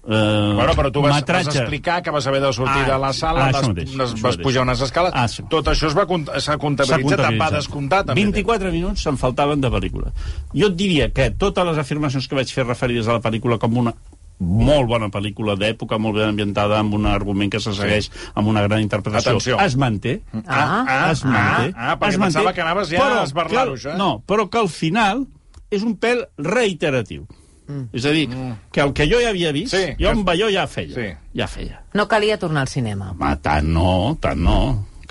eh, 0.05 0.53
Bueno, 0.57 0.73
però 0.75 0.91
tu 0.93 1.01
vas, 1.03 1.25
vas 1.25 1.47
explicar 1.55 2.03
que 2.03 2.11
vas 2.11 2.27
haver 2.27 2.41
de 2.43 2.53
sortir 2.53 2.83
Ah, 2.85 2.93
de 2.93 2.99
la 2.99 3.13
sala, 3.13 3.47
ah, 3.49 3.53
vas, 3.53 3.69
mateix, 3.69 3.97
vas, 3.97 4.37
pujar 4.37 4.63
unes 4.63 4.81
escales, 4.81 5.13
Ah, 5.15 5.29
sí. 5.29 5.43
tot 5.49 5.67
això 5.69 5.87
es 5.89 5.95
va 5.97 6.07
s'ha 6.41 6.57
comptabilitzat, 6.59 7.39
va 7.41 7.51
descomptat. 7.51 8.07
també. 8.07 8.21
24 8.23 8.73
minuts 8.73 9.03
se'n 9.03 9.17
faltaven 9.17 9.61
de 9.61 9.71
pel·lícula. 9.71 10.13
Jo 10.55 10.67
et 10.69 10.77
diria 10.77 11.11
que 11.13 11.31
totes 11.31 11.65
les 11.65 11.79
afirmacions 11.79 12.27
que 12.29 12.35
vaig 12.35 12.51
fer 12.53 12.67
referides 12.67 13.07
a 13.09 13.13
la 13.13 13.21
pel·lícula 13.21 13.59
com 13.59 13.77
una 13.77 13.95
molt 14.41 14.89
bona 14.89 15.07
pel·lícula 15.07 15.55
d'època, 15.57 15.99
molt 15.99 16.17
ben 16.17 16.29
ambientada, 16.31 16.81
amb 16.81 16.95
un 16.95 17.07
argument 17.07 17.49
que 17.53 17.61
se 17.61 17.73
segueix, 17.73 18.11
amb 18.35 18.49
una 18.49 18.63
gran 18.63 18.81
interpretació. 18.81 19.31
Atenció. 19.31 19.61
Es 19.61 19.77
manté. 19.77 20.23
Ah, 20.49 20.85
ah, 20.89 21.11
es 21.13 21.23
manté. 21.25 21.73
ah, 21.77 21.93
ah, 21.93 21.99
perquè 21.99 22.09
es 22.09 22.19
manté, 22.19 22.39
pensava 22.39 22.53
que 22.53 22.61
anaves 22.61 22.89
ja 22.89 23.21
a 23.21 23.23
esberlar-ho, 23.23 23.75
que- 23.75 23.79
això, 23.79 23.93
eh? 23.95 23.97
No, 23.99 24.21
però 24.27 24.49
que 24.51 24.59
al 24.59 24.69
final 24.69 25.27
és 25.71 25.83
un 25.85 25.97
pèl 25.97 26.27
reiteratiu. 26.39 27.25
Mm. 27.73 27.89
És 27.97 28.07
a 28.07 28.13
dir, 28.15 28.29
mm. 28.29 28.55
que 28.73 28.85
el 28.85 28.93
que 28.97 29.09
jo 29.09 29.21
ja 29.23 29.33
havia 29.33 29.53
vist, 29.57 29.73
Sí, 29.75 29.97
jo 29.99 30.13
amb 30.13 30.29
allò 30.29 30.51
ja 30.53 30.67
feia. 30.69 30.95
Sí. 30.95 31.11
Ja 31.39 31.49
feia. 31.49 31.83
No 31.97 32.07
calia 32.09 32.39
tornar 32.39 32.67
al 32.67 32.73
cinema. 32.73 33.13
Home, 33.15 33.35
tant 33.43 33.69
no, 33.73 34.17
tant 34.21 34.41
no. 34.41 34.63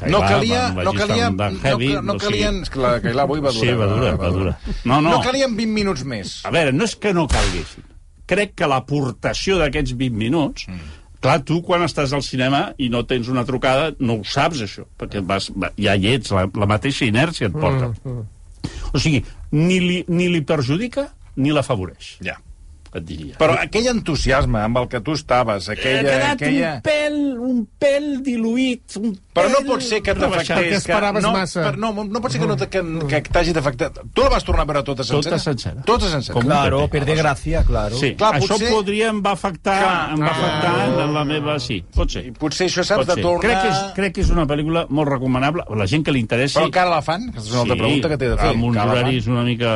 No 0.10 0.20
calia, 0.25 0.72
no 0.74 0.94
calia, 0.94 1.30
no, 1.30 1.50
heavy, 1.62 1.91
no 2.01 2.15
o 2.15 2.18
sigui- 2.18 2.24
calien... 2.25 2.62
És 2.65 2.72
que 2.74 2.80
la 2.82 2.96
Cailà 3.03 3.25
avui 3.27 3.41
va 3.44 3.51
durar. 3.53 3.68
Sí, 3.68 3.75
va 3.77 3.88
durar, 3.91 4.15
va 4.18 4.32
durar. 4.34 4.56
No, 4.84 4.98
no. 4.98 5.12
No 5.12 5.20
calien 5.22 5.53
20 5.58 5.75
minuts 5.75 6.01
més. 6.10 6.39
A 6.48 6.53
veure, 6.53 6.74
no 6.74 6.88
és 6.89 6.96
que 6.98 7.13
no 7.13 7.27
calguessin. 7.30 7.86
Crec 8.32 8.56
que 8.58 8.70
l'aportació 8.72 9.60
d'aquests 9.62 9.94
20 10.00 10.18
minuts... 10.18 10.68
Mm. 10.70 10.98
Clar, 11.22 11.36
tu 11.46 11.60
quan 11.62 11.84
estàs 11.86 12.15
al 12.18 12.24
cinema 12.25 12.72
i 12.82 12.88
no 12.89 13.03
tens 13.06 13.27
una 13.30 13.44
trucada, 13.46 13.91
no 14.01 14.15
ho 14.18 14.24
saps, 14.25 14.63
això, 14.65 14.88
perquè 14.98 15.22
vas, 15.22 15.51
va, 15.53 15.70
ja 15.77 15.94
hi 15.94 16.15
ets, 16.15 16.32
la, 16.34 16.48
la 16.58 16.65
mateixa 16.65 17.06
inèrcia 17.06 17.51
et 17.51 17.53
porta. 17.53 17.91
Mm, 18.01 18.15
mm. 18.15 18.72
O 18.98 19.01
sigui, 19.03 19.20
ni 19.53 19.77
li, 19.84 20.00
ni 20.10 20.32
li 20.34 20.41
perjudica 20.41 21.12
ni 21.38 21.53
l'afavoreix, 21.53 22.15
Ja. 22.25 22.39
Et 22.93 23.05
diria. 23.07 23.36
Però 23.39 23.55
aquell 23.55 23.88
entusiasme 23.93 24.60
amb 24.60 24.77
el 24.81 24.88
que 24.91 25.00
tu 25.01 25.13
estaves, 25.15 25.69
ha 25.69 25.75
aquella... 25.77 26.01
quedat 26.03 26.33
aquella... 26.41 26.71
un 26.75 26.81
pèl, 26.88 27.19
un 27.51 27.62
pèl 27.79 28.07
diluït, 28.25 28.98
un 29.00 29.13
Però 29.31 29.48
no 29.48 29.62
pèl 29.62 29.67
pot 29.69 29.86
ser 29.86 30.01
que 30.03 30.12
t'afectés... 30.17 30.74
Esperaves 30.81 31.24
no, 31.24 31.31
massa. 31.31 31.63
Per, 31.69 31.77
no, 31.79 31.93
no 32.03 32.19
pot 32.24 32.33
ser 32.33 32.41
que, 32.41 32.48
no, 32.50 32.57
te- 32.60 32.67
que, 32.67 32.81
que 33.24 33.31
t'hagi 33.31 33.53
d'afectar. 33.55 33.91
Tu 34.12 34.25
la 34.25 34.31
vas 34.33 34.43
tornar 34.43 34.65
a 34.65 34.69
veure 34.74 34.83
tota 34.88 35.05
sencera? 35.07 35.38
Tota 35.38 35.39
sencera. 35.45 35.83
Tota 35.88 36.10
sencera. 36.12 36.36
Com- 36.36 36.50
Claro, 36.51 36.81
Pepe. 36.81 36.98
pierde 37.05 37.15
gracia, 37.21 37.63
claro. 37.63 37.95
Sí, 37.95 38.10
Clar, 38.19 38.33
Clar, 38.33 38.41
això 38.41 38.57
potser- 38.57 38.74
podria 38.75 39.07
em 39.13 39.21
va 39.24 39.31
afectar, 39.38 39.77
Clar, 39.79 40.00
em 40.17 40.19
va 40.25 40.27
ah. 40.27 40.36
afectar 40.36 41.05
en 41.05 41.13
la 41.15 41.24
meva... 41.29 41.55
Sí, 41.63 41.77
pot 41.95 42.12
ser. 42.12 42.25
I 42.27 42.33
potser 42.36 42.67
això 42.67 42.83
saps 42.83 43.05
Pot 43.05 43.15
de 43.15 43.21
tornar... 43.24 43.41
Crec 43.45 43.62
que, 43.62 43.69
és, 43.71 43.79
crec 43.95 44.15
que 44.17 44.25
és 44.25 44.33
una 44.36 44.43
pel·lícula 44.50 44.83
molt 44.89 45.07
recomanable. 45.13 45.63
La 45.79 45.88
gent 45.88 46.03
que 46.03 46.12
li 46.12 46.19
interessi... 46.19 46.57
Però 46.60 46.67
encara 46.67 46.91
la 46.91 47.00
fan? 47.05 47.29
Aquesta 47.31 47.48
és 47.48 47.53
una 47.55 47.62
altra 47.63 47.77
pregunta 47.79 48.12
que 48.12 48.17
t'he 48.19 48.31
de 48.33 48.38
fer. 48.41 48.51
amb 48.51 48.67
uns 48.67 48.75
Encara 48.75 48.91
la 48.91 48.98
fan? 49.00 49.05
horaris 49.07 49.31
una 49.31 49.45
mica... 49.48 49.71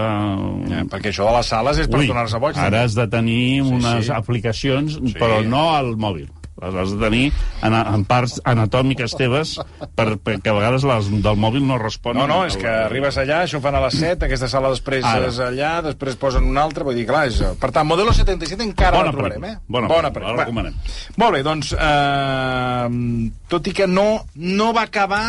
Ja, 0.73 0.83
perquè 0.91 1.13
això 1.15 1.29
de 1.29 1.37
les 1.37 1.53
sales 1.55 1.79
és 1.85 1.87
per 1.87 2.01
Ui, 2.03 2.09
tornar-se 2.11 2.41
boig. 2.43 2.59
ara 2.59 2.83
has 2.83 2.97
de 2.99 3.04
tenir 3.11 3.61
unes 3.65 4.07
sí. 4.07 4.11
aplicacions, 4.15 4.99
però 5.19 5.43
no 5.45 5.69
al 5.75 5.95
mòbil. 5.97 6.31
Les 6.55 6.71
has 6.79 6.93
de 6.93 6.97
tenir 7.01 7.25
en, 7.67 7.73
en 7.75 8.03
parts 8.07 8.37
anatòmiques 8.47 9.11
teves 9.19 9.57
per, 9.99 10.13
perquè 10.23 10.53
a 10.53 10.55
vegades 10.55 10.85
les 10.87 11.09
del 11.25 11.35
mòbil 11.35 11.65
no 11.67 11.75
responen. 11.81 12.21
No, 12.21 12.29
no, 12.31 12.37
és 12.47 12.55
que 12.55 12.69
arribes 12.69 13.17
allà, 13.19 13.41
això 13.43 13.59
ho 13.59 13.63
fan 13.65 13.75
a 13.75 13.81
les 13.83 13.97
7, 13.99 14.23
aquesta 14.29 14.47
sala 14.47 14.71
després 14.71 15.03
Ara. 15.03 15.27
és 15.27 15.41
allà, 15.43 15.73
després 15.83 16.15
posen 16.15 16.47
una 16.47 16.63
altra, 16.63 16.87
vull 16.87 16.95
dir, 16.95 17.03
clar, 17.09 17.25
és... 17.27 17.41
Per 17.59 17.73
tant, 17.75 17.83
Modelo 17.89 18.15
77 18.15 18.63
encara 18.63 18.95
Bona 19.01 19.11
la 19.11 19.17
trobarem, 19.17 19.43
pel·lícula. 19.43 19.59
eh? 19.59 19.67
Bona 19.67 19.91
Bona 19.91 20.13
pel·lícula. 20.15 20.31
la 20.31 20.45
recomanem. 20.45 20.79
Molt 21.19 21.35
bé, 21.35 21.43
doncs, 21.43 21.73
eh, 21.75 23.31
tot 23.51 23.67
i 23.67 23.75
que 23.75 23.87
no, 23.91 24.07
no 24.39 24.71
va 24.79 24.87
acabar 24.87 25.25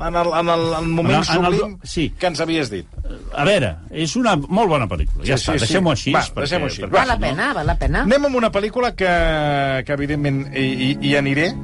en 0.00 0.14
el, 0.16 0.26
en 0.28 0.48
el, 0.48 0.60
en 0.72 0.78
el 0.84 0.88
moment 0.88 1.14
En 1.14 1.20
el- 1.22 1.38
en 1.38 1.44
el- 1.52 1.58
sublim 1.60 1.78
sí. 1.82 2.10
que 2.18 2.26
ens 2.26 2.40
havies 2.40 2.70
dit. 2.70 2.86
A 3.34 3.44
veure, 3.44 3.76
és 3.90 4.16
una 4.16 4.36
molt 4.36 4.68
bona 4.68 4.86
pel·lícula. 4.86 5.24
Ja 5.24 5.36
Sí, 5.38 5.44
està, 5.44 5.52
sí, 5.52 5.58
sí. 5.58 5.64
deixem-ho 5.66 5.90
així. 5.90 6.12
Va, 6.12 6.20
perquè- 6.22 6.40
deixem-ho 6.40 6.66
així. 6.66 6.82
perquè 6.82 6.90
Val 6.90 7.08
la 7.08 7.14
no- 7.14 7.20
pena, 7.20 7.52
val 7.54 7.66
la 7.66 7.78
pena. 7.78 8.02
Anem 8.02 8.24
amb 8.26 8.36
una 8.36 8.50
pel·lícula 8.52 8.94
que, 8.94 9.84
que 9.84 9.92
evidentment, 9.92 10.46
hi, 10.56 10.66
hi, 10.90 10.98
hi 11.00 11.16
aniré, 11.16 11.54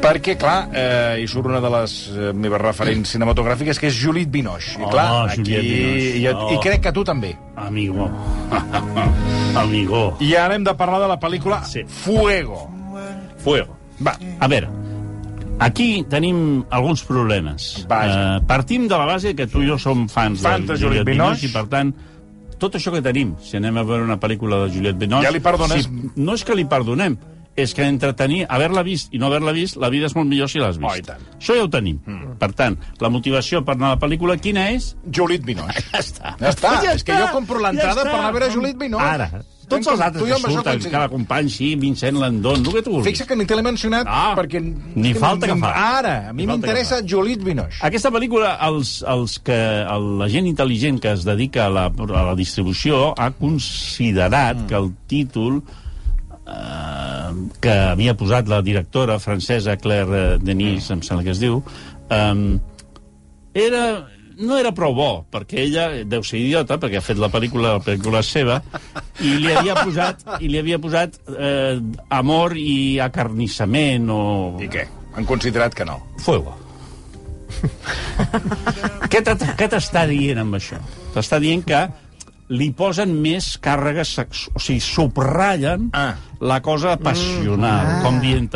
perquè, 0.00 0.36
clar, 0.38 0.68
eh, 0.72 1.16
hi 1.22 1.26
surt 1.28 1.46
una 1.46 1.60
de 1.60 1.70
les 1.70 2.08
eh, 2.14 2.32
meves 2.32 2.60
referents 2.60 3.10
cinematogràfiques, 3.16 3.78
que 3.80 3.88
és 3.88 3.96
Juliette 4.00 4.30
Binoche. 4.30 4.78
I, 4.78 4.84
Oh, 4.84 4.90
clar, 4.90 5.28
aquí, 5.30 5.36
Juliette 5.42 5.62
Binoche. 5.62 6.18
i, 6.18 6.26
Oh. 6.28 6.52
i 6.54 6.58
crec 6.60 6.80
que 6.82 6.92
tu 6.92 7.02
també. 7.04 7.36
Amigo. 7.56 8.08
Amigo. 9.56 10.16
I 10.20 10.34
ara 10.36 10.54
hem 10.54 10.64
de 10.64 10.74
parlar 10.74 11.00
de 11.02 11.08
la 11.08 11.18
pel·lícula 11.18 11.64
Sí. 11.64 11.82
Fuego. 11.86 12.70
Fuego. 13.38 13.76
Va, 14.04 14.16
A 14.40 14.46
veure, 14.46 14.68
aquí 15.58 16.04
tenim 16.10 16.64
alguns 16.70 17.02
problemes. 17.04 17.86
Vaja. 17.88 18.36
Eh, 18.36 18.44
partim 18.46 18.88
de 18.88 18.98
la 18.98 19.06
base 19.06 19.34
que 19.36 19.46
tu 19.46 19.62
i 19.62 19.68
jo 19.68 19.78
som 19.78 20.08
fans, 20.08 20.42
Fans 20.42 20.66
de 20.66 20.76
Juliette 20.76 21.10
Binoche. 21.10 21.46
i 21.46 21.52
per 21.52 21.66
tant, 21.70 21.94
tot 22.58 22.74
això 22.74 22.92
que 22.94 23.02
tenim, 23.02 23.36
si 23.42 23.56
anem 23.56 23.76
a 23.78 23.84
veure 23.86 24.04
una 24.04 24.18
pel·lícula 24.18 24.64
de 24.64 24.70
Juliette 24.74 24.98
Binoche... 24.98 25.26
Ja 25.28 25.34
li 25.34 25.40
perdones? 25.40 25.84
Si, 25.86 26.12
no 26.16 26.34
és 26.34 26.44
que 26.44 26.56
li 26.58 26.64
perdonem, 26.66 27.18
és 27.58 27.74
que 27.74 27.82
entretenir, 27.82 28.44
haver-la 28.48 28.84
vist 28.86 29.14
i 29.14 29.18
no 29.18 29.26
haver-la 29.26 29.52
vist, 29.52 29.76
la 29.82 29.90
vida 29.90 30.06
és 30.06 30.14
molt 30.14 30.28
millor 30.30 30.50
si 30.50 30.60
l'has 30.62 30.78
vist. 30.78 30.90
Oh, 30.90 30.96
i 30.96 31.02
tant. 31.02 31.22
Això 31.40 31.56
ja 31.58 31.66
ho 31.66 31.70
tenim. 31.70 31.98
Mm. 32.06 32.36
Per 32.38 32.52
tant, 32.54 32.78
la 33.02 33.10
motivació 33.10 33.64
per 33.66 33.74
anar 33.74 33.92
a 33.92 33.96
la 33.96 34.00
pel·lícula, 34.02 34.38
quina 34.38 34.68
és? 34.74 34.92
Juliette 35.10 35.46
Binoche. 35.46 35.82
Ja 35.92 36.02
està. 36.04 36.34
Ja 36.38 36.52
està. 36.54 36.74
Pues 36.76 36.90
és 36.94 37.06
que 37.06 37.18
jo 37.18 37.30
compro 37.34 37.62
l'entrada 37.62 38.04
per 38.06 38.14
anar 38.14 38.28
a 38.30 38.34
veure 38.36 38.50
Juliette 38.54 38.78
Binoche. 38.78 39.10
Ara. 39.18 39.30
Tots 39.68 39.90
els 39.92 40.02
altres 40.04 40.24
que 40.24 40.52
surten, 40.52 40.84
cada 40.90 41.08
company, 41.12 41.50
sí, 41.52 41.72
Vincent 41.80 42.16
Landon, 42.20 42.62
el 42.64 42.76
que 42.78 42.82
tu 42.84 42.94
vulguis. 42.94 43.10
Fixa 43.10 43.26
que 43.28 43.36
ni 43.36 43.46
te 43.48 43.58
l'he 43.58 43.64
mencionat 43.64 44.08
Ah, 44.08 44.32
perquè... 44.38 44.62
ni 44.62 45.12
falta 45.16 45.50
que 45.50 45.56
fa. 45.60 45.72
Ara, 45.98 46.14
a 46.30 46.36
mi 46.36 46.46
m'interessa 46.48 47.00
Juliette 47.04 47.44
Binoche. 47.44 47.80
Aquesta 47.86 48.12
pel·lícula, 48.14 48.54
els, 48.68 48.98
els 49.08 49.38
que, 49.44 49.58
el, 49.84 50.08
la 50.22 50.30
gent 50.32 50.48
intel·ligent 50.50 51.02
que 51.04 51.12
es 51.12 51.26
dedica 51.28 51.66
a 51.66 51.74
la, 51.74 51.88
a 51.92 52.24
la 52.30 52.36
distribució 52.38 53.12
ha 53.16 53.30
considerat 53.36 54.64
mm. 54.64 54.70
que 54.70 54.80
el 54.80 54.90
títol 55.10 55.60
eh, 55.60 57.30
que 57.60 57.78
havia 57.92 58.16
posat 58.18 58.48
la 58.48 58.62
directora 58.64 59.18
francesa 59.22 59.76
Claire 59.80 60.38
Denis, 60.40 60.88
mm. 60.88 60.98
em 60.98 61.06
sembla 61.06 61.26
que 61.28 61.36
es 61.36 61.42
diu, 61.44 61.60
eh, 62.08 62.34
era, 63.58 63.84
no 64.38 64.56
era 64.58 64.70
prou 64.74 64.94
bo, 64.94 65.08
perquè 65.32 65.64
ella 65.64 65.88
deu 66.06 66.22
ser 66.26 66.38
idiota, 66.38 66.76
perquè 66.78 67.00
ha 67.00 67.04
fet 67.04 67.18
la 67.18 67.30
pel·lícula, 67.32 67.76
la 67.78 67.82
pel·lícula 67.84 68.22
seva, 68.22 68.60
i 69.18 69.32
li 69.42 69.50
havia 69.50 69.74
posat, 69.82 70.22
i 70.40 70.50
li 70.52 70.60
havia 70.60 70.78
posat 70.78 71.18
eh, 71.34 71.80
amor 72.14 72.54
i 72.58 72.98
acarnissament 73.02 74.06
o... 74.14 74.20
I 74.62 74.70
què? 74.70 74.86
Han 75.18 75.26
considerat 75.26 75.74
que 75.74 75.86
no. 75.88 75.98
Fuego. 76.22 76.54
què 79.10 79.22
t'està 79.24 80.04
dient 80.08 80.42
amb 80.44 80.58
això? 80.58 80.78
T'està 81.14 81.40
dient 81.42 81.64
que 81.66 81.80
li 82.54 82.70
posen 82.76 83.10
més 83.20 83.56
càrregues 83.60 84.14
sexuals, 84.16 84.54
o 84.56 84.62
sigui, 84.62 84.80
subratllen 84.80 85.90
Ah. 85.92 86.14
la 86.40 86.60
cosa 86.64 86.94
passional, 86.96 87.98
com 88.04 88.20
dient 88.22 88.48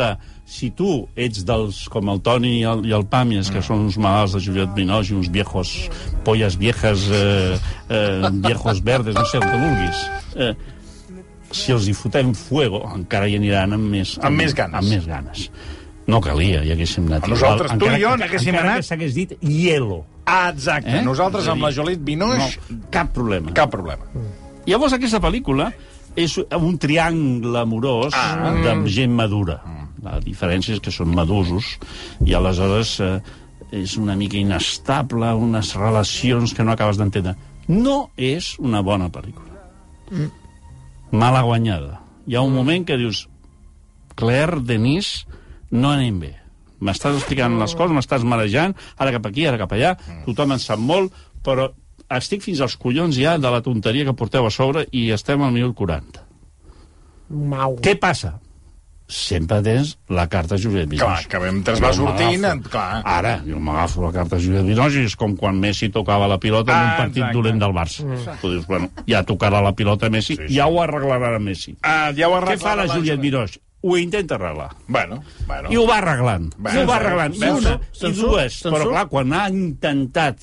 si 0.45 0.69
tu 0.75 1.07
ets 1.15 1.45
dels, 1.47 1.83
com 1.89 2.09
el 2.11 2.19
Toni 2.21 2.59
i 2.59 2.63
el, 2.67 2.83
i 2.85 2.93
el 2.95 3.05
Pàmies, 3.09 3.49
que 3.53 3.61
són 3.63 3.85
uns 3.87 3.97
malalts 4.01 4.35
de 4.35 4.41
Juliette 4.43 4.75
Binoche, 4.75 5.15
uns 5.15 5.29
viejos, 5.31 5.71
polles 6.25 6.57
viejas, 6.59 7.07
eh, 7.09 7.57
eh, 7.89 8.29
viejos 8.43 8.83
verdes, 8.83 9.15
no 9.15 9.25
sé 9.25 9.39
el 9.39 9.47
que 9.47 9.61
vulguis, 9.61 10.03
eh, 10.35 10.53
si 11.53 11.71
els 11.71 11.87
hi 11.87 11.93
fotem 11.93 12.33
fuego, 12.35 12.83
encara 12.95 13.29
hi 13.29 13.37
aniran 13.37 13.77
amb 13.77 13.89
més... 13.93 14.17
Amb 14.21 14.41
més 14.41 14.55
ganes. 14.57 14.81
Amb 14.81 14.89
més 14.89 15.07
ganes. 15.07 15.47
No 16.09 16.19
calia, 16.19 16.63
hi 16.65 16.73
haguéssim 16.73 17.05
anat. 17.07 17.23
A 17.23 17.31
nosaltres, 17.31 17.71
igual, 17.71 17.79
tu 17.79 17.85
i 17.85 17.87
encara 17.87 18.01
jo 18.01 18.09
que- 18.11 18.23
n'haguéssim 18.23 18.53
encara 18.53 18.69
anat. 18.71 18.81
que 18.81 18.87
s'hagués 18.89 19.13
dit 19.15 19.35
hielo. 19.39 20.03
Ah, 20.25 20.49
exacte. 20.49 20.97
Eh? 20.97 21.03
Nosaltres 21.05 21.47
amb 21.47 21.63
la 21.63 21.71
Juliette 21.71 22.03
Binoche, 22.03 22.59
No, 22.69 22.81
cap 22.91 23.13
problema. 23.13 23.53
cap 23.53 23.71
problema. 23.71 24.03
Llavors, 24.65 24.93
aquesta 24.93 25.21
pel·lícula 25.23 25.71
és 26.15 26.35
un 26.37 26.77
triangle 26.77 27.59
amorós 27.59 28.13
ah. 28.15 28.51
de 28.63 28.75
gent 28.91 29.13
madura. 29.15 29.61
La 30.03 30.19
diferència 30.23 30.75
és 30.75 30.83
que 30.83 30.91
són 30.91 31.13
madusos 31.15 31.77
i 32.25 32.35
aleshores 32.35 32.97
eh, 33.03 33.17
és 33.73 33.95
una 33.97 34.15
mica 34.19 34.37
inestable, 34.37 35.31
unes 35.33 35.73
relacions 35.79 36.53
que 36.53 36.65
no 36.65 36.75
acabes 36.75 36.99
d'entendre. 36.99 37.35
No 37.67 38.09
és 38.17 38.53
una 38.59 38.83
bona 38.83 39.09
pel·lícula. 39.13 39.61
Mala 41.13 41.43
guanyada. 41.45 42.01
Hi 42.27 42.35
ha 42.35 42.43
un 42.45 42.53
moment 42.53 42.85
que 42.85 42.97
dius 42.99 43.27
Claire, 44.19 44.61
Denis, 44.61 45.23
no 45.71 45.93
anem 45.93 46.19
bé. 46.21 46.33
M'estàs 46.83 47.15
explicant 47.17 47.55
les 47.59 47.73
coses, 47.79 47.95
m'estàs 47.95 48.25
marejant, 48.27 48.75
ara 48.99 49.13
cap 49.15 49.29
aquí, 49.29 49.47
ara 49.47 49.61
cap 49.61 49.71
allà, 49.73 49.95
tothom 50.27 50.53
en 50.53 50.61
sap 50.61 50.81
molt, 50.83 51.15
però 51.45 51.69
estic 52.13 52.43
fins 52.43 52.61
als 52.61 52.75
collons 52.77 53.17
ja 53.17 53.37
de 53.39 53.49
la 53.49 53.63
tonteria 53.65 54.05
que 54.05 54.17
porteu 54.17 54.45
a 54.45 54.51
sobre 54.53 54.85
i 54.91 55.07
estem 55.15 55.41
al 55.41 55.53
minut 55.55 55.75
40. 55.79 56.25
Mau. 57.53 57.77
Què 57.81 57.95
passa? 57.99 58.35
Sempre 59.07 59.59
tens 59.61 59.97
la 60.09 60.27
carta 60.31 60.55
Juliette 60.57 60.87
Binoche. 60.89 61.05
Clar, 61.05 61.27
que 61.29 61.39
mentre 61.43 61.73
va 61.75 61.89
Jo 61.91 62.05
sortint, 62.05 62.45
clar. 62.71 63.01
Ara, 63.05 63.33
jo 63.45 63.59
m'agafo 63.59 64.01
la 64.05 64.11
carta 64.15 64.39
Juliette 64.39 64.65
Binoche 64.69 65.01
i 65.03 65.09
és 65.09 65.15
com 65.19 65.35
quan 65.37 65.59
Messi 65.59 65.89
tocava 65.93 66.27
la 66.27 66.37
pilota 66.39 66.71
en 66.71 66.77
Ah, 66.77 66.85
un 66.93 66.97
partit 66.97 67.17
exacte. 67.17 67.33
dolent 67.37 67.59
del 67.59 67.75
Barça. 67.75 68.37
Tu 68.41 68.49
dius, 68.49 68.65
bueno, 68.65 68.89
ja 69.05 69.23
tocarà 69.23 69.61
la 69.61 69.73
pilota 69.73 70.09
Messi, 70.09 70.37
ja 70.49 70.67
ho 70.67 70.79
arreglarà 70.81 71.37
Messi. 71.39 71.75
Ah, 71.83 72.11
ja 72.15 72.29
ho 72.29 72.39
Què 72.41 72.57
fa 72.57 72.75
la 72.75 72.87
Juliette 72.87 73.19
Binoche? 73.21 73.59
ho 73.85 73.97
intenta 73.97 74.35
arreglar. 74.35 74.69
Bueno, 74.87 75.21
bueno. 75.45 75.69
I 75.69 75.75
ho 75.75 75.85
va 75.85 75.97
arreglant. 75.97 76.53
Bueno, 76.57 76.79
I 76.79 76.83
ho 76.83 76.87
va 76.87 76.95
arreglant. 76.95 77.35
I 77.35 77.39
veus? 77.39 77.59
una, 77.65 77.79
i 78.07 78.11
dues. 78.13 78.61
Però, 78.63 78.87
clar, 78.89 79.07
quan 79.11 79.33
ha 79.33 79.49
intentat 79.49 80.39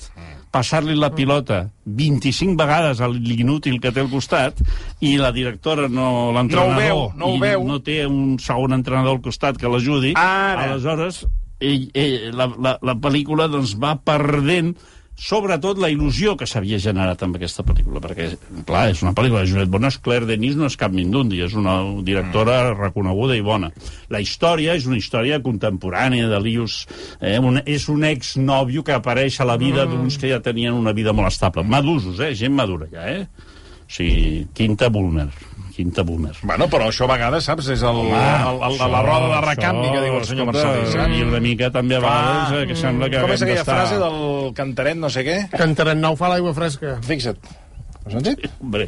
passar-li 0.51 0.95
la 0.99 1.09
pilota 1.15 1.61
25 1.85 2.57
vegades 2.59 2.99
a 3.01 3.07
l'inútil 3.11 3.79
que 3.81 3.91
té 3.95 4.03
al 4.03 4.09
costat 4.11 4.59
i 4.99 5.15
la 5.19 5.31
directora 5.31 5.87
no, 5.87 6.31
l'entrenador, 6.35 6.75
No 6.75 6.75
ho 6.75 6.79
veu, 6.79 7.03
no 7.15 7.29
ho 7.31 7.37
veu. 7.39 7.63
no 7.67 7.79
té 7.83 8.01
un 8.05 8.37
segon 8.39 8.75
entrenador 8.75 9.17
al 9.17 9.23
costat 9.23 9.57
que 9.57 9.71
l'ajudi, 9.71 10.11
aleshores 10.15 11.23
ell, 11.61 11.87
ell, 11.93 12.31
la, 12.35 12.49
la, 12.57 12.75
la 12.81 12.95
pel·lícula 12.99 13.47
doncs, 13.51 13.75
va 13.79 13.95
perdent 14.03 14.73
sobretot 15.21 15.77
la 15.77 15.91
il·lusió 15.93 16.33
que 16.37 16.47
s'havia 16.49 16.79
generat 16.81 17.21
amb 17.21 17.37
aquesta 17.37 17.63
pel·lícula, 17.67 18.01
perquè, 18.01 18.31
clar, 18.65 18.87
és 18.89 19.03
una 19.05 19.13
pel·lícula 19.17 19.43
de 19.43 19.51
Juliette 19.51 19.71
Bonas, 19.71 19.99
Claire 20.01 20.25
Denis 20.29 20.57
no 20.57 20.65
és 20.65 20.77
cap 20.81 20.93
Mindundi, 20.95 21.43
és 21.45 21.53
una 21.57 21.77
directora 22.07 22.73
reconeguda 22.73 23.37
i 23.37 23.45
bona. 23.45 23.69
La 24.09 24.21
història 24.23 24.73
és 24.79 24.89
una 24.89 24.97
història 24.97 25.41
contemporània 25.45 26.29
de 26.31 26.41
Lius, 26.41 26.81
eh, 27.19 27.37
un, 27.37 27.61
és 27.65 27.87
un 27.93 28.07
exnòvio 28.09 28.83
que 28.87 28.97
apareix 28.97 29.39
a 29.39 29.47
la 29.47 29.59
vida 29.61 29.85
d'uns 29.85 30.17
que 30.17 30.33
ja 30.33 30.41
tenien 30.41 30.73
una 30.73 30.95
vida 30.97 31.13
molt 31.13 31.29
estable. 31.29 31.63
Madusos, 31.63 32.19
eh? 32.19 32.33
Gent 32.35 32.57
madura 32.57 32.89
ja, 32.91 33.05
eh? 33.05 33.51
O 33.91 33.93
sigui, 33.93 34.47
quinta 34.55 34.87
Bulmer. 34.87 35.27
Quinta 35.75 36.03
Bulmer. 36.07 36.31
Bueno, 36.47 36.67
però 36.71 36.87
això 36.87 37.03
a 37.03 37.11
vegades, 37.11 37.43
saps, 37.43 37.67
és 37.73 37.81
el, 37.83 37.97
el, 38.07 38.13
el, 38.13 38.61
el, 38.69 38.91
la 38.93 39.01
roda 39.03 39.27
de 39.33 39.41
recanvi 39.43 39.89
que 39.91 40.03
diu 40.05 40.15
el 40.15 40.27
senyor 40.29 40.47
Marcelí, 40.47 40.85
saps? 40.93 41.15
I 41.17 41.25
una 41.27 41.41
mica 41.43 41.67
també 41.75 41.97
a 41.97 42.03
vegades 42.05 42.55
eh, 42.55 42.65
que 42.69 42.77
sembla 42.79 43.09
que 43.11 43.19
Com 43.23 43.33
és 43.35 43.43
aquella 43.43 43.65
frase 43.67 43.99
del 43.99 44.19
cantaret 44.55 44.99
no 44.99 45.11
sé 45.11 45.25
què? 45.27 45.37
Cantaret 45.51 45.99
nou 45.99 46.15
fa 46.19 46.31
l'aigua 46.31 46.53
fresca. 46.55 47.01
Fixa't. 47.03 47.51
Ho 47.51 48.05
has 48.05 48.15
sentit? 48.15 48.47
Hombre, 48.63 48.87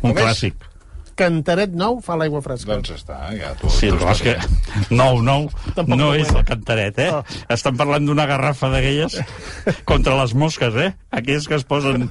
un 0.00 0.14
Com 0.16 0.22
és? 0.24 0.46
Cantaret 1.14 1.70
nou 1.78 2.00
fa 2.02 2.16
l'aigua 2.18 2.40
fresca. 2.42 2.72
Doncs 2.74 2.90
està, 2.96 3.18
ja, 3.38 3.52
tu... 3.60 3.68
Sí, 3.70 3.90
tu 3.92 3.98
que 4.00 4.10
és 4.14 4.22
que... 4.24 4.34
Nou, 4.98 5.20
nou, 5.22 5.46
Tampoc 5.76 5.96
no 5.98 6.08
és 6.18 6.28
el 6.34 6.42
cantaret, 6.46 6.98
eh? 6.98 7.10
Estan 7.54 7.76
parlant 7.78 8.04
d'una 8.06 8.26
garrafa 8.26 8.68
d'aquelles 8.72 9.16
contra 9.88 10.16
les 10.20 10.34
mosques, 10.34 10.74
eh? 10.74 10.90
Aquelles 11.14 11.46
que 11.48 11.54
es 11.58 11.64
posen 11.68 12.08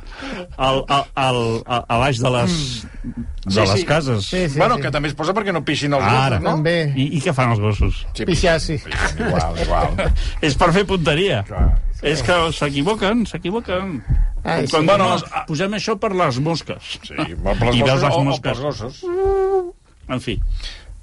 al, 0.58 0.84
al, 0.88 1.04
al, 1.20 1.40
a, 1.68 1.82
a 1.84 2.00
baix 2.06 2.22
de 2.24 2.32
les, 2.38 2.58
de 3.04 3.52
Sí, 3.52 3.60
les 3.60 3.74
sí. 3.82 3.86
cases. 3.86 4.26
Sí, 4.26 4.46
sí, 4.50 4.58
Bueno, 4.60 4.78
sí. 4.80 4.86
que 4.88 4.92
també 4.96 5.12
es 5.12 5.16
posa 5.20 5.36
perquè 5.36 5.52
no 5.56 5.64
pixin 5.68 5.94
els 5.94 6.04
Ara. 6.08 6.38
gossos, 6.40 6.44
no? 6.48 6.56
També. 6.58 6.76
I, 6.96 7.10
I 7.18 7.24
què 7.26 7.34
fan 7.36 7.52
els 7.54 7.60
gossos? 7.64 8.04
Sí, 8.16 8.26
Pixar, 8.30 8.56
sí. 8.64 8.80
Igual, 9.20 9.60
igual. 9.66 9.98
És 10.48 10.56
per 10.60 10.72
fer 10.76 10.86
punteria. 10.88 11.44
Clar, 11.50 11.68
És 12.04 12.22
que 12.24 12.36
s'equivoquen, 12.58 13.26
s'equivoquen. 13.30 14.02
Ai, 14.44 14.66
Quan, 14.68 14.82
sí. 14.84 14.88
bueno, 14.90 15.06
les, 15.14 15.24
posem 15.48 15.74
això 15.78 15.96
per 16.00 16.12
les 16.20 16.40
mosques. 16.44 16.98
Sí, 17.08 17.16
per 17.16 17.56
les 17.64 17.76
I 17.80 17.84
veus 17.88 18.02
les 18.04 18.10
o, 18.12 18.18
o 18.20 18.24
mosques. 18.28 18.42
pels 18.52 18.60
gossos. 18.60 19.04
En 20.12 20.20
fi, 20.20 20.38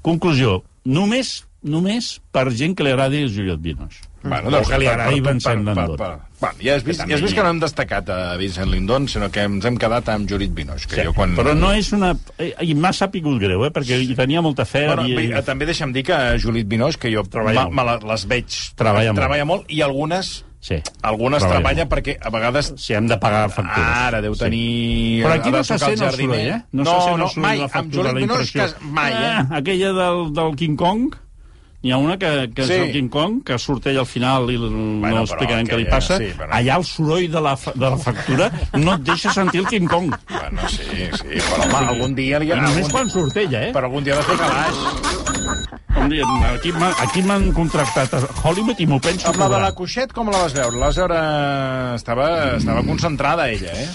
conclusió. 0.05 0.61
Només, 0.85 1.45
només 1.63 2.19
per 2.33 2.51
gent 2.57 2.75
que 2.77 2.85
li 2.85 2.93
agradi 2.93 3.25
Juliette 3.29 3.61
Binoche. 3.65 4.07
Bueno, 4.23 4.51
o 4.53 4.61
que 4.69 4.77
li 4.77 4.85
agradi 4.89 5.23
per- 5.25 5.33
Vincent 5.33 5.65
per- 5.65 5.75
per- 5.75 5.87
Lindon. 5.89 5.97
per- 5.97 6.29
Bueno, 6.41 6.57
ja 6.65 6.75
has 6.77 6.85
vist, 6.85 7.01
Que 7.03 7.09
ja 7.09 7.15
has 7.17 7.23
vist 7.23 7.35
que 7.35 7.43
no 7.43 7.51
hem 7.51 7.59
destacat 7.61 8.09
a 8.11 8.37
Vincent 8.37 8.69
Lindon, 8.71 9.09
sinó 9.09 9.31
que 9.33 9.41
ens 9.45 9.65
hem 9.65 9.77
quedat 9.81 10.09
amb 10.09 10.29
Judith 10.29 10.53
Binoche. 10.57 10.87
Que 10.89 10.97
Sí, 10.97 11.03
jo 11.07 11.13
quan... 11.17 11.35
Però 11.37 11.55
no 11.57 11.73
és 11.73 11.91
una... 11.97 12.15
eh, 12.39 12.53
I 12.65 12.75
m'ha 12.75 12.93
sapigut 12.97 13.39
greu, 13.41 13.65
eh? 13.65 13.71
Perquè 13.73 13.97
hi 14.01 14.15
tenia 14.17 14.41
molta 14.45 14.65
fe. 14.69 14.87
Bueno, 14.87 15.07
i... 15.09 15.15
bé, 15.17 15.25
eh, 15.39 15.43
també 15.45 15.65
deixa'm 15.69 15.93
dir 15.93 16.05
que 16.05 16.17
Judith 16.41 16.69
Binoche, 16.69 16.99
que 16.99 17.13
jo 17.13 17.25
me 17.73 17.85
la- 17.85 17.99
les 18.01 18.27
veig... 18.29 18.47
Treballa 18.77 19.13
molt. 19.13 19.21
treballa 19.21 19.45
molt. 19.49 19.65
I 19.73 19.81
algunes, 19.83 20.45
Sí. 20.61 20.77
treballa, 21.55 21.85
molt. 21.87 21.93
perquè 21.95 22.17
a 22.21 22.31
vegades... 22.31 22.73
Si 22.77 22.93
hem 22.93 23.07
de 23.09 23.17
pagar 23.17 23.47
factures. 23.51 23.89
Ara 23.97 24.21
deu 24.21 24.35
Sí. 24.35 24.41
tenir... 24.45 25.25
Però 25.25 25.33
aquí 25.39 25.51
no 25.51 25.65
se 25.65 25.79
sent 25.79 26.03
el 26.03 26.11
soroll, 26.13 26.35
eh? 26.37 26.63
No, 26.73 26.85
se 26.85 27.01
sent 27.07 27.17
no, 27.19 27.25
el 27.25 27.31
soroll 27.31 27.47
mai. 27.47 27.57
de 27.57 27.63
la 27.65 27.69
Amb 27.81 27.95
la 28.05 28.13
Binoche, 28.21 28.43
impressió. 28.59 28.79
que, 28.79 28.85
mai, 29.01 29.13
eh? 29.13 29.17
Ah, 29.41 29.47
aquella 29.57 29.93
del, 29.93 30.33
del 30.35 30.57
King 30.57 30.77
Kong, 30.77 31.15
N'hi 31.83 31.93
ha 31.93 31.97
una 31.97 32.19
que, 32.21 32.29
que 32.55 32.65
Sí. 32.67 32.73
és 32.75 32.81
el 32.83 32.91
King 32.93 33.07
Kong, 33.09 33.39
que 33.43 33.57
surt 33.59 33.87
ell 33.89 33.97
al 34.03 34.05
final 34.07 34.51
i 34.53 34.57
Bueno, 34.59 35.01
no 35.01 35.23
explicarem 35.23 35.65
què 35.67 35.79
li 35.81 35.87
passa. 35.89 36.19
sí, 36.21 36.27
però- 36.37 36.53
Allà 36.53 36.77
el 36.77 36.85
soroll 36.85 37.31
de 37.33 37.41
la, 37.41 37.55
de 37.57 37.87
la 37.89 37.97
factura 37.97 38.51
no 38.75 38.95
et 38.99 39.01
deixa 39.07 39.33
sentir 39.33 39.61
el 39.63 39.67
King 39.67 39.89
Kong. 39.89 40.13
Bueno, 40.29 40.69
sí, 40.69 40.85
sí, 41.17 41.41
però 41.41 41.65
home, 41.65 41.87
algun 41.95 42.15
dia... 42.15 42.39
Li, 42.39 42.49
Només 42.53 42.77
algun, 42.85 42.91
quan 42.91 43.09
surt 43.09 43.37
ella, 43.41 43.63
eh? 43.69 43.73
però 43.73 43.89
algun 43.89 44.05
dia 44.05 44.13
ha 44.13 44.19
de 44.19 44.25
fer 44.29 44.37
calaix. 44.37 44.77
Un 46.01 46.09
dia, 46.13 46.25
aquí 46.53 46.71
m'ha- 46.77 46.95
aquí 47.03 47.23
m'han 47.23 47.49
contractat 47.57 48.13
a 48.15 48.21
Hollywood 48.45 48.79
i 48.79 48.87
m'ho 48.87 49.01
penso 49.01 49.29
Amb 49.33 49.41
la 49.41 49.49
de 49.49 49.59
la 49.65 49.73
Cuixet, 49.73 50.13
com 50.13 50.29
la 50.31 50.37
vas 50.45 50.53
veure? 50.53 50.77
La 50.77 50.87
vas 50.93 50.97
veure... 51.01 51.19
Estava, 51.97 52.29
estava 52.61 52.83
concentrada, 52.85 53.49
ella, 53.51 53.73
eh? 53.73 53.89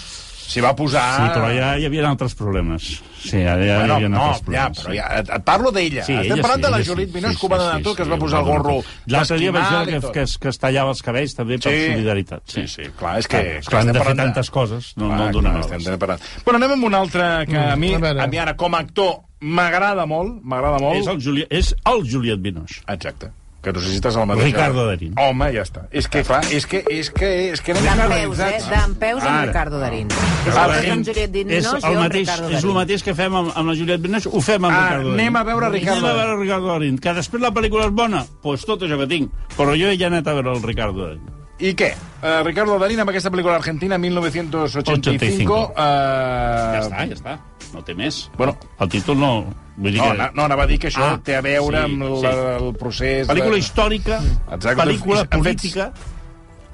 S'hi 0.45 0.61
va 0.61 0.71
posar... 0.77 1.01
Sí, 1.17 1.27
però 1.33 1.47
ja 1.55 1.71
hi 1.81 1.85
havia 1.87 2.03
altres 2.07 2.35
problemes. 2.37 2.85
Sí, 3.25 3.39
ja, 3.41 3.55
ja 3.57 3.79
Bueno, 3.79 3.95
hi 3.95 4.03
havia 4.05 4.09
no, 4.13 4.19
altres 4.21 4.41
ja, 4.53 4.67
problemes. 4.69 4.81
però 4.83 4.93
ja, 4.95 5.07
et, 5.19 5.31
et 5.39 5.45
parlo 5.47 5.71
d'ella. 5.73 6.03
Sí, 6.05 6.13
Estem 6.21 6.41
parlant 6.43 6.59
sí, 6.61 6.65
de 6.67 6.71
la 6.75 6.81
Judit 6.85 7.09
sí. 7.09 7.13
Binoche, 7.15 7.33
Sí, 7.33 7.39
que 7.41 7.45
ho 7.47 7.49
va 7.49 7.57
sí, 7.57 7.63
donar 7.65 7.77
sí, 7.77 7.83
tu, 7.87 7.95
que 7.95 8.01
es 8.03 8.07
sí, 8.07 8.13
va 8.13 8.19
posar 8.21 8.39
el 8.43 8.45
gorro 8.51 8.75
tot. 8.77 8.91
L'altre 9.15 9.37
dia 9.41 9.51
vaig 9.55 9.71
veure 9.73 9.91
que, 9.95 10.01
tot. 10.05 10.13
que, 10.13 10.25
es, 10.29 10.35
que 10.37 10.49
es 10.53 10.59
tallava 10.61 10.93
els 10.93 11.01
cabells 11.07 11.35
també 11.39 11.57
per 11.57 11.73
Sí. 11.73 11.85
solidaritat. 11.91 12.43
Sí, 12.53 12.67
sí, 12.67 12.83
clar, 12.99 13.15
és 13.23 13.27
que... 13.31 13.41
Clar, 13.41 13.59
és 13.63 13.69
clar, 13.71 13.81
hem 13.81 13.93
de 13.97 14.03
fer 14.05 14.15
tantes 14.21 14.51
coses, 14.53 14.91
no, 14.97 15.07
no 15.09 15.15
Clar, 15.15 15.27
en 15.27 15.33
donen 15.39 15.51
clar, 15.57 15.63
hores. 15.65 15.81
estem 15.81 15.99
parlant. 16.05 16.27
Bueno, 16.45 16.59
anem 16.61 16.75
amb 16.77 16.89
un 16.91 16.99
altre 17.01 17.29
que 17.49 17.57
a 17.57 17.75
mi, 17.75 17.93
a 17.95 18.27
mi 18.27 18.37
ara, 18.45 18.53
com 18.55 18.75
a 18.77 18.83
actor, 18.85 19.15
m'agrada 19.41 20.05
molt, 20.05 20.37
m'agrada 20.43 20.77
molt. 20.79 21.01
És 21.01 21.07
el, 21.09 21.17
Juli... 21.21 21.47
és 21.49 21.73
el 21.89 22.05
Juliet 22.11 22.39
Binoche. 22.45 22.83
Exacte. 22.93 23.31
Que 23.65 23.73
no 23.73 23.81
estàs 23.81 24.13
a 24.15 24.19
la 24.21 24.25
mateixa... 24.29 24.45
Ricardo 24.45 24.83
Darín. 24.85 25.15
Home, 25.17 25.47
ja 25.55 25.63
està. 25.65 25.87
És 25.89 26.05
que, 26.07 26.21
clar, 26.27 26.43
és 26.53 26.67
que, 26.69 26.83
és 26.93 27.09
que, 27.09 27.29
és 27.55 27.61
que 27.65 27.73
anem 27.73 27.83
D'en 27.87 27.97
peus, 27.97 28.37
eh? 28.37 28.45
generalitzats. 28.45 28.69
D'en 28.69 28.95
peus 29.01 29.23
amb. 29.25 29.47
Ricardo 29.47 29.79
Darín. 29.81 30.07
És 30.45 30.53
Ara, 30.55 30.77
el 30.77 30.85
hem- 30.85 30.93
amb 30.99 31.07
Juliet 31.09 31.31
Díaz, 31.33 31.49
és, 31.57 31.65
no, 31.65 31.73
el 31.89 31.97
mateix, 32.03 32.27
Ricardo 32.27 32.49
és 32.49 32.55
el 32.55 32.61
Darín. 32.61 32.75
mateix 32.77 33.03
que 33.09 33.15
fem 33.17 33.35
amb, 33.41 33.51
amb 33.55 33.69
la 33.71 33.75
Juliette 33.81 34.01
Binoche, 34.05 34.29
ho 34.31 34.41
fem 34.41 34.63
amb 34.63 34.69
Ah, 34.75 34.83
Ricardo 34.83 35.09
Darín. 35.09 35.19
anem 35.19 35.35
a 35.35 35.43
veure 35.49 35.69
Ricardo 35.73 35.99
Anem 35.99 36.05
a 36.05 36.13
Darín. 36.13 36.27
veure 36.29 36.41
Ricardo 36.43 36.67
Darín. 36.75 36.99
Que 36.99 37.13
després 37.17 37.41
la 37.41 37.51
pel·lícula 37.51 37.85
és 37.89 37.91
bona, 37.97 38.17
doncs 38.21 38.37
pues 38.45 38.65
tot 38.69 38.81
això 38.85 38.97
que 39.01 39.07
tinc. 39.07 39.31
Però 39.57 39.71
jo 39.73 39.89
ja 39.89 40.05
he 40.05 40.05
anat 40.05 40.27
a 40.27 40.33
veure 40.37 40.53
el 40.53 40.61
Ricardo 40.63 41.07
Darín. 41.07 41.25
I 41.57 41.71
què? 41.73 41.93
Uh, 42.21 42.43
Ricardo 42.43 42.77
Darín 42.77 42.99
amb 42.99 43.09
aquesta 43.09 43.31
pel·lícula 43.31 43.55
argentina 43.55 43.97
1985. 43.97 45.53
Uh, 45.71 45.75
Ja 45.75 46.81
està, 46.83 47.05
ja 47.07 47.15
està. 47.15 47.37
No 47.73 47.81
té 47.83 47.95
més. 47.95 48.29
Bueno. 48.37 48.57
El 48.79 48.89
títol 48.89 49.17
no... 49.19 49.31
Vull 49.77 49.91
dir 49.91 49.99
No, 50.01 50.11
que... 50.15 50.29
no, 50.37 50.43
anava 50.47 50.63
a 50.63 50.67
dir 50.71 50.77
que 50.79 50.87
això 50.87 51.03
Ah, 51.13 51.15
té 51.23 51.35
a 51.35 51.41
veure 51.43 51.81
sí, 51.81 51.85
amb 51.89 52.03
sí. 52.03 52.21
la, 52.23 52.33
el 52.57 52.69
procés... 52.79 53.27
Pel·lícula 53.27 53.57
de... 53.57 53.63
històrica, 53.63 54.19
Exacte. 54.51 54.75
pel·lícula 54.81 55.25
política, 55.29 55.89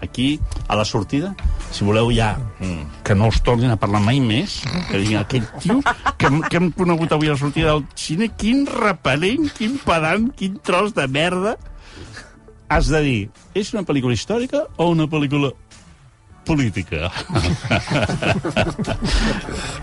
aquí, 0.01 0.39
a 0.67 0.75
la 0.75 0.85
sortida, 0.85 1.31
si 1.71 1.83
voleu 1.85 2.09
ja 2.13 2.31
que 3.05 3.13
no 3.15 3.27
us 3.29 3.41
tornin 3.45 3.69
a 3.73 3.77
parlar 3.77 4.01
mai 4.01 4.19
més, 4.21 4.59
que 4.89 4.97
diguin 5.01 5.19
aquell 5.21 5.45
tio 5.61 5.79
que, 6.17 6.25
hem- 6.29 6.41
que 6.49 6.57
hem 6.57 6.71
conegut 6.73 7.11
avui 7.13 7.29
a 7.29 7.35
la 7.35 7.41
sortida 7.41 7.73
del 7.75 7.83
cine, 7.95 8.29
quin 8.37 8.63
repel·lent, 8.69 9.49
quin 9.57 9.77
pedant, 9.85 10.29
quin 10.37 10.57
tros 10.65 10.93
de 10.97 11.05
merda, 11.07 11.57
has 12.71 12.87
de 12.89 13.01
dir, 13.05 13.19
és 13.53 13.73
una 13.75 13.83
pel·lícula 13.85 14.13
històrica 14.17 14.63
o 14.77 14.89
una 14.93 15.05
pel·lícula 15.11 15.51
política? 16.47 17.09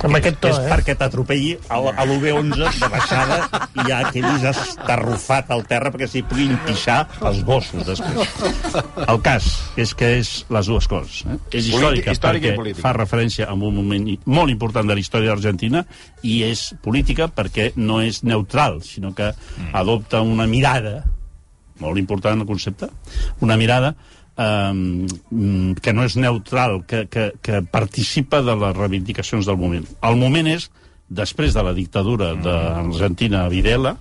Amb 0.04 0.16
aquest 0.18 0.38
to, 0.42 0.50
és 0.50 0.58
eh? 0.60 0.68
perquè 0.70 0.94
t'atropelli 0.98 1.52
a, 1.68 1.78
l- 1.80 1.92
a 1.94 2.04
l'UB11 2.08 2.78
de 2.78 2.88
baixada 2.92 3.38
i 3.78 3.86
ja 3.88 4.00
quedis 4.12 4.44
estarrufat 4.52 5.50
al 5.54 5.64
terra 5.68 5.92
perquè 5.94 6.08
s'hi 6.10 6.22
puguin 6.28 6.54
pixar 6.66 7.00
els 7.28 7.42
gossos 7.46 7.86
després. 7.88 8.34
El 9.08 9.20
cas 9.24 9.48
és 9.80 9.94
que 9.98 10.12
és 10.20 10.32
les 10.54 10.70
dues 10.70 10.88
coses. 10.90 11.22
Eh? 11.26 11.38
És 11.60 11.70
històrica, 11.72 12.14
històrica 12.14 12.48
perquè 12.48 12.56
política. 12.58 12.84
fa 12.86 12.94
referència 12.96 13.48
a 13.48 13.54
un 13.56 13.74
moment 13.80 14.08
molt 14.26 14.52
important 14.54 14.88
de 14.88 14.96
la 14.98 15.02
història 15.04 15.34
d'Argentina 15.34 15.84
i 16.26 16.40
és 16.48 16.68
política 16.84 17.28
perquè 17.32 17.72
no 17.76 18.00
és 18.04 18.22
neutral, 18.26 18.80
sinó 18.86 19.14
que 19.14 19.32
adopta 19.72 20.22
una 20.22 20.46
mirada 20.50 21.02
molt 21.78 21.98
important 22.00 22.40
el 22.42 22.46
concepte, 22.48 22.88
una 23.44 23.54
mirada 23.56 23.92
um, 24.38 25.74
que 25.82 25.92
no 25.92 26.04
és 26.06 26.16
neutral, 26.16 26.82
que, 26.88 27.06
que, 27.10 27.30
que 27.42 27.62
participa 27.72 28.40
de 28.46 28.54
les 28.58 28.76
reivindicacions 28.76 29.48
del 29.48 29.58
moment. 29.60 29.86
El 30.06 30.20
moment 30.20 30.48
és, 30.54 30.68
després 31.08 31.56
de 31.56 31.64
la 31.64 31.74
dictadura 31.76 32.34
d'Argentina 32.38 33.44
a 33.44 33.50
Videla, 33.52 33.96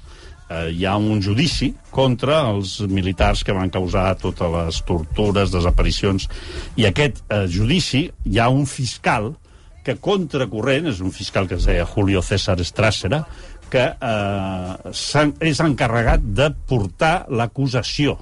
eh, 0.50 0.70
hi 0.76 0.86
ha 0.86 0.96
un 0.98 1.22
judici 1.24 1.72
contra 1.92 2.42
els 2.52 2.80
militars 2.88 3.44
que 3.44 3.56
van 3.56 3.72
causar 3.74 4.14
totes 4.22 4.54
les 4.54 4.80
tortures, 4.88 5.52
desaparicions, 5.54 6.30
i 6.76 6.88
aquest 6.88 7.24
eh, 7.28 7.46
judici 7.52 8.08
hi 8.26 8.40
ha 8.40 8.50
un 8.54 8.66
fiscal 8.70 9.34
que 9.88 9.96
contracorrent, 10.04 10.90
és 10.92 11.00
un 11.00 11.14
fiscal 11.16 11.48
que 11.48 11.56
es 11.56 11.68
deia 11.68 11.88
Julio 11.88 12.22
César 12.22 12.58
Estràcera, 12.60 13.24
que 13.72 13.84
eh, 13.88 15.44
és 15.48 15.62
encarregat 15.64 16.24
de 16.36 16.52
portar 16.68 17.28
l'acusació. 17.32 18.18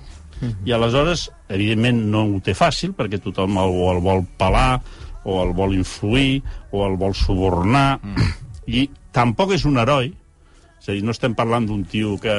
I 0.66 0.74
aleshores, 0.76 1.30
evidentment, 1.50 2.04
no 2.12 2.26
ho 2.28 2.42
té 2.44 2.56
fàcil, 2.58 2.94
perquè 2.98 3.22
tothom 3.24 3.58
el, 3.62 3.72
o 3.72 3.90
el 3.94 4.02
vol 4.04 4.26
pelar, 4.40 4.82
o 5.26 5.40
el 5.42 5.56
vol 5.58 5.74
influir, 5.78 6.42
o 6.72 6.86
el 6.86 6.98
vol 7.02 7.16
subornar, 7.18 8.00
i 8.68 8.88
tampoc 9.16 9.56
és 9.56 9.66
un 9.66 9.80
heroi, 9.82 10.12
és 10.82 10.92
a 10.92 10.94
dir, 10.94 11.02
no 11.06 11.16
estem 11.16 11.34
parlant 11.34 11.66
d'un 11.66 11.82
tio 11.90 12.14
que, 12.22 12.36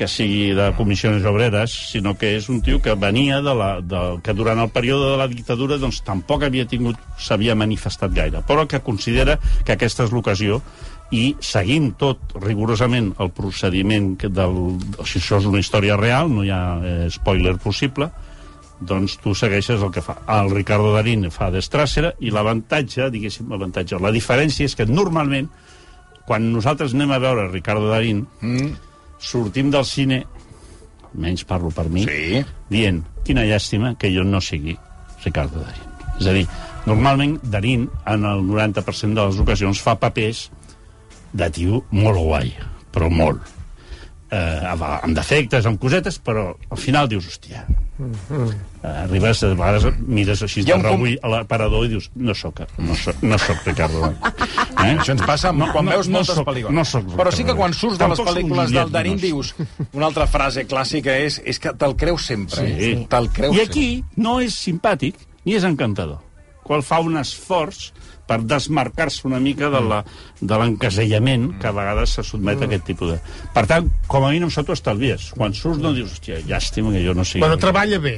que 0.00 0.06
sigui 0.08 0.54
de 0.56 0.70
comissions 0.78 1.24
obreres, 1.28 1.74
sinó 1.90 2.14
que 2.16 2.34
és 2.38 2.48
un 2.48 2.62
tio 2.64 2.80
que 2.80 2.94
venia 2.96 3.42
de 3.44 3.52
la, 3.56 3.70
de, 3.80 4.02
que 4.24 4.32
durant 4.36 4.62
el 4.62 4.70
període 4.72 5.10
de 5.12 5.18
la 5.20 5.28
dictadura 5.28 5.76
doncs, 5.80 6.02
tampoc 6.06 6.46
havia 6.46 6.64
tingut 6.68 6.96
s'havia 7.20 7.56
manifestat 7.58 8.14
gaire, 8.16 8.40
però 8.48 8.64
que 8.68 8.80
considera 8.84 9.36
que 9.64 9.76
aquesta 9.76 10.06
és 10.06 10.14
l'ocasió 10.14 10.62
i 11.14 11.36
seguint 11.44 11.92
tot 12.00 12.34
rigorosament 12.42 13.12
el 13.22 13.30
procediment 13.34 14.14
que 14.18 14.30
del... 14.32 14.56
O 14.98 15.06
sigui, 15.06 15.22
això 15.22 15.38
és 15.38 15.46
una 15.46 15.60
història 15.62 15.98
real, 16.00 16.32
no 16.32 16.42
hi 16.42 16.50
ha 16.50 16.62
eh, 16.82 16.94
spoiler 17.14 17.54
possible, 17.62 18.10
doncs 18.80 19.16
tu 19.22 19.34
segueixes 19.34 19.82
el 19.82 19.92
que 19.94 20.02
fa. 20.04 20.18
El 20.38 20.50
Ricardo 20.52 20.92
Darín 20.96 21.28
fa 21.32 21.48
d'Estràcera 21.54 22.12
i 22.20 22.32
l'avantatge, 22.34 23.08
diguéssim, 23.14 23.48
l'avantatge, 23.52 24.00
la 24.02 24.12
diferència 24.12 24.66
és 24.66 24.74
que 24.76 24.88
normalment, 24.88 25.48
quan 26.26 26.50
nosaltres 26.52 26.96
anem 26.96 27.14
a 27.14 27.22
veure 27.22 27.48
Ricardo 27.52 27.92
Darín, 27.92 28.26
Mm, 28.42 28.74
sortim 29.18 29.70
del 29.70 29.84
cine, 29.84 30.24
menys 31.14 31.46
parlo 31.48 31.70
per 31.70 31.88
mi, 31.88 32.04
sí. 32.04 32.42
dient, 32.68 33.04
quina 33.24 33.46
llàstima 33.46 33.94
que 33.96 34.10
jo 34.12 34.24
no 34.24 34.40
sigui 34.40 34.76
Ricardo 35.24 35.62
Darín. 35.62 35.94
És 36.20 36.26
a 36.26 36.34
dir, 36.34 36.46
normalment 36.86 37.38
Darín, 37.42 37.88
en 38.04 38.24
el 38.24 38.42
90% 38.44 39.14
de 39.14 39.24
les 39.30 39.40
ocasions, 39.40 39.80
fa 39.80 39.96
papers 40.00 40.50
de 41.36 41.50
tio 41.54 41.84
molt 41.94 42.18
guai, 42.22 42.54
però 42.94 43.10
molt. 43.12 43.52
Eh, 44.26 44.62
amb 44.66 45.14
defectes, 45.14 45.66
amb 45.70 45.78
cosetes, 45.78 46.16
però 46.18 46.48
al 46.74 46.78
final 46.82 47.06
dius, 47.06 47.28
hòstia, 47.30 47.60
eh, 47.62 48.88
arribes, 49.04 49.42
a 49.46 49.52
vegades 49.54 49.86
mires 50.02 50.42
així 50.42 50.64
de 50.66 50.74
rebull 50.80 51.14
a 51.22 51.30
l'aparador 51.30 51.86
i 51.86 51.92
dius, 51.92 52.08
no 52.18 52.34
sóc, 52.34 52.64
no 52.82 52.96
soc, 52.98 53.22
no 53.22 53.38
soc 53.38 53.62
Ricardo. 53.64 54.10
Eh? 54.10 54.96
Això 54.96 55.14
ens 55.14 55.22
passa 55.22 55.52
no, 55.54 55.68
quan 55.72 55.86
veus 55.92 56.10
moltes 56.10 56.34
soc- 56.40 56.48
pel·lícules. 56.48 56.74
No 56.74 56.84
soc 56.84 57.06
Però 57.16 57.30
sí 57.32 57.46
que 57.46 57.54
quan 57.54 57.72
surts 57.72 58.00
de 58.02 58.08
les 58.10 58.18
soc 58.18 58.28
pel·lícules 58.32 58.74
del 58.74 58.90
Darín 58.92 59.16
Binoche. 59.22 59.54
dius... 59.62 59.88
Una 59.96 60.10
altra 60.10 60.26
frase 60.26 60.66
clàssica 60.66 61.14
és 61.22 61.38
és 61.46 61.62
que 61.62 61.72
te'l 61.78 61.94
creus 61.96 62.26
sempre. 62.26 62.66
Sí. 62.66 62.90
Eh? 62.90 63.06
Te'l 63.08 63.30
creus 63.32 63.56
I 63.56 63.62
aquí 63.62 63.88
no 64.16 64.40
és 64.42 64.58
simpàtic 64.58 65.22
ni 65.46 65.54
és 65.54 65.64
encantador. 65.64 66.18
Qual 66.66 66.82
fa 66.82 66.98
un 66.98 67.16
esforç 67.22 67.92
per 68.26 68.40
desmarcar-se 68.42 69.26
una 69.28 69.38
mica 69.40 69.68
de 69.70 69.80
la- 69.80 70.04
de 70.40 70.58
l'encasellament 70.58 71.58
que 71.60 71.68
a 71.68 71.72
vegades 71.72 72.10
se 72.18 72.22
sotmet 72.26 72.60
a 72.62 72.66
aquest 72.66 72.84
tipus 72.84 73.12
de... 73.12 73.18
Per 73.54 73.66
tant, 73.70 73.90
com 74.06 74.24
a 74.24 74.30
mínim, 74.30 74.48
això 74.48 74.64
t'ho 74.66 74.74
estalvies. 74.74 75.30
Quan 75.36 75.54
surts 75.54 75.78
no 75.82 75.92
dius, 75.94 76.12
hòstia, 76.16 76.40
llàstima 76.46 76.90
que 76.92 77.04
jo 77.06 77.14
no 77.14 77.24
sigui... 77.24 77.40
Bueno, 77.44 77.56
treballa 77.62 77.98
bé. 78.02 78.16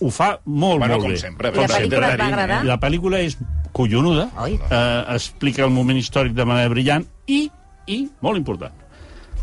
Ho 0.00 0.10
fa 0.14 0.38
molt, 0.44 0.78
Bueno, 0.78 0.94
molt 0.94 1.02
com 1.08 1.10
bé. 1.12 1.18
sempre, 1.18 1.48
I 1.48 1.56
la 1.56 1.56
com 1.56 1.72
sempre, 1.74 1.88
pel·lícula 1.98 2.12
et 2.14 2.20
va 2.20 2.26
agradar? 2.28 2.58
La 2.68 2.76
pel·lícula 2.78 3.18
és 3.24 3.38
collonuda, 3.72 4.28
Oi. 4.44 4.54
eh, 4.70 5.04
explica 5.16 5.64
el 5.64 5.70
moment 5.74 5.98
històric 5.98 6.36
de 6.36 6.44
manera 6.46 6.68
brillant 6.70 7.04
i, 7.26 7.48
i 7.90 7.98
molt 8.22 8.38
important, 8.38 8.72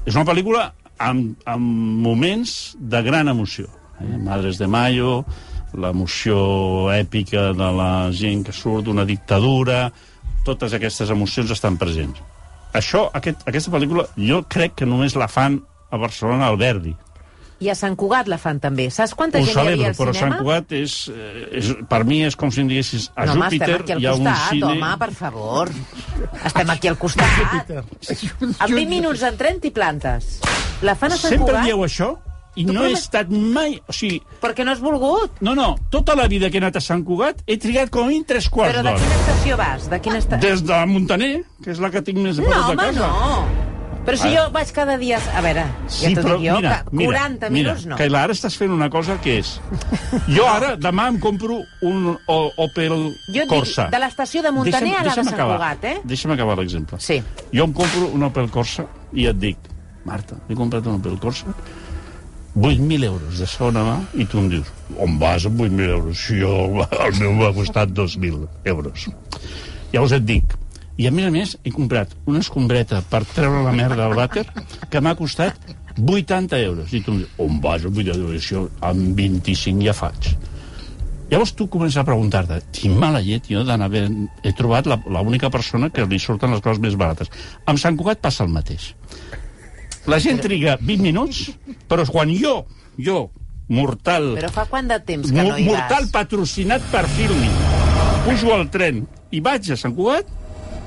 és 0.05 0.15
una 0.15 0.23
pel·lícula 0.25 0.69
amb, 0.97 1.35
amb 1.45 1.65
moments 2.05 2.75
de 2.79 3.01
gran 3.03 3.27
emoció. 3.27 3.67
Eh? 3.99 4.15
Madres 4.17 4.57
de 4.57 4.67
Mayo, 4.67 5.25
l'emoció 5.79 6.37
èpica 6.93 7.51
de 7.57 7.69
la 7.79 8.09
gent 8.15 8.45
que 8.47 8.55
surt 8.55 8.87
d'una 8.87 9.05
dictadura, 9.05 9.89
totes 10.45 10.75
aquestes 10.77 11.11
emocions 11.13 11.51
estan 11.55 11.79
presents. 11.81 12.21
Això, 12.75 13.07
aquest, 13.15 13.45
aquesta 13.47 13.71
pel·lícula, 13.73 14.09
jo 14.19 14.43
crec 14.51 14.75
que 14.81 14.87
només 14.89 15.15
la 15.15 15.29
fan 15.31 15.61
a 15.91 15.99
Barcelona 16.01 16.49
al 16.51 16.59
Verdi. 16.59 16.95
I 17.63 17.69
a 17.71 17.75
Sant 17.77 17.93
Cugat 17.95 18.27
la 18.27 18.35
fan 18.35 18.57
també. 18.59 18.89
Saps 18.91 19.13
quanta 19.15 19.39
Ho 19.39 19.45
gent 19.47 19.55
hi 19.55 19.61
havia 19.61 19.75
celebro, 19.75 19.87
al 19.87 19.95
però 19.95 20.13
Sant 20.13 20.33
cinema? 20.33 20.39
Cugat 20.43 20.73
és, 20.75 20.95
eh, 21.07 21.45
és, 21.61 21.71
per 21.87 22.01
mi 22.03 22.19
és 22.27 22.35
com 22.35 22.51
si 22.51 22.65
em 22.65 22.71
diguessis 22.71 23.07
a 23.15 23.29
no, 23.29 23.37
home, 23.37 23.47
Júpiter 23.47 23.69
estem 23.69 23.85
aquí 23.85 23.95
al 23.95 24.01
hi 24.01 24.09
ha 24.09 24.15
un 24.17 24.27
costat, 24.27 24.49
cine... 24.51 24.71
home, 24.73 24.91
per 25.05 25.11
favor. 25.21 25.71
Estem 26.51 26.75
aquí 26.75 26.91
al 26.91 26.99
costat. 26.99 27.71
En 27.71 28.75
20 28.75 28.85
minuts 28.91 29.23
en 29.23 29.39
tren 29.39 29.63
i 29.63 29.71
plantes. 29.71 30.39
La 30.83 30.99
fan 30.99 31.15
a 31.15 31.19
Sant 31.21 31.31
Sempre 31.31 31.53
Cugat 31.53 31.69
dieu 31.71 31.87
això 31.87 32.11
i 32.55 32.65
Tu 32.65 32.73
no 32.73 32.85
he 32.85 32.93
estat 32.95 33.29
mai... 33.29 33.77
O 33.87 33.93
sigui, 33.93 34.21
perquè 34.41 34.63
no 34.65 34.71
has 34.71 34.79
volgut. 34.79 35.41
no, 35.41 35.53
no, 35.55 35.75
tota 35.91 36.15
la 36.15 36.27
vida 36.31 36.49
que 36.49 36.57
he 36.57 36.63
anat 36.63 36.77
a 36.79 36.81
Sant 36.81 37.03
Cugat 37.03 37.43
he 37.47 37.57
trigat 37.57 37.89
com 37.91 38.05
a 38.05 38.07
mínim 38.07 38.23
tres 38.27 38.47
quarts 38.49 38.73
Però 38.77 38.83
de 38.83 38.89
d'hora. 38.89 39.03
quina 39.03 39.19
estació 39.21 39.57
vas? 39.59 39.89
De 39.91 39.99
quina 40.01 40.17
estació? 40.23 40.49
Des 40.49 40.63
de 40.65 40.81
Montaner, 40.87 41.33
que 41.63 41.71
és 41.75 41.79
la 41.83 41.91
que 41.91 42.01
tinc 42.01 42.17
més 42.23 42.39
a 42.39 42.41
No, 42.41 42.49
prop 42.49 42.65
de 42.65 42.73
home, 42.73 42.83
casa. 42.83 43.07
no. 43.07 43.63
Però 44.05 44.17
si 44.21 44.29
jo 44.35 44.41
vaig 44.53 44.69
cada 44.71 44.99
dia... 45.01 45.17
A 45.33 45.41
veure, 45.41 45.63
ja 45.89 46.09
t'ho 46.13 46.35
dic 46.37 46.43
jo, 46.45 46.57
que 46.61 47.05
40 47.07 47.47
minuts 47.49 47.87
no. 47.89 47.95
que 47.97 48.05
ara 48.05 48.33
estàs 48.35 48.53
fent 48.55 48.69
una 48.69 48.85
cosa 48.93 49.15
que 49.19 49.39
és... 49.41 49.55
Jo 50.29 50.45
ara, 50.57 50.75
demà 50.77 51.07
em 51.09 51.17
compro 51.19 51.57
un 51.81 52.11
O- 52.27 52.51
Opel 52.67 52.93
Jo 52.93 53.07
et 53.09 53.33
dic, 53.33 53.49
Corsa. 53.49 53.87
de 53.89 53.97
l'estació 54.03 54.43
de 54.45 54.51
Montaner 54.53 54.91
Deixa'm- 54.93 55.01
a 55.01 55.03
la 55.09 55.15
de 55.15 55.23
Sant 55.23 55.33
acabar. 55.33 55.55
Cugat, 55.57 55.83
eh? 55.89 55.95
Deixa'm 56.05 56.35
acabar 56.37 56.57
l'exemple. 56.61 56.99
Sí. 57.01 57.17
Jo 57.51 57.65
em 57.65 57.73
compro 57.73 58.11
un 58.13 58.23
Opel 58.29 58.51
Corsa 58.53 58.85
i 59.11 59.25
et 59.25 59.41
dic, 59.41 59.57
Marta, 60.05 60.37
he 60.47 60.53
comprat 60.53 60.85
un 60.85 60.99
Opel 61.01 61.17
Corsa 61.17 61.49
8.000 62.55 63.03
euros 63.03 63.39
de 63.39 63.47
segona 63.51 63.83
mà 63.83 63.95
i 64.15 64.25
tu 64.31 64.39
em 64.39 64.49
dius, 64.53 64.69
on 65.03 65.17
vas 65.19 65.45
amb 65.47 65.59
8.000 65.59 65.89
euros? 65.97 66.19
Si 66.19 66.39
jo, 66.39 66.85
el 66.87 67.17
meu 67.19 67.33
m'ha 67.35 67.51
costat 67.55 67.91
2.000 67.91 68.45
euros. 68.71 69.09
Llavors 69.91 70.15
et 70.15 70.23
dic, 70.23 70.55
i 70.95 71.09
a 71.09 71.11
més 71.11 71.27
a 71.27 71.31
més 71.33 71.57
he 71.67 71.73
comprat 71.75 72.13
una 72.25 72.39
escombreta 72.39 73.01
per 73.11 73.25
treure 73.33 73.65
la 73.65 73.75
merda 73.75 74.05
del 74.05 74.15
vàter 74.15 74.45
que 74.91 75.01
m'ha 75.03 75.17
costat 75.19 75.59
80 75.99 76.59
euros. 76.63 76.93
I 76.95 77.01
tu 77.03 77.11
em 77.11 77.23
dius, 77.23 77.35
on 77.43 77.59
vas 77.63 77.83
amb 77.83 77.99
80 77.99 78.19
euros? 78.21 78.39
Això 78.39 78.63
amb 78.87 79.19
25 79.19 79.83
ja 79.83 79.95
faig. 79.95 80.31
Llavors 81.25 81.55
tu 81.57 81.65
comences 81.71 81.97
a 81.97 82.05
preguntar-te, 82.05 82.59
tinc 82.75 82.99
mala 83.01 83.19
llet 83.25 83.47
jo 83.49 83.63
d'anar 83.65 83.89
veure... 83.91 84.27
He 84.45 84.53
trobat 84.55 84.87
l'única 84.87 85.49
persona 85.49 85.89
que 85.89 86.05
li 86.05 86.19
surten 86.21 86.53
les 86.53 86.61
coses 86.63 86.79
més 86.83 86.95
barates. 86.99 87.31
Amb 87.65 87.81
Sant 87.81 87.97
Cugat 87.97 88.21
passa 88.21 88.45
el 88.45 88.53
mateix. 88.53 88.91
La 90.05 90.19
gent 90.21 90.37
triga 90.43 90.75
20 90.81 91.01
minuts, 91.01 91.49
però 91.89 92.05
quan 92.05 92.29
jo, 92.29 92.59
jo, 93.01 93.29
mortal, 93.73 94.35
Però 94.37 94.51
fa 94.53 94.67
quant 94.69 94.89
de 94.91 94.99
temps 95.01 95.31
que 95.31 95.37
no 95.47 95.55
hi 95.57 95.65
mortal 95.65 96.05
vas? 96.05 96.11
patrocinat 96.13 96.85
per 96.91 97.07
Filmin, 97.15 97.53
pujo 98.27 98.53
al 98.53 98.67
tren 98.73 99.05
i 99.33 99.41
vaig 99.41 99.71
a 99.73 99.77
Sant 99.79 99.95
Cugat, 99.97 100.29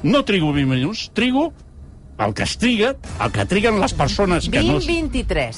no 0.07 0.23
trigo 0.23 0.53
20 0.55 0.71
minuts, 0.71 1.09
trigo 1.19 1.49
el 2.19 2.35
que 2.35 2.43
es 2.43 2.59
triga, 2.59 2.95
el 3.25 3.33
que 3.33 3.45
triguen 3.47 3.81
les 3.81 3.95
persones 3.95 4.49
que 4.49 4.63
no... 4.63 4.81
20-23. 4.81 5.57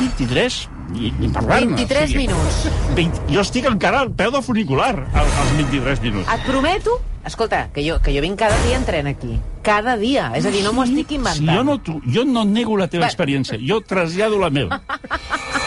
23? 0.00 0.68
Ni, 0.92 1.10
ni 1.18 1.28
parlar-ne. 1.28 1.74
23 1.76 2.14
minuts. 2.16 2.62
20, 2.96 3.26
jo 3.34 3.42
estic 3.44 3.66
encara 3.68 4.00
al 4.06 4.12
peu 4.16 4.30
del 4.32 4.42
funicular, 4.46 4.94
al- 5.12 5.26
als 5.42 5.54
23 5.58 6.02
minuts. 6.06 6.30
Et 6.34 6.46
prometo... 6.48 7.00
Escolta, 7.28 7.66
que 7.74 7.82
jo, 7.84 7.98
que 8.00 8.14
jo 8.14 8.22
vinc 8.24 8.38
cada 8.40 8.56
dia 8.64 8.78
en 8.78 8.86
tren 8.88 9.06
aquí. 9.10 9.34
Cada 9.66 9.98
dia. 10.00 10.30
És 10.38 10.46
a 10.48 10.52
dir, 10.54 10.62
no 10.64 10.70
m'ho 10.72 10.86
estic 10.86 11.10
inventant. 11.12 11.42
Si 11.44 11.50
jo, 11.50 11.64
no, 11.66 11.74
jo 12.14 12.24
no 12.24 12.46
nego 12.48 12.78
la 12.80 12.86
teva 12.88 13.04
Va. 13.04 13.10
experiència, 13.10 13.58
jo 13.60 13.82
trasllado 13.84 14.38
la 14.40 14.48
meva. 14.48 14.80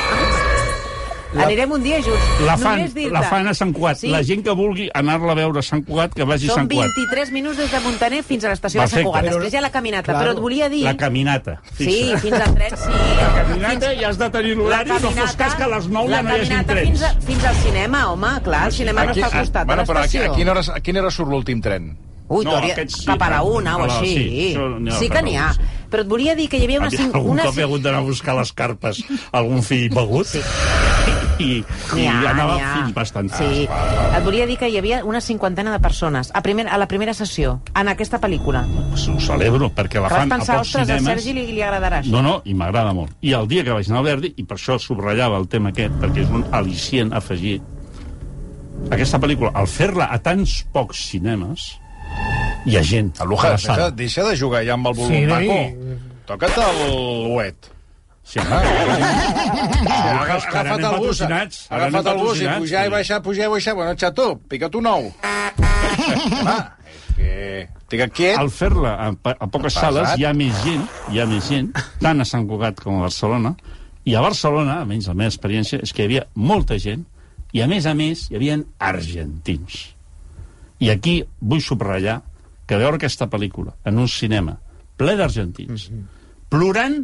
Anirem 1.31 1.71
un 1.71 1.81
dia 1.83 1.97
junts. 2.03 2.23
La 2.45 2.57
fan, 2.59 2.81
la 3.11 3.21
fan 3.23 3.47
a 3.47 3.53
Sant 3.55 3.71
Cugat. 3.73 3.97
Sí. 4.01 4.09
La 4.11 4.19
gent 4.27 4.41
que 4.43 4.51
vulgui 4.57 4.89
anar-la 4.93 5.31
a 5.31 5.35
veure 5.39 5.59
a 5.59 5.63
Sant 5.63 5.83
Cugat, 5.87 6.13
que 6.13 6.25
vagi 6.27 6.49
a 6.49 6.51
Són 6.51 6.65
Sant 6.65 6.69
Cugat. 6.71 6.91
23 6.97 7.31
minuts 7.31 7.57
des 7.61 7.71
de 7.71 7.79
Montaner 7.85 8.19
fins 8.27 8.43
a 8.43 8.49
l'estació 8.51 8.81
de 8.81 8.87
Sant. 8.91 9.05
Cugat. 9.05 9.23
Però- 9.23 9.37
Després 9.39 9.53
hi 9.53 9.57
ha 9.57 9.61
la 9.61 9.71
caminata. 9.71 10.11
Claro. 10.11 10.25
Però 10.25 10.35
et 10.35 10.41
volia 10.43 10.67
dir... 10.69 10.83
La 10.83 10.97
caminata. 10.97 11.61
Sí, 11.77 11.85
fixa. 11.85 12.19
fins 12.25 12.39
al 12.41 12.53
tren, 12.55 12.77
sí. 12.77 12.99
La 13.21 13.31
caminata 13.39 13.93
i 13.93 14.03
has 14.03 14.17
de 14.19 14.29
tenir 14.29 14.55
l'horari, 14.57 14.89
no 14.91 14.99
fos 14.99 15.35
cas 15.39 15.55
que 15.55 15.63
a 15.63 15.67
les 15.77 15.87
9 15.87 16.09
ja 16.11 16.21
no 16.21 16.29
hi 16.29 16.31
La 16.31 16.37
caminata 16.43 16.73
trens. 16.73 16.89
fins, 16.89 17.03
a, 17.03 17.13
fins 17.31 17.45
al 17.45 17.55
cinema, 17.63 18.05
home, 18.11 18.33
clar, 18.43 18.65
el 18.67 18.71
cinema 18.73 19.05
no 19.05 19.11
està 19.15 19.25
al 19.31 19.37
costat 19.39 19.65
bueno, 19.67 19.83
però 19.87 19.97
a, 19.99 20.01
l'estació. 20.07 20.31
a, 20.31 20.35
quina 20.35 20.51
hora, 20.51 20.61
a 20.75 20.79
quina 20.81 20.99
hora 20.99 21.11
surt 21.11 21.29
l'últim 21.31 21.61
tren? 21.61 21.93
Ui, 22.31 22.45
No, 22.45 22.51
hauria, 22.55 22.73
aquests 22.77 23.01
sí, 23.01 23.05
cap 23.09 23.21
a 23.23 23.29
la 23.29 23.41
una 23.43 23.73
o 23.77 23.83
A 23.83 23.87
la- 23.87 23.99
així. 23.99 24.13
sí, 24.15 24.53
això 24.55 24.99
sí 24.99 25.09
que 25.09 25.17
a 25.17 25.21
n'hi 25.21 25.33
la 25.35 25.49
ha. 25.49 25.53
sí. 25.53 25.59
Però 25.91 26.01
et 26.05 26.07
volia 26.07 26.35
dir 26.35 26.47
que 26.47 26.57
hi 26.57 26.63
havia 26.63 26.79
una... 26.79 26.87
Algun 26.87 27.31
una 27.33 27.43
cop 27.43 27.57
he 27.59 27.63
hagut 27.63 27.81
d'anar 27.83 27.99
a 27.99 28.03
buscar 28.07 28.35
les 28.37 28.53
carpes 28.53 29.01
algun 29.33 29.61
fill 29.63 29.89
begut 29.91 30.27
Sí. 30.27 30.39
I, 31.39 31.63
i 31.97 32.05
ha, 32.07 32.29
anava 32.31 32.55
ha. 32.59 32.73
fins 32.77 32.93
bastant 32.95 33.29
Sí. 33.37 33.67
Et 33.67 34.23
volia 34.25 34.45
dir 34.45 34.57
que 34.57 34.67
hi 34.69 34.77
havia 34.77 35.03
una 35.05 35.21
cinquantena 35.21 35.71
de 35.71 35.79
persones 35.79 36.31
a, 36.33 36.41
primer, 36.41 36.67
a 36.67 36.77
la 36.77 36.87
primera 36.87 37.13
sessió, 37.13 37.61
en 37.75 37.87
aquesta 37.87 38.19
pel·lícula. 38.21 38.65
Ho 38.91 39.19
celebro, 39.19 39.69
perquè 39.73 40.01
la 40.01 40.09
Que 40.09 40.15
fan 40.15 40.31
a 40.31 40.35
pensar, 40.37 40.57
pocs 40.57 40.67
ostres, 40.69 40.89
a 40.89 40.97
cinemes. 40.99 41.23
Sergi 41.23 41.33
li, 41.33 41.45
li 41.55 41.61
agradarà 41.61 42.01
això. 42.01 42.11
No, 42.11 42.21
no, 42.21 42.41
i 42.45 42.53
m'agrada 42.53 42.93
molt. 42.93 43.11
I 43.21 43.33
el 43.37 43.47
dia 43.47 43.63
que 43.63 43.71
vaig 43.75 43.87
anar 43.89 43.99
al 44.03 44.05
Verdi, 44.11 44.33
i 44.37 44.43
per 44.43 44.57
això 44.57 44.77
subratllava 44.79 45.37
el 45.41 45.47
tema 45.47 45.69
aquest, 45.73 45.93
perquè 46.01 46.25
és 46.25 46.29
un 46.29 46.43
al·licient 46.51 47.13
afegit, 47.17 47.61
aquesta 48.91 49.19
pel·lícula, 49.21 49.51
al 49.53 49.67
fer-la 49.69 50.07
a 50.11 50.17
tants 50.23 50.61
pocs 50.73 51.03
cinemes, 51.11 51.67
hi 52.65 52.75
ha 52.77 52.81
gent 52.85 53.11
El 53.21 53.29
Luja, 53.31 53.47
a 53.47 53.51
la 53.51 53.57
deixa, 53.57 53.91
deixa 53.91 54.23
de 54.27 54.35
jugar 54.37 54.63
ja 54.67 54.73
amb 54.73 54.87
el 54.91 54.93
volum 54.97 55.11
Sí, 55.11 55.21
i- 55.25 55.99
Toca't 56.27 56.57
el 56.61 57.31
uet. 57.33 57.69
Sí, 58.31 58.39
home, 58.39 58.59
que 59.83 59.91
agafat 59.91 60.55
anem 60.61 60.85
el 60.87 61.01
bus, 61.03 61.19
ara 61.27 61.41
agafat 61.75 62.05
el 62.13 62.21
bus 62.21 62.39
i 62.39 62.47
pujar 62.47 62.85
i 62.87 62.91
baixar, 62.93 63.17
pujar 63.25 63.49
i 63.49 63.51
baixar. 63.51 63.75
Bueno, 63.75 63.95
xato, 63.99 64.27
pica't 64.47 64.77
un 64.79 64.87
ou. 64.87 65.09
Home, 66.41 66.55
és 66.87 67.09
que... 67.17 67.31
Estic 67.91 68.13
quiet. 68.15 68.37
al 68.39 68.47
fer-la 68.55 68.93
a, 68.95 69.09
a 69.11 69.47
poques 69.51 69.73
Pesat. 69.75 69.83
sales 69.83 70.13
hi 70.15 70.23
ha 70.23 70.31
més 70.31 70.55
gent, 70.63 70.85
hi 71.11 71.19
ha 71.19 71.25
més 71.27 71.43
gent, 71.51 71.67
tant 71.99 72.23
a 72.23 72.27
Sant 72.27 72.47
Cugat 72.47 72.79
com 72.79 73.01
a 73.01 73.09
Barcelona, 73.09 73.51
i 74.07 74.15
a 74.15 74.21
Barcelona, 74.23 74.77
almenys 74.79 75.09
la 75.11 75.15
meva 75.19 75.27
experiència, 75.27 75.81
és 75.83 75.91
que 75.91 76.05
hi 76.05 76.07
havia 76.07 76.23
molta 76.39 76.79
gent, 76.79 77.03
i 77.51 77.59
a 77.59 77.67
més 77.67 77.83
a 77.85 77.93
més 77.99 78.29
hi 78.29 78.39
havia 78.39 78.55
argentins. 78.79 79.81
I 80.79 80.89
aquí 80.95 81.17
vull 81.41 81.59
subratllar 81.61 82.21
que 82.63 82.79
veure 82.79 82.95
aquesta 82.95 83.27
pel·lícula 83.27 83.75
en 83.83 83.99
un 83.99 84.07
cinema 84.07 84.55
ple 84.95 85.17
d'argentins, 85.19 85.89
plorant, 86.47 87.01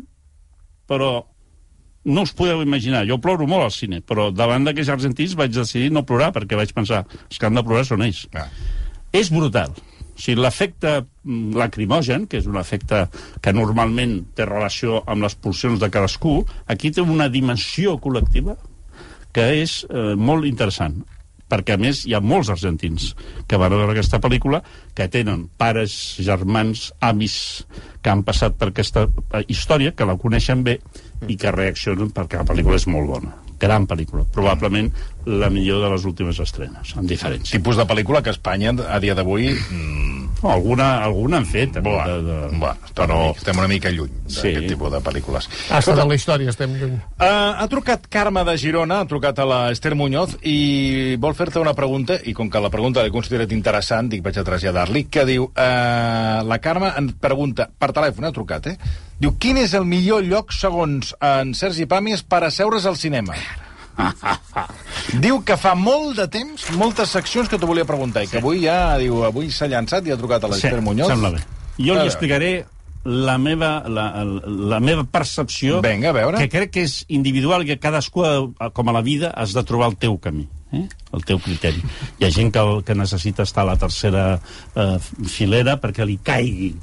però 0.88 1.12
no 2.08 2.24
us 2.24 2.32
podeu 2.36 2.62
imaginar. 2.64 3.04
Jo 3.08 3.20
ploro 3.20 3.48
molt 3.50 3.68
al 3.68 3.76
cine, 3.76 4.00
però 4.02 4.30
davant 4.32 4.68
d'aquells 4.68 4.94
argentins 4.94 5.36
vaig 5.36 5.52
decidir 5.56 5.92
no 5.92 6.06
plorar, 6.08 6.32
perquè 6.36 6.60
vaig 6.60 6.72
pensar, 6.76 7.04
els 7.28 7.38
que 7.40 7.48
han 7.48 7.60
de 7.60 7.64
plorar 7.68 7.84
són 7.88 8.06
ells. 8.06 8.24
Ah. 8.34 8.48
És 9.16 9.32
brutal. 9.34 9.76
O 10.18 10.22
sigui, 10.22 10.40
l'efecte 10.42 10.94
mm, 11.02 11.58
lacrimogen, 11.60 12.26
que 12.32 12.40
és 12.40 12.48
un 12.50 12.58
efecte 12.58 13.04
que 13.44 13.54
normalment 13.54 14.22
té 14.38 14.48
relació 14.48 15.04
amb 15.06 15.28
les 15.28 15.36
pulsions 15.36 15.84
de 15.84 15.92
cadascú, 15.94 16.40
aquí 16.66 16.92
té 16.96 17.04
una 17.04 17.28
dimensió 17.30 18.00
col·lectiva 18.02 18.56
que 19.36 19.52
és 19.62 19.84
eh, 19.92 20.16
molt 20.18 20.48
interessant 20.50 21.04
perquè 21.50 21.76
a 21.76 21.82
més 21.82 22.04
hi 22.06 22.16
ha 22.16 22.22
molts 22.24 22.52
argentins 22.54 23.14
que 23.48 23.60
van 23.60 23.74
veure 23.74 23.94
aquesta 23.94 24.20
pel·lícula 24.24 24.62
que 24.98 25.08
tenen 25.12 25.48
pares, 25.58 25.96
germans, 26.24 26.92
avis 27.00 27.38
que 28.02 28.12
han 28.12 28.24
passat 28.28 28.58
per 28.60 28.72
aquesta 28.72 29.08
eh, 29.08 29.44
història, 29.48 29.96
que 29.96 30.08
la 30.08 30.18
coneixen 30.20 30.64
bé 30.68 30.80
i 31.28 31.38
que 31.40 31.54
reaccionen 31.56 32.12
perquè 32.16 32.42
la 32.42 32.48
pel·lícula 32.48 32.80
és 32.80 32.88
molt 32.92 33.10
bona. 33.10 33.36
Gran 33.58 33.88
pel·lícula, 33.90 34.28
probablement 34.36 34.92
la 35.28 35.50
millor 35.52 35.84
de 35.84 35.90
les 35.92 36.06
últimes 36.08 36.40
estrenes, 36.40 36.96
amb 36.96 37.10
diferència. 37.12 37.58
Tipus 37.60 37.76
de 37.80 37.86
pel·lícula 37.90 38.24
que 38.24 38.32
Espanya, 38.36 38.74
a 38.88 39.00
dia 39.04 39.16
d'avui... 39.18 39.52
Mm, 39.54 40.06
Oh, 40.44 40.52
alguna, 40.54 41.02
alguna 41.02 41.38
han 41.40 41.48
fet. 41.50 41.80
buah, 41.82 42.04
de, 42.06 42.18
de... 42.22 42.58
buah, 42.62 42.76
estem, 42.86 43.08
una 43.10 43.16
mica, 43.18 43.40
estem 43.40 43.58
una 43.58 43.68
mica 43.72 43.90
lluny 43.90 44.12
d'aquest 44.28 44.60
Sí. 44.60 44.68
tipus 44.70 44.92
de 44.94 45.00
pel·lícules. 45.02 45.48
Hasta 45.74 45.96
de 45.98 46.06
la 46.06 46.14
història 46.14 46.52
estem 46.54 46.76
lluny. 46.78 46.92
Uh, 47.18 47.58
ha 47.58 47.66
trucat 47.72 48.06
Carme 48.06 48.44
de 48.46 48.54
Girona, 48.62 49.00
ha 49.02 49.08
trucat 49.10 49.40
a 49.42 49.48
la 49.50 49.72
Esther 49.74 49.96
Muñoz 49.98 50.36
i 50.46 51.16
vol 51.18 51.34
fer-te 51.34 51.58
una 51.58 51.74
pregunta, 51.74 52.20
i 52.24 52.36
com 52.38 52.52
que 52.54 52.62
la 52.62 52.70
pregunta 52.70 53.02
l'he 53.02 53.10
considerat 53.10 53.50
interessant, 53.52 54.12
dic, 54.14 54.22
vaig 54.22 54.38
a 54.38 54.46
traslladar-li, 54.46 55.08
que 55.10 55.26
diu, 55.26 55.50
uh, 55.50 56.46
la 56.46 56.60
Carme 56.62 56.94
en 57.02 57.10
pregunta, 57.18 57.72
per 57.74 57.90
telèfon 57.98 58.30
ha 58.30 58.36
trucat, 58.36 58.68
eh? 58.70 58.78
Diu, 59.18 59.34
quin 59.42 59.58
és 59.58 59.74
el 59.74 59.90
millor 59.90 60.22
lloc, 60.22 60.54
segons 60.54 61.16
en 61.18 61.56
Sergi 61.58 61.90
Pàmies, 61.90 62.22
per 62.22 62.44
asseure's 62.46 62.86
al 62.86 62.96
cinema? 63.02 63.34
diu 65.24 65.42
que 65.46 65.58
fa 65.60 65.74
molt 65.78 66.18
de 66.20 66.28
temps, 66.32 66.70
moltes 66.78 67.14
seccions 67.16 67.50
que 67.50 67.60
t'ho 67.60 67.70
volia 67.70 67.88
preguntar, 67.88 68.26
i 68.26 68.32
que 68.32 68.42
avui 68.42 68.66
ja, 68.66 68.98
diu, 69.02 69.22
avui 69.28 69.52
s'ha 69.54 69.70
llançat 69.72 70.08
i 70.08 70.14
ha 70.14 70.20
trucat 70.20 70.44
a 70.44 70.52
l'Esther 70.52 70.82
Muñoz. 70.82 71.12
Sembla 71.12 71.36
bé. 71.36 71.44
Jo 71.78 71.94
li 71.98 72.08
explicaré 72.08 72.52
la 73.08 73.38
meva, 73.38 73.84
la, 73.88 74.10
la 74.46 74.80
meva 74.84 75.06
percepció 75.08 75.80
Vinga, 75.82 76.10
a 76.10 76.16
veure. 76.18 76.42
que 76.42 76.50
crec 76.52 76.74
que 76.76 76.84
és 76.88 77.00
individual 77.08 77.64
i 77.64 77.70
que 77.72 77.80
cadascú, 77.80 78.26
com 78.76 78.90
a 78.90 78.96
la 78.96 79.04
vida, 79.06 79.32
has 79.32 79.56
de 79.56 79.64
trobar 79.64 79.92
el 79.94 79.98
teu 80.02 80.18
camí, 80.20 80.48
eh? 80.76 80.84
el 81.16 81.24
teu 81.24 81.40
criteri. 81.40 81.84
Hi 82.20 82.28
ha 82.28 82.32
gent 82.34 82.52
que, 82.52 82.66
que 82.84 82.98
necessita 83.00 83.46
estar 83.48 83.64
a 83.64 83.72
la 83.72 83.78
tercera 83.80 84.26
eh, 84.76 84.98
filera 85.30 85.78
perquè 85.80 86.06
li 86.06 86.20
caigui 86.20 86.74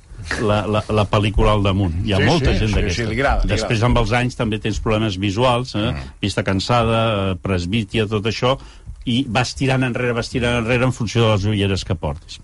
la, 0.40 0.66
la, 0.66 0.82
la 0.88 1.04
pel·lícula 1.10 1.52
al 1.52 1.62
damunt. 1.62 1.94
Hi 2.06 2.12
ha 2.14 2.18
Sí, 2.22 2.24
molta 2.28 2.52
sí, 2.52 2.58
gent 2.58 2.68
sí, 2.70 2.74
d'aquesta. 2.74 2.96
sí, 3.02 3.08
li 3.08 3.16
agrada, 3.20 3.42
li 3.44 3.48
Després, 3.54 3.82
amb 3.82 3.98
els 3.98 4.12
anys, 4.12 4.36
també 4.36 4.58
tens 4.58 4.80
problemes 4.80 5.18
visuals, 5.18 5.74
eh? 5.74 5.90
Mm. 5.92 6.14
vista 6.20 6.42
cansada, 6.46 7.02
eh, 7.32 7.36
presbítia, 7.42 8.06
tot 8.10 8.24
això, 8.26 8.56
i 9.04 9.24
vas 9.28 9.54
tirant 9.54 9.82
enrere, 9.84 10.12
vas 10.16 10.30
tirant 10.32 10.62
enrere 10.62 10.84
en 10.88 10.92
funció 10.92 11.26
de 11.26 11.32
les 11.34 11.44
ulleres 11.44 11.84
que 11.84 11.94
portis. 11.94 12.40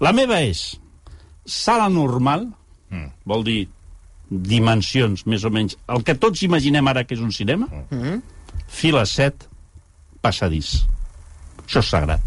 La 0.00 0.12
meva 0.12 0.40
és 0.42 0.78
sala 1.44 1.88
normal, 1.88 2.48
Mm. 2.92 3.08
vol 3.24 3.44
dir 3.44 3.68
dimensions, 4.30 5.26
més 5.26 5.44
o 5.44 5.50
menys, 5.50 5.76
el 5.88 6.02
que 6.04 6.14
tots 6.14 6.42
imaginem 6.42 6.86
ara 6.88 7.04
que 7.04 7.14
és 7.14 7.20
un 7.20 7.32
cinema, 7.32 7.66
Mm. 7.90 8.20
fila 8.68 9.04
7, 9.06 9.46
passadís. 10.22 10.86
Això 11.66 11.80
és 11.80 11.86
sagrat. 11.88 12.20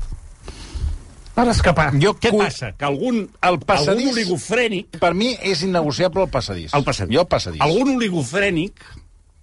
Per 1.35 1.45
escapar. 1.51 1.89
Jo 1.99 2.13
Què 2.15 2.31
cu- 2.31 2.39
passa? 2.39 2.71
Que 2.79 2.85
algun, 2.87 3.29
El 3.43 3.59
passadís- 3.59 3.89
algun 4.07 4.13
oligofrènic 4.13 4.99
Per 5.01 5.13
mi 5.13 5.33
és 5.41 5.61
innegociable 5.63 6.23
el 6.23 6.29
passadís. 6.31 6.73
el 6.73 6.83
passadís. 6.83 7.13
Jo 7.15 7.21
el 7.21 7.27
passadís. 7.27 7.61
Algun 7.61 7.95
oligofrènic 7.97 8.73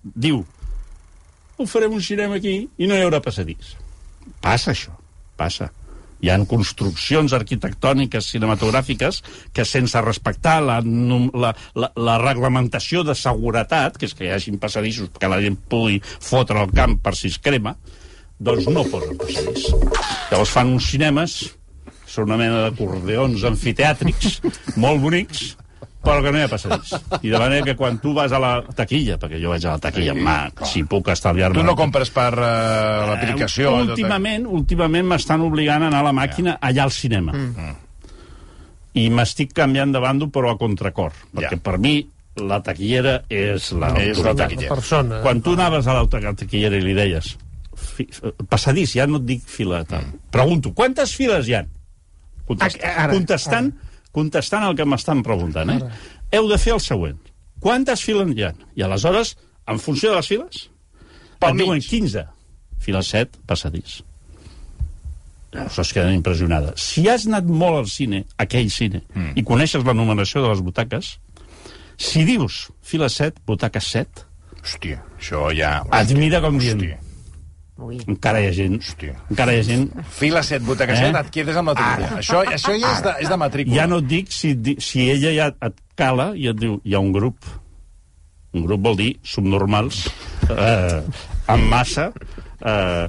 diu 0.03 0.45
ho 1.59 1.67
farem 1.67 1.93
un 1.93 2.01
cinema 2.03 2.37
aquí 2.41 2.69
i 2.79 2.87
no 2.89 2.97
hi 2.97 3.03
haurà 3.05 3.21
passadís. 3.23 3.77
Passa 4.41 4.73
això, 4.73 4.91
passa. 5.37 5.71
Hi 6.23 6.31
han 6.31 6.47
construccions 6.47 7.33
arquitectòniques 7.35 8.29
cinematogràfiques 8.33 9.23
que 9.53 9.65
sense 9.67 10.01
respectar 10.01 10.61
la, 10.63 10.81
la, 10.81 11.55
la, 11.75 11.93
la 11.97 12.19
reglamentació 12.23 13.03
de 13.05 13.15
seguretat, 13.19 13.99
que 13.99 14.07
és 14.07 14.15
que 14.15 14.25
hi 14.29 14.31
hagin 14.31 14.59
passadissos 14.63 15.11
perquè 15.11 15.29
la 15.29 15.41
gent 15.43 15.57
pugui 15.69 16.01
fotre 16.03 16.59
al 16.63 16.71
camp 16.71 17.01
per 17.03 17.17
si 17.19 17.27
es 17.29 17.39
crema, 17.43 17.77
doncs 18.39 18.69
no 18.71 18.85
posen 18.85 19.19
passadís. 19.19 19.67
Llavors 20.31 20.51
fan 20.55 20.69
uns 20.77 20.87
cinemes, 20.95 21.57
són 22.13 22.29
una 22.29 22.37
mena 22.41 22.63
d'acordeons 22.67 23.43
amfiteàtrics 23.49 24.41
molt 24.77 25.01
bonics, 25.01 25.57
però 26.03 26.19
que 26.25 26.33
no 26.35 26.41
hi 26.41 26.43
ha 26.45 26.49
passadís. 26.51 26.91
I 27.23 27.31
de 27.31 27.39
manera 27.39 27.65
que 27.65 27.77
quan 27.79 27.97
tu 28.03 28.13
vas 28.17 28.33
a 28.35 28.41
la 28.43 28.51
taquilla, 28.77 29.17
perquè 29.23 29.39
jo 29.41 29.53
vaig 29.55 29.65
a 29.65 29.77
la 29.77 29.83
taquilla 29.85 30.13
en 30.17 30.23
mà, 30.27 30.37
si 30.69 30.83
puc 30.85 31.09
estalviar-me... 31.15 31.61
Tu 31.61 31.65
no 31.65 31.77
compres 31.79 32.11
per 32.11 32.33
uh, 32.35 32.47
l'aplicació. 33.13 33.71
Eh, 33.71 33.85
tot- 33.87 33.95
últimament, 33.97 34.45
últimament 34.51 35.07
m'estan 35.13 35.45
obligant 35.47 35.87
a 35.87 35.93
anar 35.93 36.01
a 36.03 36.07
la 36.11 36.13
màquina 36.17 36.57
allà 36.61 36.85
al 36.89 36.93
cinema. 36.93 37.33
Mm. 37.33 37.77
I 39.01 39.07
m'estic 39.15 39.55
canviant 39.57 39.95
de 39.95 40.03
bando, 40.05 40.27
però 40.29 40.51
a 40.53 40.59
contracor. 40.61 41.15
Perquè 41.33 41.57
Ja. 41.57 41.63
per 41.65 41.79
mi 41.81 41.95
la 42.37 42.59
taquillera 42.65 43.23
és 43.31 43.71
la 43.73 43.93
És 44.03 44.19
la 44.25 44.35
taquillera. 44.35 44.75
Persona. 44.75 45.21
Quan 45.25 45.41
tu 45.41 45.53
anaves 45.55 45.87
a 45.87 45.95
l'auta- 45.95 46.19
a 46.19 46.27
la 46.33 46.35
taquillera 46.35 46.77
i 46.77 46.83
li 46.83 46.93
deies 46.97 47.37
fi, 47.77 48.07
passadís, 48.49 48.93
ja 48.95 49.07
no 49.07 49.17
et 49.19 49.25
dic 49.25 49.43
fila 49.49 49.85
tal. 49.85 50.03
Mm. 50.03 50.19
Pregunto, 50.35 50.75
quantes 50.75 51.15
files 51.17 51.49
hi 51.49 51.55
ha? 51.55 51.63
Contest, 52.49 52.81
Ah, 52.83 53.05
ara, 53.05 53.15
contestant, 53.15 53.73
contestant 54.13 54.67
el 54.69 54.77
que 54.77 54.87
m'estan 54.89 55.23
preguntant, 55.23 55.71
eh? 55.71 55.81
Heu 56.37 56.49
de 56.51 56.59
fer 56.59 56.75
el 56.75 56.81
següent. 56.85 57.19
Quantes 57.63 58.03
files 58.03 58.33
hi 58.37 58.47
ha? 58.49 58.53
I 58.77 58.87
aleshores, 58.87 59.37
en 59.71 59.79
funció 59.79 60.11
de 60.11 60.17
les 60.21 60.29
files, 60.29 60.65
Pel 61.39 61.55
et 61.55 61.63
diuen 61.63 61.79
mig. 61.79 61.89
15. 61.89 62.25
Fila 62.83 63.03
7, 63.07 63.39
passadís. 63.47 64.01
Llavors 65.53 65.79
es 65.79 65.93
queden 65.93 66.15
impressionades. 66.17 66.81
Si 66.81 67.05
has 67.13 67.27
anat 67.29 67.45
molt 67.45 67.83
al 67.83 67.89
cine, 67.93 68.25
aquell 68.41 68.71
cine, 68.73 69.03
mm. 69.15 69.35
i 69.37 69.45
coneixes 69.45 69.85
la 69.85 69.95
numeració 69.95 70.43
de 70.43 70.51
les 70.51 70.63
butaques, 70.65 71.15
si 72.01 72.25
dius 72.25 72.71
fila 72.83 73.11
7, 73.13 73.45
butaca 73.47 73.81
7, 73.81 74.27
Hòstia, 74.63 75.01
això 75.19 75.49
ja... 75.59 75.81
et 75.99 76.13
mira 76.15 76.39
com 76.43 76.59
dient... 76.63 76.79
Hòstia. 76.79 76.99
Ui. 77.81 77.97
Encara 78.07 78.43
hi 78.43 78.51
ha 78.51 78.53
gent... 78.55 78.77
Hòstia. 78.83 79.15
Encara 79.33 79.55
hi 79.55 79.63
ha 79.63 79.65
gent... 79.67 79.87
Fila 80.13 80.43
7, 80.45 80.65
butaca 80.67 80.93
Eh? 80.93 81.01
7, 81.09 81.23
et 81.25 81.31
quedes 81.35 81.57
amb 81.57 81.73
la 81.73 81.75
taquilla. 81.79 82.11
Això, 82.21 82.43
això 82.45 82.75
ja 82.77 82.93
és 82.93 83.03
de, 83.07 83.15
és 83.25 83.33
de 83.33 83.39
matrícula. 83.41 83.79
Ja 83.79 83.87
no 83.89 84.03
et 84.03 84.11
dic 84.11 84.31
si, 84.35 84.53
si 84.85 85.09
ella 85.11 85.33
ja 85.35 85.49
et 85.69 85.81
cala 85.99 86.33
i 86.37 86.51
et 86.53 86.61
diu 86.61 86.79
hi 86.85 86.95
ha 86.95 87.01
un 87.03 87.11
grup. 87.17 87.49
Un 88.53 88.67
grup 88.69 88.85
vol 88.85 88.99
dir 89.01 89.11
subnormals, 89.25 90.05
eh, 90.53 91.01
en 91.49 91.63
massa, 91.71 92.11
eh, 92.61 93.07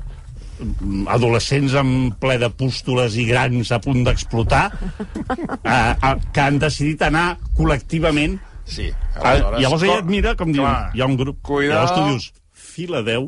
adolescents 1.12 1.76
en 1.82 1.92
ple 2.22 2.38
de 2.40 2.48
pústules 2.56 3.18
i 3.20 3.26
grans 3.28 3.74
a 3.76 3.82
punt 3.84 4.06
d'explotar, 4.08 4.64
eh, 4.72 5.76
eh, 5.76 6.16
que 6.32 6.46
han 6.46 6.62
decidit 6.64 7.04
anar 7.12 7.34
col·lectivament 7.58 8.40
Sí. 8.64 8.86
Aleshores, 9.20 9.60
llavors 9.60 9.84
ella 9.84 9.98
et 10.00 10.06
mira 10.08 10.32
com 10.40 10.52
diu, 10.56 10.64
hi 10.64 11.02
ha 11.02 11.06
un 11.06 11.18
grup. 11.20 11.42
Cuidado. 11.44 11.82
Llavors 11.82 11.98
tu 11.98 12.06
dius, 12.08 12.28
fila 12.54 13.02
10, 13.04 13.28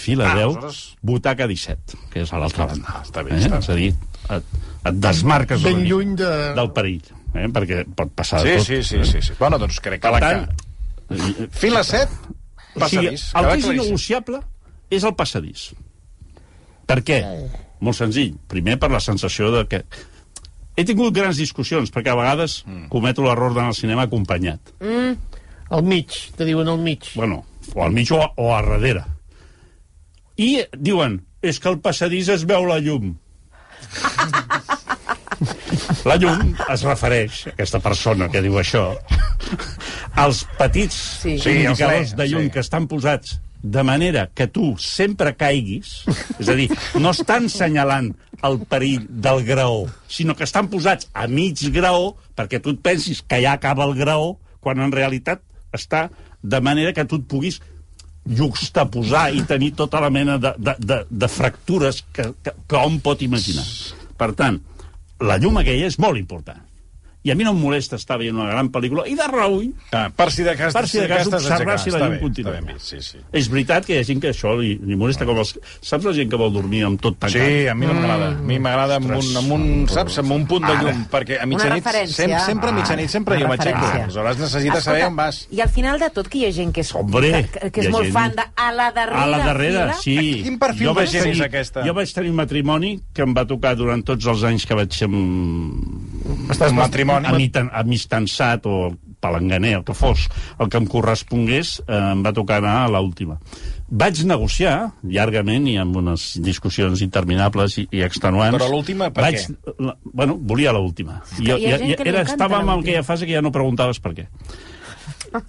fila 0.00 0.30
Ah, 0.30 0.34
10, 0.38 0.44
aleshores- 0.56 0.80
butaca 1.02 1.46
17, 1.50 1.98
que 2.12 2.22
és 2.24 2.32
a 2.32 2.38
l'altra 2.40 2.66
banda. 2.70 2.88
Ah, 2.88 3.02
està 3.04 3.22
bé, 3.26 3.36
està 3.38 3.58
És 3.60 3.68
a 3.68 3.76
dir, 3.78 3.90
et, 4.36 4.44
et 4.90 4.98
desmarques 5.06 5.62
Ben 5.62 5.84
lluny 5.86 6.16
de... 6.18 6.30
del 6.56 6.70
perill, 6.76 7.02
eh? 7.34 7.46
perquè 7.52 7.84
pot 7.96 8.10
passar 8.16 8.40
Sí, 8.42 8.48
de 8.48 8.56
tot. 8.58 8.66
sí, 8.66 8.82
sí, 8.82 9.04
sí, 9.04 9.22
sí. 9.28 9.32
Bueno, 9.38 9.58
doncs 9.60 9.80
crec 9.84 10.00
que 10.02 10.08
Per 10.08 10.12
la 10.16 10.20
tant, 10.20 10.46
que... 10.48 11.48
Fila 11.52 11.82
7, 11.84 12.06
o 12.06 12.88
sigui, 12.88 13.10
passadís. 13.10 13.26
el 13.34 13.48
que 13.50 13.56
és 13.58 13.66
innegociable 13.74 14.40
és 14.90 15.04
el 15.04 15.14
passadís. 15.18 15.68
Per 16.86 17.00
què? 17.06 17.20
Molt 17.80 17.96
senzill. 17.96 18.34
Primer, 18.50 18.78
per 18.82 18.90
la 18.92 19.00
sensació 19.00 19.50
de 19.54 19.64
que... 19.70 19.84
He 20.78 20.84
tingut 20.86 21.12
grans 21.14 21.36
discussions, 21.36 21.90
perquè 21.92 22.12
a 22.12 22.16
vegades 22.16 22.60
mm. 22.66 22.86
cometo 22.92 23.22
l'error 23.26 23.52
d'anar 23.54 23.72
al 23.74 23.76
cinema 23.76 24.04
acompanyat. 24.06 24.70
Al 25.70 25.82
mig, 25.86 26.14
te 26.38 26.46
diuen 26.48 26.68
al 26.70 26.78
mig. 26.82 27.04
Bueno, 27.14 27.42
o 27.74 27.82
al 27.84 27.92
mig 27.92 28.10
o 28.14 28.20
a, 28.22 28.30
o 28.36 28.48
a 28.54 28.62
darrere. 28.62 29.02
I 30.40 30.64
diuen, 30.72 31.20
és 31.44 31.60
que 31.60 31.68
al 31.68 31.80
passadís 31.84 32.30
es 32.32 32.46
veu 32.48 32.64
la 32.68 32.78
llum. 32.80 33.12
La 36.08 36.16
llum 36.20 36.54
es 36.72 36.82
refereix, 36.86 37.42
aquesta 37.50 37.80
persona 37.84 38.28
que 38.32 38.40
diu 38.44 38.56
això, 38.60 38.84
als 40.20 40.42
petits 40.58 40.96
Sí. 41.20 41.36
Sí, 41.40 41.60
indicadors 41.60 42.12
LED, 42.12 42.16
de 42.16 42.28
llum 42.32 42.48
sí. 42.48 42.52
que 42.56 42.64
estan 42.64 42.88
posats 42.88 43.38
de 43.62 43.82
manera 43.84 44.30
que 44.32 44.46
tu 44.48 44.72
sempre 44.80 45.34
caiguis, 45.36 46.06
és 46.40 46.48
a 46.48 46.56
dir, 46.56 46.70
no 46.96 47.12
estan 47.12 47.50
senyalant 47.52 48.14
el 48.46 48.56
perill 48.70 49.04
del 49.10 49.44
graó, 49.44 49.84
sinó 50.08 50.36
que 50.36 50.48
estan 50.48 50.70
posats 50.72 51.10
a 51.12 51.26
mig 51.28 51.60
graó 51.74 52.14
perquè 52.36 52.62
tu 52.62 52.72
et 52.72 52.80
pensis 52.80 53.20
que 53.20 53.42
ja 53.44 53.58
acaba 53.58 53.84
el 53.84 53.92
graó, 53.98 54.38
quan 54.60 54.80
en 54.80 54.92
realitat 54.92 55.44
està 55.76 56.08
de 56.40 56.60
manera 56.64 56.94
que 56.96 57.04
tu 57.04 57.20
et 57.20 57.28
puguis 57.28 57.60
juxtaposar 58.28 59.30
i 59.34 59.44
tenir 59.48 59.72
tota 59.78 60.00
la 60.02 60.10
mena 60.12 60.38
de, 60.38 60.52
de, 60.58 60.74
de, 60.78 60.98
de 61.10 61.28
fractures 61.28 62.02
que, 62.12 62.30
que, 62.44 62.54
que 62.68 62.80
hom 62.80 63.00
pot 63.04 63.22
imaginar. 63.24 63.64
Per 64.20 64.32
tant, 64.38 64.60
la 65.24 65.38
llum 65.40 65.60
aquella 65.60 65.88
és 65.88 65.98
molt 66.00 66.20
important. 66.20 66.60
I 67.22 67.30
a 67.30 67.34
mi 67.34 67.44
no 67.44 67.50
em 67.52 67.58
molesta 67.60 67.96
estar 67.96 68.16
veient 68.18 68.34
una 68.36 68.48
gran 68.50 68.70
pel·lícula, 68.72 69.04
i 69.06 69.14
de 69.14 69.26
reull, 69.28 69.66
Ah, 69.92 70.08
per 70.14 70.30
si 70.32 70.42
de 70.42 70.54
cas, 70.56 70.72
per 70.72 70.86
si 70.88 70.98
de 71.00 71.08
cas, 71.08 71.26
observar 71.26 71.78
si 71.78 71.90
la 71.90 71.98
llum 71.98 72.14
bé, 72.14 72.20
continua. 72.20 72.54
vist, 72.60 72.80
sí, 72.80 73.00
sí. 73.02 73.18
És 73.32 73.48
veritat 73.50 73.84
que 73.84 73.94
hi 73.94 73.98
ha 74.00 74.04
gent 74.04 74.20
que 74.22 74.30
això 74.30 74.54
li, 74.58 74.78
li 74.82 74.96
molesta, 74.96 75.26
com 75.28 75.36
els... 75.38 75.58
Saps 75.82 76.04
la 76.04 76.12
gent 76.16 76.30
que 76.30 76.36
vol 76.40 76.52
dormir 76.52 76.84
amb 76.86 77.00
tot 77.00 77.18
tancat? 77.18 77.42
Sí, 77.42 77.66
a 77.68 77.74
mi 77.74 77.86
no 77.86 77.94
m'agrada. 77.94 78.28
A 78.38 78.40
mi 78.40 78.58
m'agrada 78.58 78.96
amb, 78.96 79.10
un, 79.10 79.36
amb 79.36 79.52
un, 79.52 79.64
saps, 79.88 80.16
amb 80.22 80.32
un 80.32 80.46
punt 80.46 80.64
de 80.64 80.74
llum, 80.80 81.04
perquè 81.12 81.40
a 81.42 81.46
mitjanit, 81.46 81.84
referència. 81.84 82.14
sempre, 82.16 82.40
sempre 82.46 82.68
a 82.70 82.72
mitjanit, 82.72 83.10
sempre 83.10 83.36
Una 83.36 83.44
jo 83.44 83.48
m'aixeco. 83.52 83.84
Aleshores 84.00 84.38
necessites 84.38 84.84
saber 84.84 85.04
on 85.10 85.16
vas. 85.16 85.42
I 85.50 85.60
al 85.60 85.68
final 85.68 85.98
de 86.00 86.08
tot 86.10 86.28
que 86.28 86.38
hi 86.38 86.46
ha 86.46 86.52
gent 86.52 86.72
que 86.72 86.80
és, 86.80 86.94
Hombre, 86.94 87.32
que, 87.52 87.70
que 87.70 87.80
és 87.84 87.90
molt 87.90 88.04
gent- 88.08 88.14
fan 88.16 88.34
de 88.36 88.44
a 88.56 88.72
la 88.72 88.90
darrera 88.92 89.22
A 89.22 89.26
la 89.26 89.38
darrera, 89.44 89.84
fila, 89.92 90.00
sí. 90.00 90.42
Quin 90.44 90.58
perfil 90.58 90.86
Jo 90.88 90.94
de 90.94 91.00
vaig 91.02 91.10
gent 91.10 91.26
és 91.26 91.36
tenir- 91.36 91.44
aquesta? 91.50 91.84
Jo 91.84 91.94
vaig 91.94 92.14
tenir 92.14 92.30
un 92.30 92.36
matrimoni 92.36 92.94
que 93.12 93.22
em 93.22 93.34
va 93.36 93.44
tocar 93.46 93.76
durant 93.76 94.02
tots 94.04 94.24
els 94.26 94.42
anys 94.44 94.64
que 94.66 94.74
vaig 94.74 94.90
ser 94.92 95.04
amb... 95.10 96.50
Estàs 96.50 96.72
matrimoni. 96.72 97.09
Amitan- 97.18 97.70
amistançat 97.72 98.66
o 98.66 98.92
palanganer, 99.20 99.74
el 99.78 99.84
que 99.84 99.92
fos, 99.94 100.28
el 100.58 100.68
que 100.72 100.78
em 100.80 100.86
correspongués, 100.88 101.82
eh, 101.86 101.96
em 102.14 102.22
va 102.24 102.32
tocar 102.32 102.56
anar 102.62 102.86
a 102.86 102.88
l'última. 102.88 103.36
Vaig 103.90 104.22
negociar 104.24 104.92
llargament 105.02 105.66
i 105.68 105.76
amb 105.76 105.96
unes 105.96 106.38
discussions 106.40 107.02
interminables 107.04 107.76
i, 107.82 107.88
i 107.92 108.02
extenuants. 108.06 108.56
Però 108.56 108.70
l'última 108.70 109.10
per 109.10 109.26
vaig, 109.26 109.36
què? 109.42 109.74
La, 109.78 109.96
bueno, 110.04 110.38
volia 110.38 110.72
l'última. 110.72 111.20
gent 111.36 111.96
que 111.98 112.04
li 112.04 112.14
era, 112.14 112.22
estàvem 112.22 112.62
en 112.62 112.78
aquella 112.78 113.02
fase 113.02 113.26
que 113.26 113.34
ja 113.34 113.42
no 113.42 113.52
preguntaves 113.52 114.00
per 114.00 114.14
què. 114.14 114.26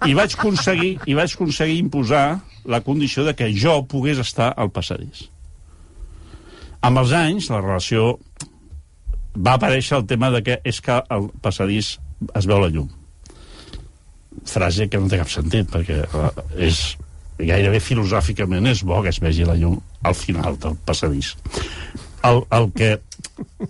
I 0.06 0.14
vaig 0.14 0.34
aconseguir, 0.38 0.98
i 1.06 1.14
vaig 1.14 1.32
aconseguir 1.34 1.78
imposar 1.78 2.40
la 2.64 2.80
condició 2.82 3.24
de 3.24 3.34
que 3.34 3.48
jo 3.56 3.80
pogués 3.90 4.18
estar 4.18 4.52
al 4.56 4.70
passadís. 4.70 5.30
Amb 6.82 6.98
els 6.98 7.12
anys, 7.14 7.48
la 7.50 7.60
relació 7.62 8.18
va 9.36 9.56
aparèixer 9.56 9.98
el 9.98 10.06
tema 10.06 10.30
de 10.30 10.42
que 10.44 10.58
és 10.64 10.80
que 10.84 10.98
al 11.08 11.30
passadís 11.42 11.96
es 12.34 12.48
veu 12.48 12.60
la 12.60 12.70
llum. 12.72 12.88
Frase 14.48 14.88
que 14.88 15.00
no 15.00 15.10
té 15.12 15.18
cap 15.20 15.30
sentit, 15.32 15.68
perquè 15.72 16.02
eh, 16.04 16.30
és 16.68 16.82
gairebé 17.42 17.80
filosòficament 17.82 18.68
és 18.70 18.82
bo 18.86 19.00
que 19.02 19.10
es 19.12 19.20
vegi 19.22 19.46
la 19.48 19.56
llum 19.58 19.78
al 20.06 20.16
final 20.16 20.58
del 20.60 20.76
passadís. 20.86 21.34
El, 22.22 22.42
el 22.54 22.68
que 22.76 22.94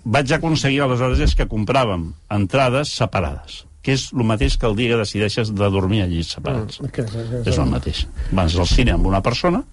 vaig 0.05 0.33
aconseguir 0.35 0.83
aleshores 0.83 1.23
és 1.25 1.35
que 1.37 1.49
compràvem 1.49 2.11
entrades 2.35 2.91
separades, 2.93 3.63
que 3.81 3.95
és 3.97 4.09
el 4.13 4.27
mateix 4.29 4.59
que 4.59 4.69
el 4.69 4.77
dia 4.77 4.93
que 4.93 5.01
decideixes 5.01 5.53
de 5.55 5.69
dormir 5.73 6.03
allí 6.03 6.21
separats. 6.27 6.77
Que, 6.83 6.91
que, 7.01 7.07
que, 7.07 7.41
És 7.49 7.57
el 7.57 7.71
mateix. 7.71 8.05
Vas 8.31 8.57
al 8.59 8.69
cine 8.69 8.93
amb 8.93 9.09
una 9.09 9.23
persona, 9.25 9.63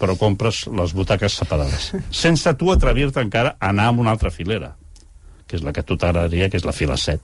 però 0.00 0.16
compres 0.18 0.64
les 0.66 0.96
butaques 0.96 1.38
separades. 1.44 1.92
Sense 2.24 2.56
tu 2.58 2.72
atrevir-te 2.74 3.22
encara 3.22 3.54
a 3.60 3.70
anar 3.70 3.92
amb 3.92 4.02
una 4.02 4.16
altra 4.16 4.34
filera 4.34 4.74
que 5.46 5.56
és 5.56 5.62
la 5.62 5.72
que 5.72 5.80
a 5.80 5.86
tu 5.86 5.96
t'agradaria, 5.96 6.48
que 6.50 6.56
és 6.56 6.64
la 6.64 6.72
fila 6.72 6.96
7. 6.96 7.20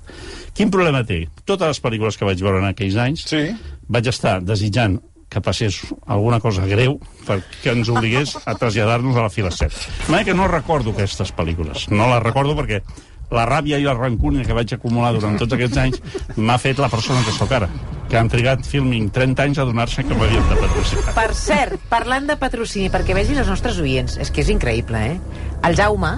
Quin 0.55 0.71
problema 0.71 1.05
té? 1.07 1.23
Totes 1.45 1.69
les 1.69 1.83
pel·lícules 1.83 2.19
que 2.19 2.25
vaig 2.29 2.41
veure 2.43 2.59
en 2.61 2.69
aquells 2.73 2.97
anys 3.01 3.25
Sí. 3.31 3.47
vaig 3.89 4.07
estar 4.07 4.41
desitjant 4.43 4.99
que 5.31 5.41
passés 5.41 5.81
alguna 6.07 6.41
cosa 6.41 6.67
greu 6.67 6.99
perquè 7.27 7.71
ens 7.73 7.89
obligués 7.89 8.35
a 8.45 8.55
traslladar-nos 8.59 9.17
a 9.17 9.23
la 9.23 9.31
fila 9.31 9.51
7. 9.51 9.71
De 10.07 10.11
manera 10.13 10.25
que 10.25 10.35
no 10.35 10.49
recordo 10.49 10.91
aquestes 10.91 11.31
pel·lícules. 11.35 11.89
No 11.91 12.09
les 12.13 12.23
recordo 12.23 12.57
perquè 12.59 12.83
la 13.31 13.45
ràbia 13.47 13.79
i 13.79 13.85
la 13.87 13.95
rancúnia 13.95 14.43
que 14.45 14.53
vaig 14.53 14.73
acumular 14.75 15.13
durant 15.15 15.39
tots 15.39 15.55
aquests 15.55 15.77
anys 15.79 16.01
m'ha 16.37 16.59
fet 16.59 16.81
la 16.83 16.89
persona 16.91 17.23
que 17.23 17.31
sóc 17.31 17.53
ara, 17.53 17.69
que 18.11 18.19
han 18.19 18.29
trigat 18.29 18.67
filming 18.67 19.09
30 19.15 19.45
anys 19.45 19.59
a 19.63 19.65
donar-se 19.69 20.03
que 20.03 20.15
m'havien 20.19 20.43
de 20.51 20.57
patrocinar. 20.57 21.15
Per 21.15 21.29
cert, 21.39 21.79
parlant 21.89 22.27
de 22.27 22.37
patrocini, 22.37 22.91
perquè 22.91 23.15
vegin 23.15 23.39
els 23.39 23.47
nostres 23.47 23.79
oients, 23.79 24.17
és 24.19 24.33
que 24.35 24.41
és 24.43 24.51
increïble, 24.51 24.99
eh? 25.13 25.21
El 25.63 25.77
Jaume, 25.79 26.17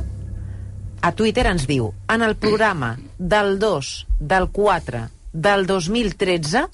a 1.03 1.13
Twitter 1.13 1.47
ens 1.51 1.67
diu, 1.67 1.93
en 2.09 2.23
el 2.23 2.37
programa 2.37 2.97
del 3.19 3.59
2, 3.59 4.07
del 4.21 4.49
4, 4.55 5.09
del 5.33 5.67
2013, 5.67 6.67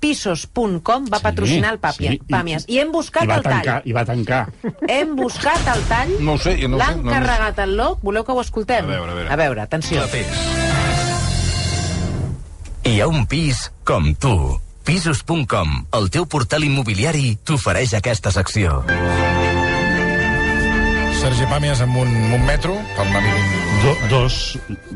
pisos.com 0.00 1.04
va 1.12 1.18
patrocinar 1.20 1.74
el 1.74 1.78
Pàpia, 1.80 2.14
sí, 2.14 2.20
i- 2.22 2.32
Pàmies. 2.32 2.64
I 2.72 2.78
hem 2.80 2.90
buscat 2.92 3.24
I 3.24 3.26
va 3.28 3.36
el 3.36 3.42
tall. 3.42 3.52
tancar, 3.60 3.82
I 3.84 3.92
va 3.92 4.04
tancar. 4.08 4.40
Hem 4.88 5.14
buscat 5.16 5.66
el 5.76 5.82
tall. 5.90 6.14
No 6.24 6.32
ho 6.34 6.38
sé, 6.38 6.56
no 6.68 6.78
L'han 6.80 7.04
no- 7.04 7.10
carregat 7.12 7.58
el 7.66 7.76
loc. 7.76 8.00
Voleu 8.02 8.24
que 8.24 8.32
ho 8.32 8.40
escoltem? 8.40 8.84
A 8.84 8.88
veure, 8.88 9.12
a 9.12 9.14
veure. 9.14 9.30
A 9.30 9.36
veure, 9.36 9.60
atenció. 9.60 10.02
Hi 12.84 13.00
ha 13.00 13.06
un 13.06 13.26
pis 13.26 13.70
com 13.84 14.14
tu. 14.14 14.58
Pisos.com, 14.82 15.84
el 15.92 16.08
teu 16.10 16.24
portal 16.26 16.64
immobiliari, 16.64 17.36
t'ofereix 17.44 17.92
aquesta 17.94 18.32
secció. 18.32 18.82
Sergi 21.20 21.44
Pàmies 21.50 21.82
amb 21.84 21.98
un, 22.00 22.08
un 22.32 22.44
metro 22.48 22.72
per 22.96 23.04
anar 23.04 23.20
vivint... 23.20 23.50
Do, 23.82 23.90
dos... 24.08 24.36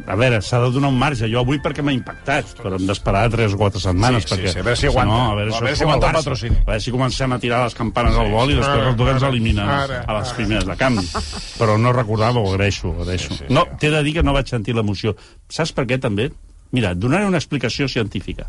A 0.09 0.15
veure, 0.17 0.39
s'ha 0.45 0.59
de 0.63 0.71
donar 0.73 0.89
un 0.93 0.97
marge. 0.97 1.29
Jo 1.29 1.43
avui 1.43 1.59
perquè 1.61 1.85
m'ha 1.85 1.93
impactat, 1.93 2.55
però 2.61 2.79
hem 2.79 2.87
d'esperar 2.89 3.27
3 3.33 3.53
o 3.57 3.59
4 3.61 3.83
setmanes. 3.83 4.25
Sí, 4.25 4.29
sí, 4.29 4.35
perquè, 4.35 4.53
sí, 4.55 4.61
a 4.61 4.65
veure 4.65 4.81
si 4.81 4.89
aguanta. 4.89 5.13
No, 5.13 5.21
a 5.31 5.37
veure, 5.37 5.53
A 5.53 5.61
veure 5.67 5.77
si 5.77 5.85
aguanta 5.85 6.09
el 6.11 6.17
patrocini. 6.19 6.57
A 6.63 6.67
veure 6.71 6.85
si 6.87 6.95
comencem 6.95 7.37
a 7.37 7.39
tirar 7.43 7.61
les 7.67 7.77
campanes 7.77 8.17
al 8.21 8.33
vol 8.33 8.53
i 8.55 8.59
després 8.59 8.97
dues 8.97 9.13
ens 9.15 9.61
ara, 9.67 10.01
a 10.09 10.19
les 10.19 10.33
primeres 10.41 10.67
de 10.69 10.77
canvi. 10.81 11.07
Però 11.61 11.77
no 11.81 11.93
recordava, 11.97 12.41
ho 12.41 12.53
agraeixo, 12.55 12.89
ho 12.95 13.05
agraeixo. 13.05 13.31
Sí, 13.37 13.45
sí, 13.45 13.53
No, 13.53 13.67
sí. 13.69 13.79
t'he 13.85 13.93
de 13.93 14.03
dir 14.09 14.17
que 14.19 14.25
no 14.25 14.37
vaig 14.37 14.49
sentir 14.49 14.77
l'emoció. 14.77 15.15
Saps 15.53 15.73
per 15.77 15.85
què, 15.89 16.01
també? 16.01 16.31
Mira, 16.73 16.93
et 16.97 17.01
donaré 17.05 17.29
una 17.29 17.41
explicació 17.41 17.89
científica. 17.89 18.49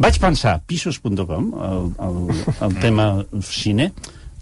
Vaig 0.00 0.16
pensar, 0.20 0.62
pisos.com, 0.66 1.52
el, 1.68 1.90
el, 2.08 2.44
el 2.68 2.78
tema 2.80 3.10
cine, 3.44 3.92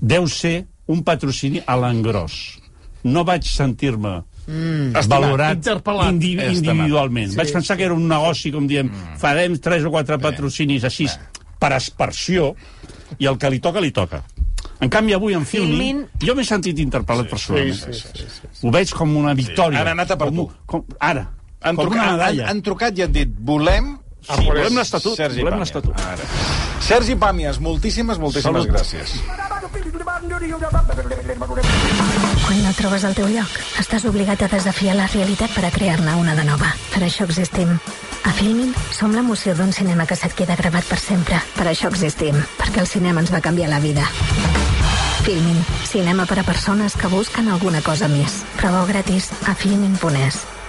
deu 0.00 0.30
ser 0.30 0.60
un 0.90 1.04
patrocini 1.06 1.62
a 1.66 1.76
l'engròs. 1.78 2.34
No 3.06 3.22
vaig 3.24 3.46
sentir-me 3.48 4.18
mm, 4.46 4.92
valorat 5.08 5.56
Interpel·lat. 5.62 6.10
indi 6.12 6.34
Estimat. 6.36 6.56
individualment. 6.58 7.30
Sí, 7.32 7.38
Vaig 7.38 7.52
pensar 7.54 7.76
que 7.78 7.86
era 7.86 7.94
un 7.96 8.06
negoci, 8.10 8.50
com 8.52 8.66
diem, 8.68 8.90
farem 9.20 9.56
tres 9.62 9.86
o 9.88 9.90
quatre 9.94 10.18
patrocinis 10.20 10.84
així, 10.84 11.06
per 11.60 11.72
aspersió, 11.76 12.54
i 13.18 13.26
el 13.30 13.38
que 13.38 13.50
li 13.50 13.60
toca, 13.60 13.80
li 13.80 13.90
toca. 13.92 14.22
En 14.80 14.88
canvi, 14.88 15.12
avui 15.12 15.34
en 15.36 15.44
Filmin, 15.44 16.04
Filmin- 16.06 16.26
jo 16.26 16.34
m'he 16.34 16.44
sentit 16.44 16.78
interpel·lat 16.80 17.28
personalment. 17.28 17.76
sí, 17.76 17.92
sí, 17.92 18.26
sí, 18.28 18.48
Ho 18.66 18.70
veig 18.72 18.92
com 18.96 19.14
una 19.16 19.34
victòria. 19.34 19.80
Han 19.82 19.88
anat 19.94 20.10
a 20.12 20.16
per 20.16 20.28
com, 20.30 20.36
tu. 20.36 20.46
Com, 20.66 20.84
ara, 20.98 21.26
Han, 21.60 21.76
com 21.76 21.84
trucat, 21.84 21.98
una 21.98 22.06
han, 22.06 22.16
medalla. 22.18 22.46
han 22.48 22.62
trucat 22.64 22.98
i 22.98 23.02
han 23.04 23.12
dit, 23.12 23.28
volem... 23.38 23.98
Sí, 24.20 24.44
volem 24.46 24.76
l'estatut, 24.76 25.16
Sergi 25.16 25.40
volem 25.44 25.60
l'estatut. 25.60 25.96
Ara. 26.00 26.24
Sergi 26.84 27.14
Pàmies, 27.16 27.58
moltíssimes, 27.60 28.18
moltíssimes 28.20 28.64
Salut. 28.64 28.68
gràcies. 28.72 29.14
Quan 32.44 32.58
no 32.60 32.72
trobes 32.76 33.04
el 33.08 33.14
teu 33.16 33.28
lloc, 33.32 33.54
estàs 33.80 34.04
obligat 34.04 34.42
a 34.44 34.50
desafiar 34.52 34.96
la 34.98 35.06
realitat 35.08 35.54
per 35.54 35.64
a 35.64 35.72
crear-ne 35.72 36.16
una 36.20 36.34
de 36.36 36.44
nova. 36.44 36.74
Per 36.92 37.00
això 37.06 37.24
existim. 37.24 37.72
A 38.28 38.34
Filmin 38.36 38.74
som 38.92 39.16
l'emoció 39.16 39.54
d'un 39.56 39.72
cinema 39.72 40.04
que 40.06 40.18
se't 40.20 40.36
queda 40.36 40.58
gravat 40.60 40.84
per 40.84 41.00
sempre. 41.00 41.40
Per 41.56 41.66
això 41.70 41.88
existim, 41.88 42.36
perquè 42.60 42.84
el 42.84 42.90
cinema 42.90 43.24
ens 43.24 43.32
va 43.32 43.40
canviar 43.40 43.72
la 43.72 43.80
vida. 43.80 44.04
Filmin, 45.24 45.64
cinema 45.88 46.28
per 46.28 46.40
a 46.40 46.44
persones 46.44 46.96
que 47.00 47.08
busquen 47.08 47.48
alguna 47.48 47.80
cosa 47.80 48.08
més. 48.08 48.42
Prova 48.60 48.84
gratis 48.92 49.32
a 49.48 49.54
filmin.es. 49.54 50.59